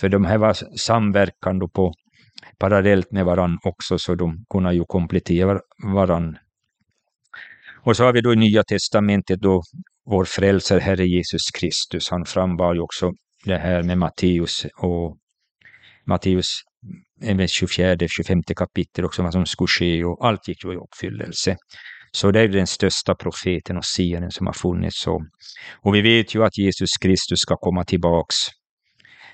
För 0.00 0.08
de 0.08 0.24
här 0.24 0.38
var 0.38 0.78
samverkande 0.78 1.66
på 1.74 1.92
parallellt 2.58 3.12
med 3.12 3.24
varann 3.24 3.58
också, 3.64 3.98
så 3.98 4.14
de 4.14 4.44
kunde 4.50 4.74
ju 4.74 4.84
komplettera 4.84 5.58
varann. 5.84 6.36
Och 7.84 7.96
så 7.96 8.04
har 8.04 8.12
vi 8.12 8.20
då 8.20 8.32
i 8.32 8.36
Nya 8.36 8.62
Testamentet 8.62 9.40
då 9.40 9.62
vår 10.10 10.24
frälsare 10.24 10.80
Herre 10.80 11.06
Jesus 11.06 11.50
Kristus. 11.58 12.10
Han 12.10 12.24
frambar 12.24 12.74
ju 12.74 12.80
också 12.80 13.10
det 13.44 13.58
här 13.58 13.82
med 13.82 13.98
Matteus 13.98 14.66
och 14.76 15.16
Matteus 16.06 16.46
24, 17.48 17.96
25 18.08 18.42
kapitel 18.42 19.04
också 19.04 19.22
vad 19.22 19.32
som 19.32 19.46
skulle 19.46 19.68
ske 19.68 20.04
och 20.04 20.26
allt 20.26 20.48
gick 20.48 20.64
ju 20.64 20.72
i 20.72 20.76
uppfyllelse. 20.76 21.56
Så 22.12 22.30
det 22.30 22.40
är 22.40 22.48
den 22.48 22.66
största 22.66 23.14
profeten 23.14 23.76
och 23.76 23.84
siaren 23.84 24.30
som 24.30 24.46
har 24.46 24.54
funnits. 24.54 25.06
Och 25.82 25.94
vi 25.94 26.00
vet 26.00 26.34
ju 26.34 26.44
att 26.44 26.58
Jesus 26.58 26.90
Kristus 27.00 27.38
ska 27.40 27.56
komma 27.56 27.84
tillbaks 27.84 28.34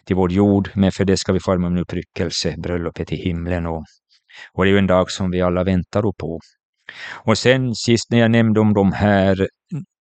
till 0.04 0.16
vår 0.16 0.32
jord, 0.32 0.70
men 0.74 0.92
för 0.92 1.04
det 1.04 1.16
ska 1.16 1.32
vi 1.32 1.40
forma 1.40 1.66
en 1.66 1.78
uppryckelse, 1.78 2.54
bröllopet 2.58 3.12
i 3.12 3.16
himlen. 3.16 3.66
Och, 3.66 3.84
och 4.52 4.64
det 4.64 4.70
är 4.70 4.72
ju 4.72 4.78
en 4.78 4.86
dag 4.86 5.10
som 5.10 5.30
vi 5.30 5.40
alla 5.40 5.64
väntar 5.64 6.02
på. 6.02 6.40
Och 7.24 7.38
sen 7.38 7.74
sist 7.74 8.10
när 8.10 8.18
jag 8.18 8.30
nämnde 8.30 8.60
om 8.60 8.74
de 8.74 8.92
här 8.92 9.48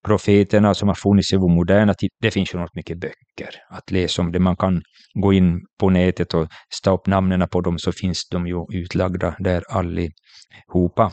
profeterna 0.06 0.74
som 0.74 0.88
har 0.88 0.96
funnits 0.96 1.34
i 1.34 1.38
vår 1.38 1.50
moderna 1.50 1.94
tid, 1.94 2.10
det 2.22 2.32
finns 2.32 2.54
ju 2.54 2.60
något 2.60 2.76
mycket 2.76 3.00
böcker 3.00 3.50
att 3.70 3.92
läsa 3.92 4.22
om 4.22 4.32
det. 4.32 4.40
Man 4.40 4.56
kan 4.56 4.82
gå 5.14 5.34
in 5.34 5.62
på 5.80 5.90
nätet 5.90 6.34
och 6.34 6.48
stå 6.74 6.94
upp 6.94 7.08
namnen 7.08 7.48
på 7.50 7.62
dem 7.62 7.80
så 7.80 7.92
finns 7.92 8.30
de 8.32 8.48
ju 8.48 8.66
utlagda 8.74 9.36
där 9.40 9.64
allihopa. 9.70 11.12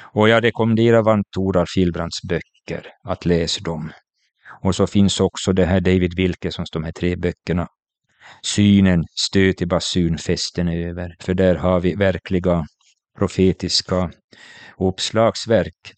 Och 0.00 0.28
jag 0.28 0.44
rekommenderar 0.44 1.02
varmt 1.02 1.26
Toralf 1.30 1.68
Filbrands 1.74 2.22
böcker, 2.28 2.86
att 3.04 3.26
läsa 3.26 3.60
dem. 3.64 3.90
Och 4.62 4.74
så 4.74 4.86
finns 4.86 5.20
också 5.20 5.52
det 5.52 5.66
här 5.66 5.80
David 5.80 6.16
Wilkesons, 6.16 6.70
de 6.70 6.84
här 6.84 6.92
tre 6.92 7.16
böckerna. 7.16 7.66
Synen, 8.42 9.04
stöt 9.28 9.62
i 9.62 9.66
basun, 9.66 10.18
festen 10.18 10.68
över. 10.68 11.14
För 11.20 11.34
där 11.34 11.54
har 11.54 11.80
vi 11.80 11.94
verkliga 11.94 12.64
profetiska 13.18 14.10
uppslagsverk. 14.78 15.94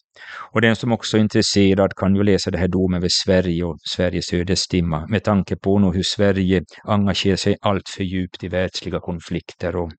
Och 0.53 0.61
den 0.61 0.75
som 0.75 0.91
också 0.91 1.17
är 1.17 1.21
intresserad 1.21 1.93
kan 1.95 2.15
ju 2.15 2.23
läsa 2.23 2.51
det 2.51 2.57
här 2.57 2.67
domen 2.67 2.97
över 2.97 3.09
Sverige 3.23 3.63
och 3.63 3.77
Sveriges 3.95 4.33
ödestimma 4.33 5.07
med 5.07 5.23
tanke 5.23 5.55
på 5.55 5.79
nog 5.79 5.95
hur 5.95 6.03
Sverige 6.03 6.63
engagerar 6.83 7.35
sig 7.35 7.55
allt 7.61 7.89
för 7.89 8.03
djupt 8.03 8.43
i 8.43 8.47
världsliga 8.47 8.99
konflikter 8.99 9.75
och, 9.75 9.91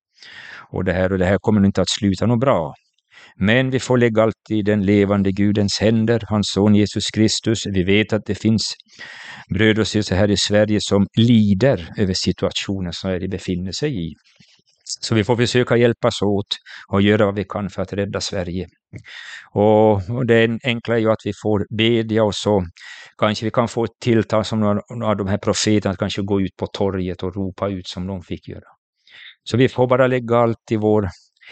och 0.72 0.84
det 0.84 0.92
här 0.92 1.12
och 1.12 1.18
det 1.18 1.26
här 1.26 1.38
kommer 1.38 1.66
inte 1.66 1.80
att 1.80 1.90
sluta 1.90 2.26
något 2.26 2.40
bra. 2.40 2.74
Men 3.36 3.70
vi 3.70 3.80
får 3.80 3.98
lägga 3.98 4.22
allt 4.22 4.50
i 4.50 4.62
den 4.62 4.82
levande 4.82 5.32
Gudens 5.32 5.78
händer, 5.80 6.22
hans 6.28 6.50
son 6.54 6.74
Jesus 6.74 7.04
Kristus. 7.10 7.66
Vi 7.66 7.82
vet 7.84 8.12
att 8.12 8.26
det 8.26 8.34
finns 8.34 8.74
bröder 9.54 9.80
och 9.80 9.88
systrar 9.88 10.18
här 10.18 10.30
i 10.30 10.36
Sverige 10.36 10.78
som 10.80 11.06
lider 11.18 11.88
över 11.98 12.14
situationen 12.14 12.92
som 12.92 13.18
de 13.18 13.28
befinner 13.28 13.72
sig 13.72 14.08
i. 14.08 14.14
Så 15.00 15.14
vi 15.14 15.24
får 15.24 15.36
försöka 15.36 15.76
hjälpas 15.76 16.22
åt 16.22 16.46
och 16.88 17.02
göra 17.02 17.26
vad 17.26 17.34
vi 17.34 17.44
kan 17.44 17.70
för 17.70 17.82
att 17.82 17.92
rädda 17.92 18.20
Sverige. 18.20 18.68
Och, 19.50 19.92
och 19.92 20.26
det 20.26 20.58
enkla 20.64 20.94
är 20.94 20.98
ju 20.98 21.10
att 21.10 21.20
vi 21.24 21.32
får 21.42 21.66
bedja 21.70 22.24
och 22.24 22.34
så 22.34 22.64
kanske 23.18 23.44
vi 23.44 23.50
kan 23.50 23.68
få 23.68 23.84
ett 23.84 24.00
tilltal 24.00 24.44
som 24.44 24.60
några 24.60 25.06
av 25.06 25.16
de 25.16 25.26
här 25.26 25.38
profeterna, 25.38 25.92
att 25.92 25.98
kanske 25.98 26.22
gå 26.22 26.40
ut 26.40 26.56
på 26.56 26.66
torget 26.66 27.22
och 27.22 27.36
ropa 27.36 27.68
ut 27.68 27.88
som 27.88 28.06
de 28.06 28.22
fick 28.22 28.48
göra. 28.48 28.68
Så 29.44 29.56
vi 29.56 29.68
får 29.68 29.86
bara 29.86 30.06
lägga 30.06 30.36
allt 30.36 30.70
i 30.70 30.76
vår 30.76 31.08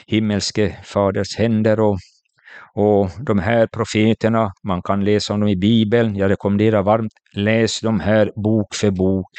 himmelske 0.07 0.77
faders 0.85 1.37
händer 1.37 1.81
och, 1.81 1.99
och 2.75 3.11
de 3.27 3.39
här 3.39 3.67
profeterna, 3.67 4.53
man 4.63 4.83
kan 4.83 5.05
läsa 5.05 5.35
om 5.35 5.41
dem 5.41 5.49
i 5.49 5.57
Bibeln. 5.57 6.17
Jag 6.17 6.31
rekommenderar 6.31 6.83
varmt, 6.83 7.13
läs 7.35 7.81
de 7.81 8.01
här 8.01 8.33
bok 8.37 8.75
för 8.75 8.91
bok. 8.91 9.31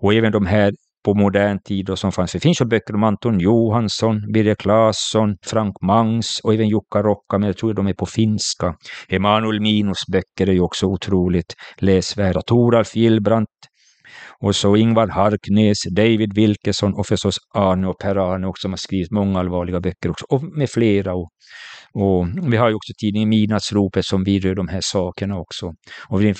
Och 0.00 0.14
även 0.14 0.32
de 0.32 0.46
här 0.46 0.72
på 1.04 1.14
modern 1.14 1.58
tid 1.64 1.90
och 1.90 1.98
som 1.98 2.12
fanns. 2.12 2.32
Det 2.32 2.40
finns 2.40 2.60
ju 2.60 2.64
böcker 2.64 2.94
om 2.94 3.04
Anton 3.04 3.40
Johansson, 3.40 4.32
Birger 4.32 4.54
Claesson, 4.54 5.36
Frank 5.46 5.74
Mangs 5.82 6.40
och 6.44 6.54
även 6.54 6.68
Jukka 6.68 7.02
Rokka, 7.02 7.38
men 7.38 7.46
jag 7.46 7.56
tror 7.56 7.74
de 7.74 7.86
är 7.86 7.94
på 7.94 8.06
finska. 8.06 8.74
Emanuel 9.08 9.60
Minos 9.60 10.04
böcker 10.12 10.48
är 10.48 10.52
ju 10.52 10.60
också 10.60 10.86
otroligt 10.86 11.54
läsvärda. 11.76 12.40
Toralf 12.42 12.96
Gillbrandt, 12.96 13.48
och 14.42 14.56
så 14.56 14.76
Ingvar 14.76 15.08
Harknäs, 15.08 15.78
David 15.90 16.34
Wilkeson 16.34 16.94
och 16.94 17.06
förstås 17.06 17.36
Arne 17.54 17.86
och 17.86 17.98
Per-Arne 17.98 18.46
också, 18.46 18.62
som 18.62 18.72
har 18.72 18.76
skrivit 18.76 19.10
många 19.10 19.38
allvarliga 19.38 19.80
böcker 19.80 20.10
också, 20.10 20.24
och 20.28 20.42
med 20.42 20.70
flera. 20.70 21.14
Och, 21.14 21.30
och 21.94 22.52
vi 22.52 22.56
har 22.56 22.68
ju 22.68 22.74
också 22.74 22.92
tidningen 23.00 23.28
Midnattsropet 23.28 24.04
som 24.04 24.24
vidrör 24.24 24.54
de 24.54 24.68
här 24.68 24.80
sakerna 24.82 25.38
också. 25.38 25.66
Och 26.08 26.20
det 26.20 26.34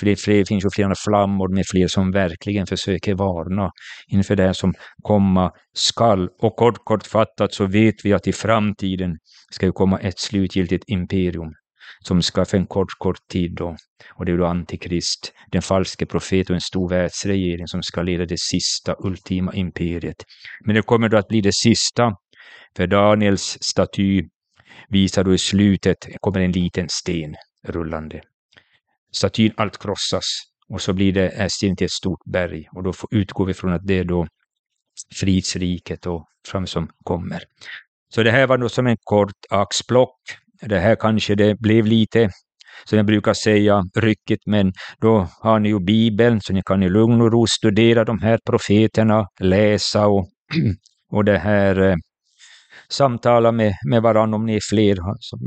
finns 0.47 0.65
ju 0.65 0.69
flera 0.75 0.93
flammor 1.07 1.55
med 1.55 1.65
fler 1.71 1.87
som 1.87 2.11
verkligen 2.11 2.67
försöker 2.67 3.15
varna 3.15 3.71
inför 4.07 4.35
det 4.35 4.53
som 4.53 4.73
komma 5.03 5.51
skall. 5.73 6.29
Och 6.41 6.55
kort, 6.55 6.77
kortfattat 6.83 7.53
så 7.53 7.65
vet 7.65 7.95
vi 8.03 8.13
att 8.13 8.27
i 8.27 8.33
framtiden 8.33 9.11
ska 9.51 9.65
ju 9.65 9.71
komma 9.71 9.99
ett 9.99 10.19
slutgiltigt 10.19 10.83
imperium 10.87 11.53
som 11.99 12.21
ska 12.21 12.45
för 12.45 12.57
en 12.57 12.67
kort, 12.67 12.89
kort 12.97 13.27
tid 13.31 13.55
då, 13.55 13.75
och 14.13 14.25
det 14.25 14.31
är 14.31 14.37
då 14.37 14.45
Antikrist, 14.45 15.33
den 15.51 15.61
falske 15.61 16.05
profet 16.05 16.49
och 16.49 16.55
en 16.55 16.61
stor 16.61 16.89
världsregering 16.89 17.67
som 17.67 17.83
ska 17.83 18.01
leda 18.01 18.25
det 18.25 18.39
sista, 18.39 18.95
ultima 18.99 19.53
imperiet. 19.53 20.23
Men 20.65 20.75
det 20.75 20.81
kommer 20.81 21.09
då 21.09 21.17
att 21.17 21.27
bli 21.27 21.41
det 21.41 21.53
sista, 21.53 22.15
för 22.75 22.87
Daniels 22.87 23.57
staty 23.61 24.23
visar 24.89 25.23
då 25.23 25.33
i 25.33 25.37
slutet, 25.37 25.97
kommer 26.19 26.39
en 26.39 26.51
liten 26.51 26.89
sten 26.89 27.35
rullande. 27.67 28.21
Statyn 29.11 29.53
allt 29.57 29.77
krossas 29.77 30.25
och 30.69 30.81
så 30.81 30.93
blir 30.93 31.13
det 31.13 31.51
stenen 31.51 31.75
till 31.75 31.85
ett 31.85 31.91
stort 31.91 32.19
berg 32.25 32.67
och 32.75 32.83
då 32.83 32.93
utgår 33.11 33.45
vi 33.45 33.53
från 33.53 33.73
att 33.73 33.87
det 33.87 33.99
är 33.99 34.03
då 34.03 34.27
fridsriket 35.15 36.05
och 36.05 36.25
fram 36.47 36.67
som 36.67 36.89
kommer. 37.03 37.43
Så 38.13 38.23
det 38.23 38.31
här 38.31 38.47
var 38.47 38.57
då 38.57 38.69
som 38.69 38.87
en 38.87 38.97
kort 39.03 39.45
axplock 39.49 40.19
det 40.61 40.79
här 40.79 40.95
kanske 40.95 41.35
det 41.35 41.59
blev 41.59 41.85
lite, 41.85 42.29
som 42.85 42.97
jag 42.97 43.05
brukar 43.05 43.33
säga, 43.33 43.83
ryckigt, 43.95 44.43
men 44.45 44.73
då 45.01 45.27
har 45.41 45.59
ni 45.59 45.69
ju 45.69 45.79
Bibeln, 45.79 46.41
så 46.41 46.53
ni 46.53 46.61
kan 46.65 46.83
i 46.83 46.89
lugn 46.89 47.21
och 47.21 47.31
ro 47.31 47.47
studera 47.47 48.05
de 48.05 48.19
här 48.19 48.39
profeterna, 48.45 49.27
läsa 49.39 50.07
och, 50.07 50.27
och 51.11 51.25
det 51.25 51.37
här 51.37 51.81
eh, 51.81 51.95
samtala 52.89 53.51
med, 53.51 53.73
med 53.89 54.01
varandra 54.01 54.35
om 54.35 54.45
ni 54.45 54.55
är 54.55 54.59
fler 54.69 54.97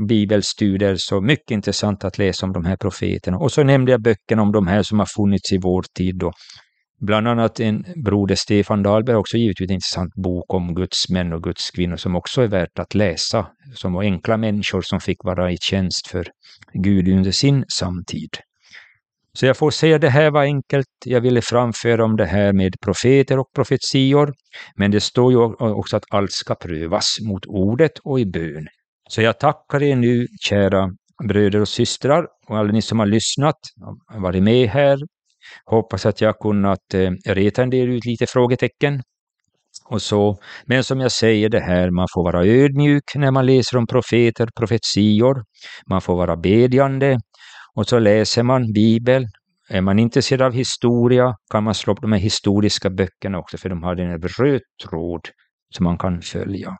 bibelstudier. 0.07 0.95
Så 0.97 1.21
mycket 1.21 1.51
intressant 1.51 2.03
att 2.03 2.17
läsa 2.17 2.45
om 2.45 2.53
de 2.53 2.65
här 2.65 2.77
profeterna. 2.77 3.37
Och 3.37 3.51
så 3.51 3.63
nämnde 3.63 3.91
jag 3.91 4.01
böckerna 4.01 4.41
om 4.41 4.51
de 4.51 4.67
här 4.67 4.83
som 4.83 4.99
har 4.99 5.05
funnits 5.05 5.51
i 5.51 5.57
vår 5.57 5.83
tid. 5.97 6.15
Då. 6.15 6.31
Bland 7.05 7.27
annat 7.27 7.59
en 7.59 7.85
broder 8.03 8.35
Stefan 8.35 8.83
Dahlberg 8.83 9.15
också 9.15 9.37
givit 9.37 9.61
ut 9.61 9.69
en 9.69 9.73
intressant 9.73 10.13
bok 10.15 10.53
om 10.53 10.75
Guds 10.75 11.09
män 11.09 11.33
och 11.33 11.43
Guds 11.43 11.71
kvinnor 11.71 11.95
som 11.97 12.15
också 12.15 12.41
är 12.41 12.47
värt 12.47 12.79
att 12.79 12.95
läsa. 12.95 13.47
Som 13.75 13.93
var 13.93 14.03
enkla 14.03 14.37
människor 14.37 14.81
som 14.81 14.99
fick 14.99 15.23
vara 15.23 15.51
i 15.51 15.57
tjänst 15.61 16.07
för 16.07 16.27
Gud 16.73 17.07
under 17.07 17.31
sin 17.31 17.65
samtid. 17.79 18.29
Så 19.33 19.45
jag 19.45 19.57
får 19.57 19.71
säga 19.71 19.99
det 19.99 20.09
här 20.09 20.31
var 20.31 20.43
enkelt. 20.43 20.87
Jag 21.05 21.21
ville 21.21 21.41
framföra 21.41 22.05
om 22.05 22.15
det 22.15 22.25
här 22.25 22.53
med 22.53 22.75
profeter 22.81 23.39
och 23.39 23.51
profetior. 23.55 24.33
Men 24.75 24.91
det 24.91 24.99
står 24.99 25.31
ju 25.31 25.37
också 25.59 25.97
att 25.97 26.05
allt 26.09 26.31
ska 26.31 26.55
prövas 26.55 27.17
mot 27.21 27.45
ordet 27.45 27.99
och 28.03 28.19
i 28.19 28.25
bön. 28.25 28.67
Så 29.09 29.21
jag 29.21 29.39
tackar 29.39 29.83
er 29.83 29.95
nu, 29.95 30.27
kära 30.41 30.89
bröder 31.27 31.61
och 31.61 31.69
systrar 31.69 32.27
och 32.47 32.57
alla 32.57 32.71
ni 32.71 32.81
som 32.81 32.99
har 32.99 33.05
lyssnat, 33.05 33.57
varit 34.13 34.43
med 34.43 34.69
här 34.69 34.97
Hoppas 35.65 36.05
att 36.05 36.21
jag 36.21 36.39
kunnat 36.39 36.93
eh, 36.93 37.11
reta 37.25 37.63
en 37.63 37.69
del 37.69 37.89
ut 37.89 38.05
lite 38.05 38.25
frågetecken. 38.27 39.01
Och 39.85 40.01
så. 40.01 40.37
Men 40.65 40.83
som 40.83 40.99
jag 40.99 41.11
säger 41.11 41.49
det 41.49 41.59
här, 41.59 41.89
man 41.89 42.07
får 42.13 42.23
vara 42.23 42.45
ödmjuk 42.45 43.03
när 43.15 43.31
man 43.31 43.45
läser 43.45 43.77
om 43.77 43.87
profeter, 43.87 44.49
profetior. 44.55 45.43
Man 45.89 46.01
får 46.01 46.15
vara 46.15 46.37
bedjande 46.37 47.19
Och 47.75 47.87
så 47.87 47.99
läser 47.99 48.43
man 48.43 48.73
Bibeln. 48.73 49.27
Är 49.69 49.81
man 49.81 49.99
intresserad 49.99 50.41
av 50.41 50.53
historia 50.53 51.35
kan 51.51 51.63
man 51.63 51.73
slå 51.73 51.93
upp 51.93 52.01
de 52.01 52.11
här 52.11 52.19
historiska 52.19 52.89
böckerna 52.89 53.39
också, 53.39 53.57
för 53.57 53.69
de 53.69 53.83
har 53.83 53.95
en 53.95 54.21
röd 54.21 54.61
tråd 54.83 55.21
som 55.75 55.83
man 55.83 55.97
kan 55.97 56.21
följa. 56.21 56.77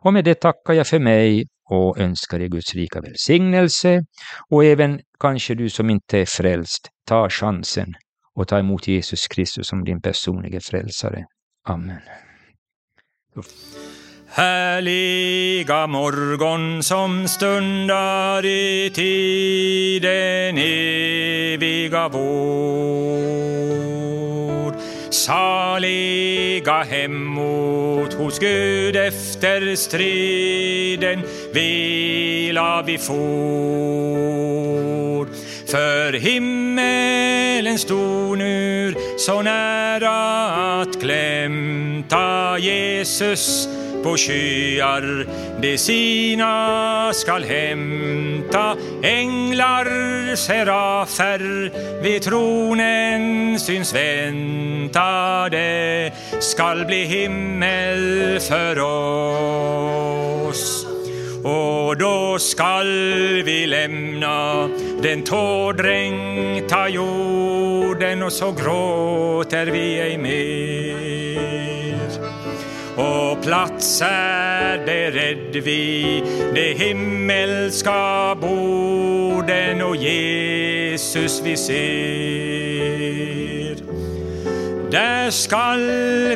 Och 0.00 0.12
med 0.12 0.24
det 0.24 0.34
tackar 0.34 0.74
jag 0.74 0.86
för 0.86 0.98
mig 0.98 1.44
och 1.70 1.98
önskar 1.98 2.40
er 2.40 2.48
Guds 2.48 2.74
rika 2.74 3.00
välsignelse. 3.00 4.04
Och 4.50 4.64
även 4.64 5.00
kanske 5.20 5.54
du 5.54 5.70
som 5.70 5.90
inte 5.90 6.18
är 6.18 6.26
frälst, 6.26 6.88
ta 7.08 7.28
chansen 7.30 7.94
och 8.38 8.48
ta 8.48 8.58
emot 8.58 8.88
Jesus 8.88 9.28
Kristus 9.28 9.68
som 9.68 9.84
din 9.84 10.00
personliga 10.00 10.60
frälsare. 10.60 11.24
Amen. 11.68 12.00
Härliga 14.28 15.86
morgon 15.86 16.82
som 16.82 17.28
stundar 17.28 18.44
i 18.44 18.90
tiden 18.94 20.58
eviga 20.58 22.08
vår. 22.08 22.28
Saliga 25.10 26.82
hemot 26.82 28.14
hos 28.14 28.38
Gud 28.38 28.96
efter 28.96 29.76
striden 29.76 31.22
vila 31.54 32.82
vi 32.82 32.98
får. 32.98 34.28
För 35.70 36.12
himmelen 36.12 37.78
stod 37.78 38.38
nu 38.38 38.94
så 39.18 39.42
nära 39.42 40.80
att 40.80 41.00
klämta 41.00 42.58
Jesus 42.58 43.68
på 44.02 44.16
skyar 44.16 45.26
de 45.60 45.78
sina 45.78 47.10
skall 47.12 47.44
hämta 47.44 48.76
änglar, 49.02 50.36
serafer. 50.36 51.72
Vid 52.02 52.22
tronen 52.22 53.58
syns 53.60 53.94
vänta 53.94 55.48
det 55.48 56.12
skall 56.40 56.84
bli 56.84 57.04
himmel 57.04 58.38
för 58.40 58.78
oss 60.48 60.97
och 61.44 61.96
då 61.96 62.38
skall 62.38 63.42
vi 63.42 63.66
lämna 63.66 64.68
den 65.02 65.22
tårdränkta 65.22 66.88
jorden 66.88 68.22
och 68.22 68.32
så 68.32 68.52
gråter 68.52 69.66
vi 69.66 70.00
ej 70.00 70.18
mer 70.18 71.28
och 72.98 73.42
plats 73.42 74.02
är 74.04 74.86
beredd 74.86 75.64
vid 75.64 76.22
det 76.54 76.78
himmelska 76.78 78.36
borden 78.40 79.82
och 79.82 79.96
Jesus 79.96 81.42
vi 81.44 81.56
ser. 81.56 83.57
Där 84.98 85.30
skall 85.30 85.86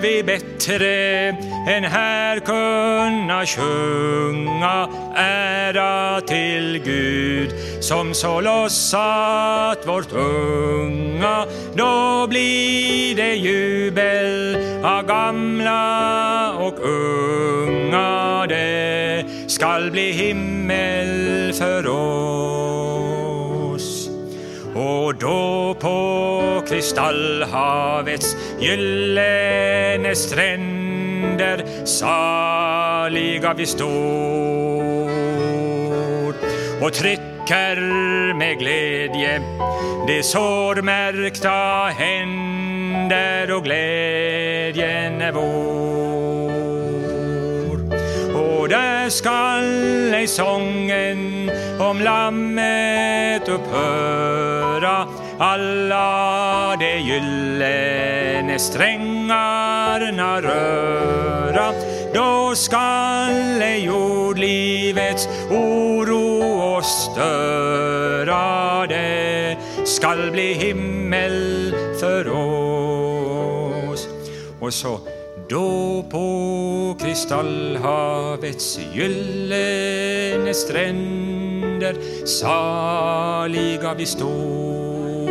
vi 0.00 0.22
bättre 0.22 1.28
än 1.68 1.84
här 1.84 2.38
kunna 2.38 3.46
sjunga 3.46 4.88
ära 5.16 6.20
till 6.20 6.82
Gud 6.84 7.50
som 7.80 8.14
så 8.14 8.40
lossat 8.40 9.86
vårt 9.86 10.12
unga. 10.12 11.46
Då 11.74 12.26
blir 12.28 13.16
det 13.16 13.34
jubel 13.34 14.56
av 14.84 15.06
gamla 15.06 16.52
och 16.52 16.78
unga. 16.88 18.46
Det 18.48 19.24
skall 19.46 19.90
bli 19.90 20.12
himmel 20.12 21.52
för 21.52 21.88
oss. 21.88 23.22
Och 24.74 25.14
då 25.14 25.71
på 25.92 26.62
kristallhavets 26.68 28.36
gyllene 28.60 30.14
stränder 30.14 31.86
saliga 31.86 33.54
vi 33.54 33.66
står 33.66 33.92
och 36.80 36.92
trycker 36.92 37.76
med 38.34 38.58
glädje 38.58 39.40
de 40.06 40.22
sårmärkta 40.22 41.88
händer 41.98 43.52
och 43.56 43.64
glädjen 43.64 45.20
är 45.22 45.32
vår. 45.32 46.62
Och 48.34 48.68
där 48.68 49.08
skall 49.08 50.14
ej 50.14 50.26
sången 50.26 51.50
om 51.80 52.00
lammet 52.00 53.48
upphöra 53.48 55.06
alla 55.38 56.76
de 56.76 56.98
gyllene 56.98 58.58
strängarna 58.58 60.40
röra 60.40 61.72
då 62.14 62.54
skall 62.54 63.62
ej 63.62 63.84
jordlivets 63.84 65.28
oro 65.50 66.42
oss 66.82 67.10
störa. 67.12 68.86
Det 68.86 69.56
skall 69.84 70.30
bli 70.30 70.54
himmel 70.54 71.74
för 72.00 72.28
oss. 72.28 74.08
Och 74.60 74.74
så 74.74 75.00
då 75.48 76.04
på 76.10 76.96
kristallhavets 77.00 78.78
gyllene 78.94 80.54
stränder 80.54 81.96
saliga 82.26 83.94
vi 83.94 84.06
står 84.06 85.21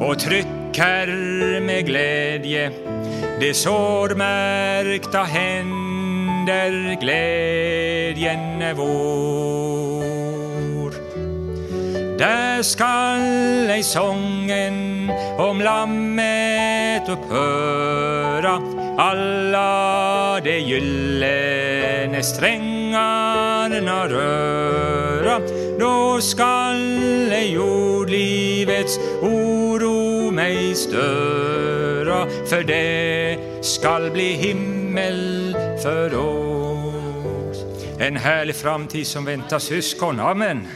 och 0.00 0.18
trycker 0.18 1.06
med 1.60 1.86
glädje 1.86 2.70
de 3.40 3.54
sårmärkta 3.54 5.22
händer 5.22 7.00
glädjen 7.00 8.62
är 8.62 8.74
vår. 8.74 9.70
Där 12.18 12.62
skall 12.62 13.70
ej 13.70 13.82
sången 13.82 15.10
om 15.38 15.60
lammet 15.60 17.08
upphöra 17.08 18.60
alla 19.00 20.40
de 20.40 20.58
gyllene 20.58 22.22
strängarna 22.22 24.08
röra 24.08 25.40
då 25.78 26.20
skall 26.20 27.32
ej 27.32 27.52
jordlivets 27.52 28.98
oro 29.22 30.30
mig 30.30 30.74
störa 30.74 32.26
för 32.46 32.62
det 32.62 33.38
skall 33.62 34.10
bli 34.10 34.32
himmel 34.32 35.56
för 35.82 36.14
oss. 36.14 37.64
En 37.98 38.16
härlig 38.16 38.54
framtid 38.54 39.06
som 39.06 39.24
väntar 39.24 39.58
syskon. 39.58 40.20
Amen. 40.20 40.66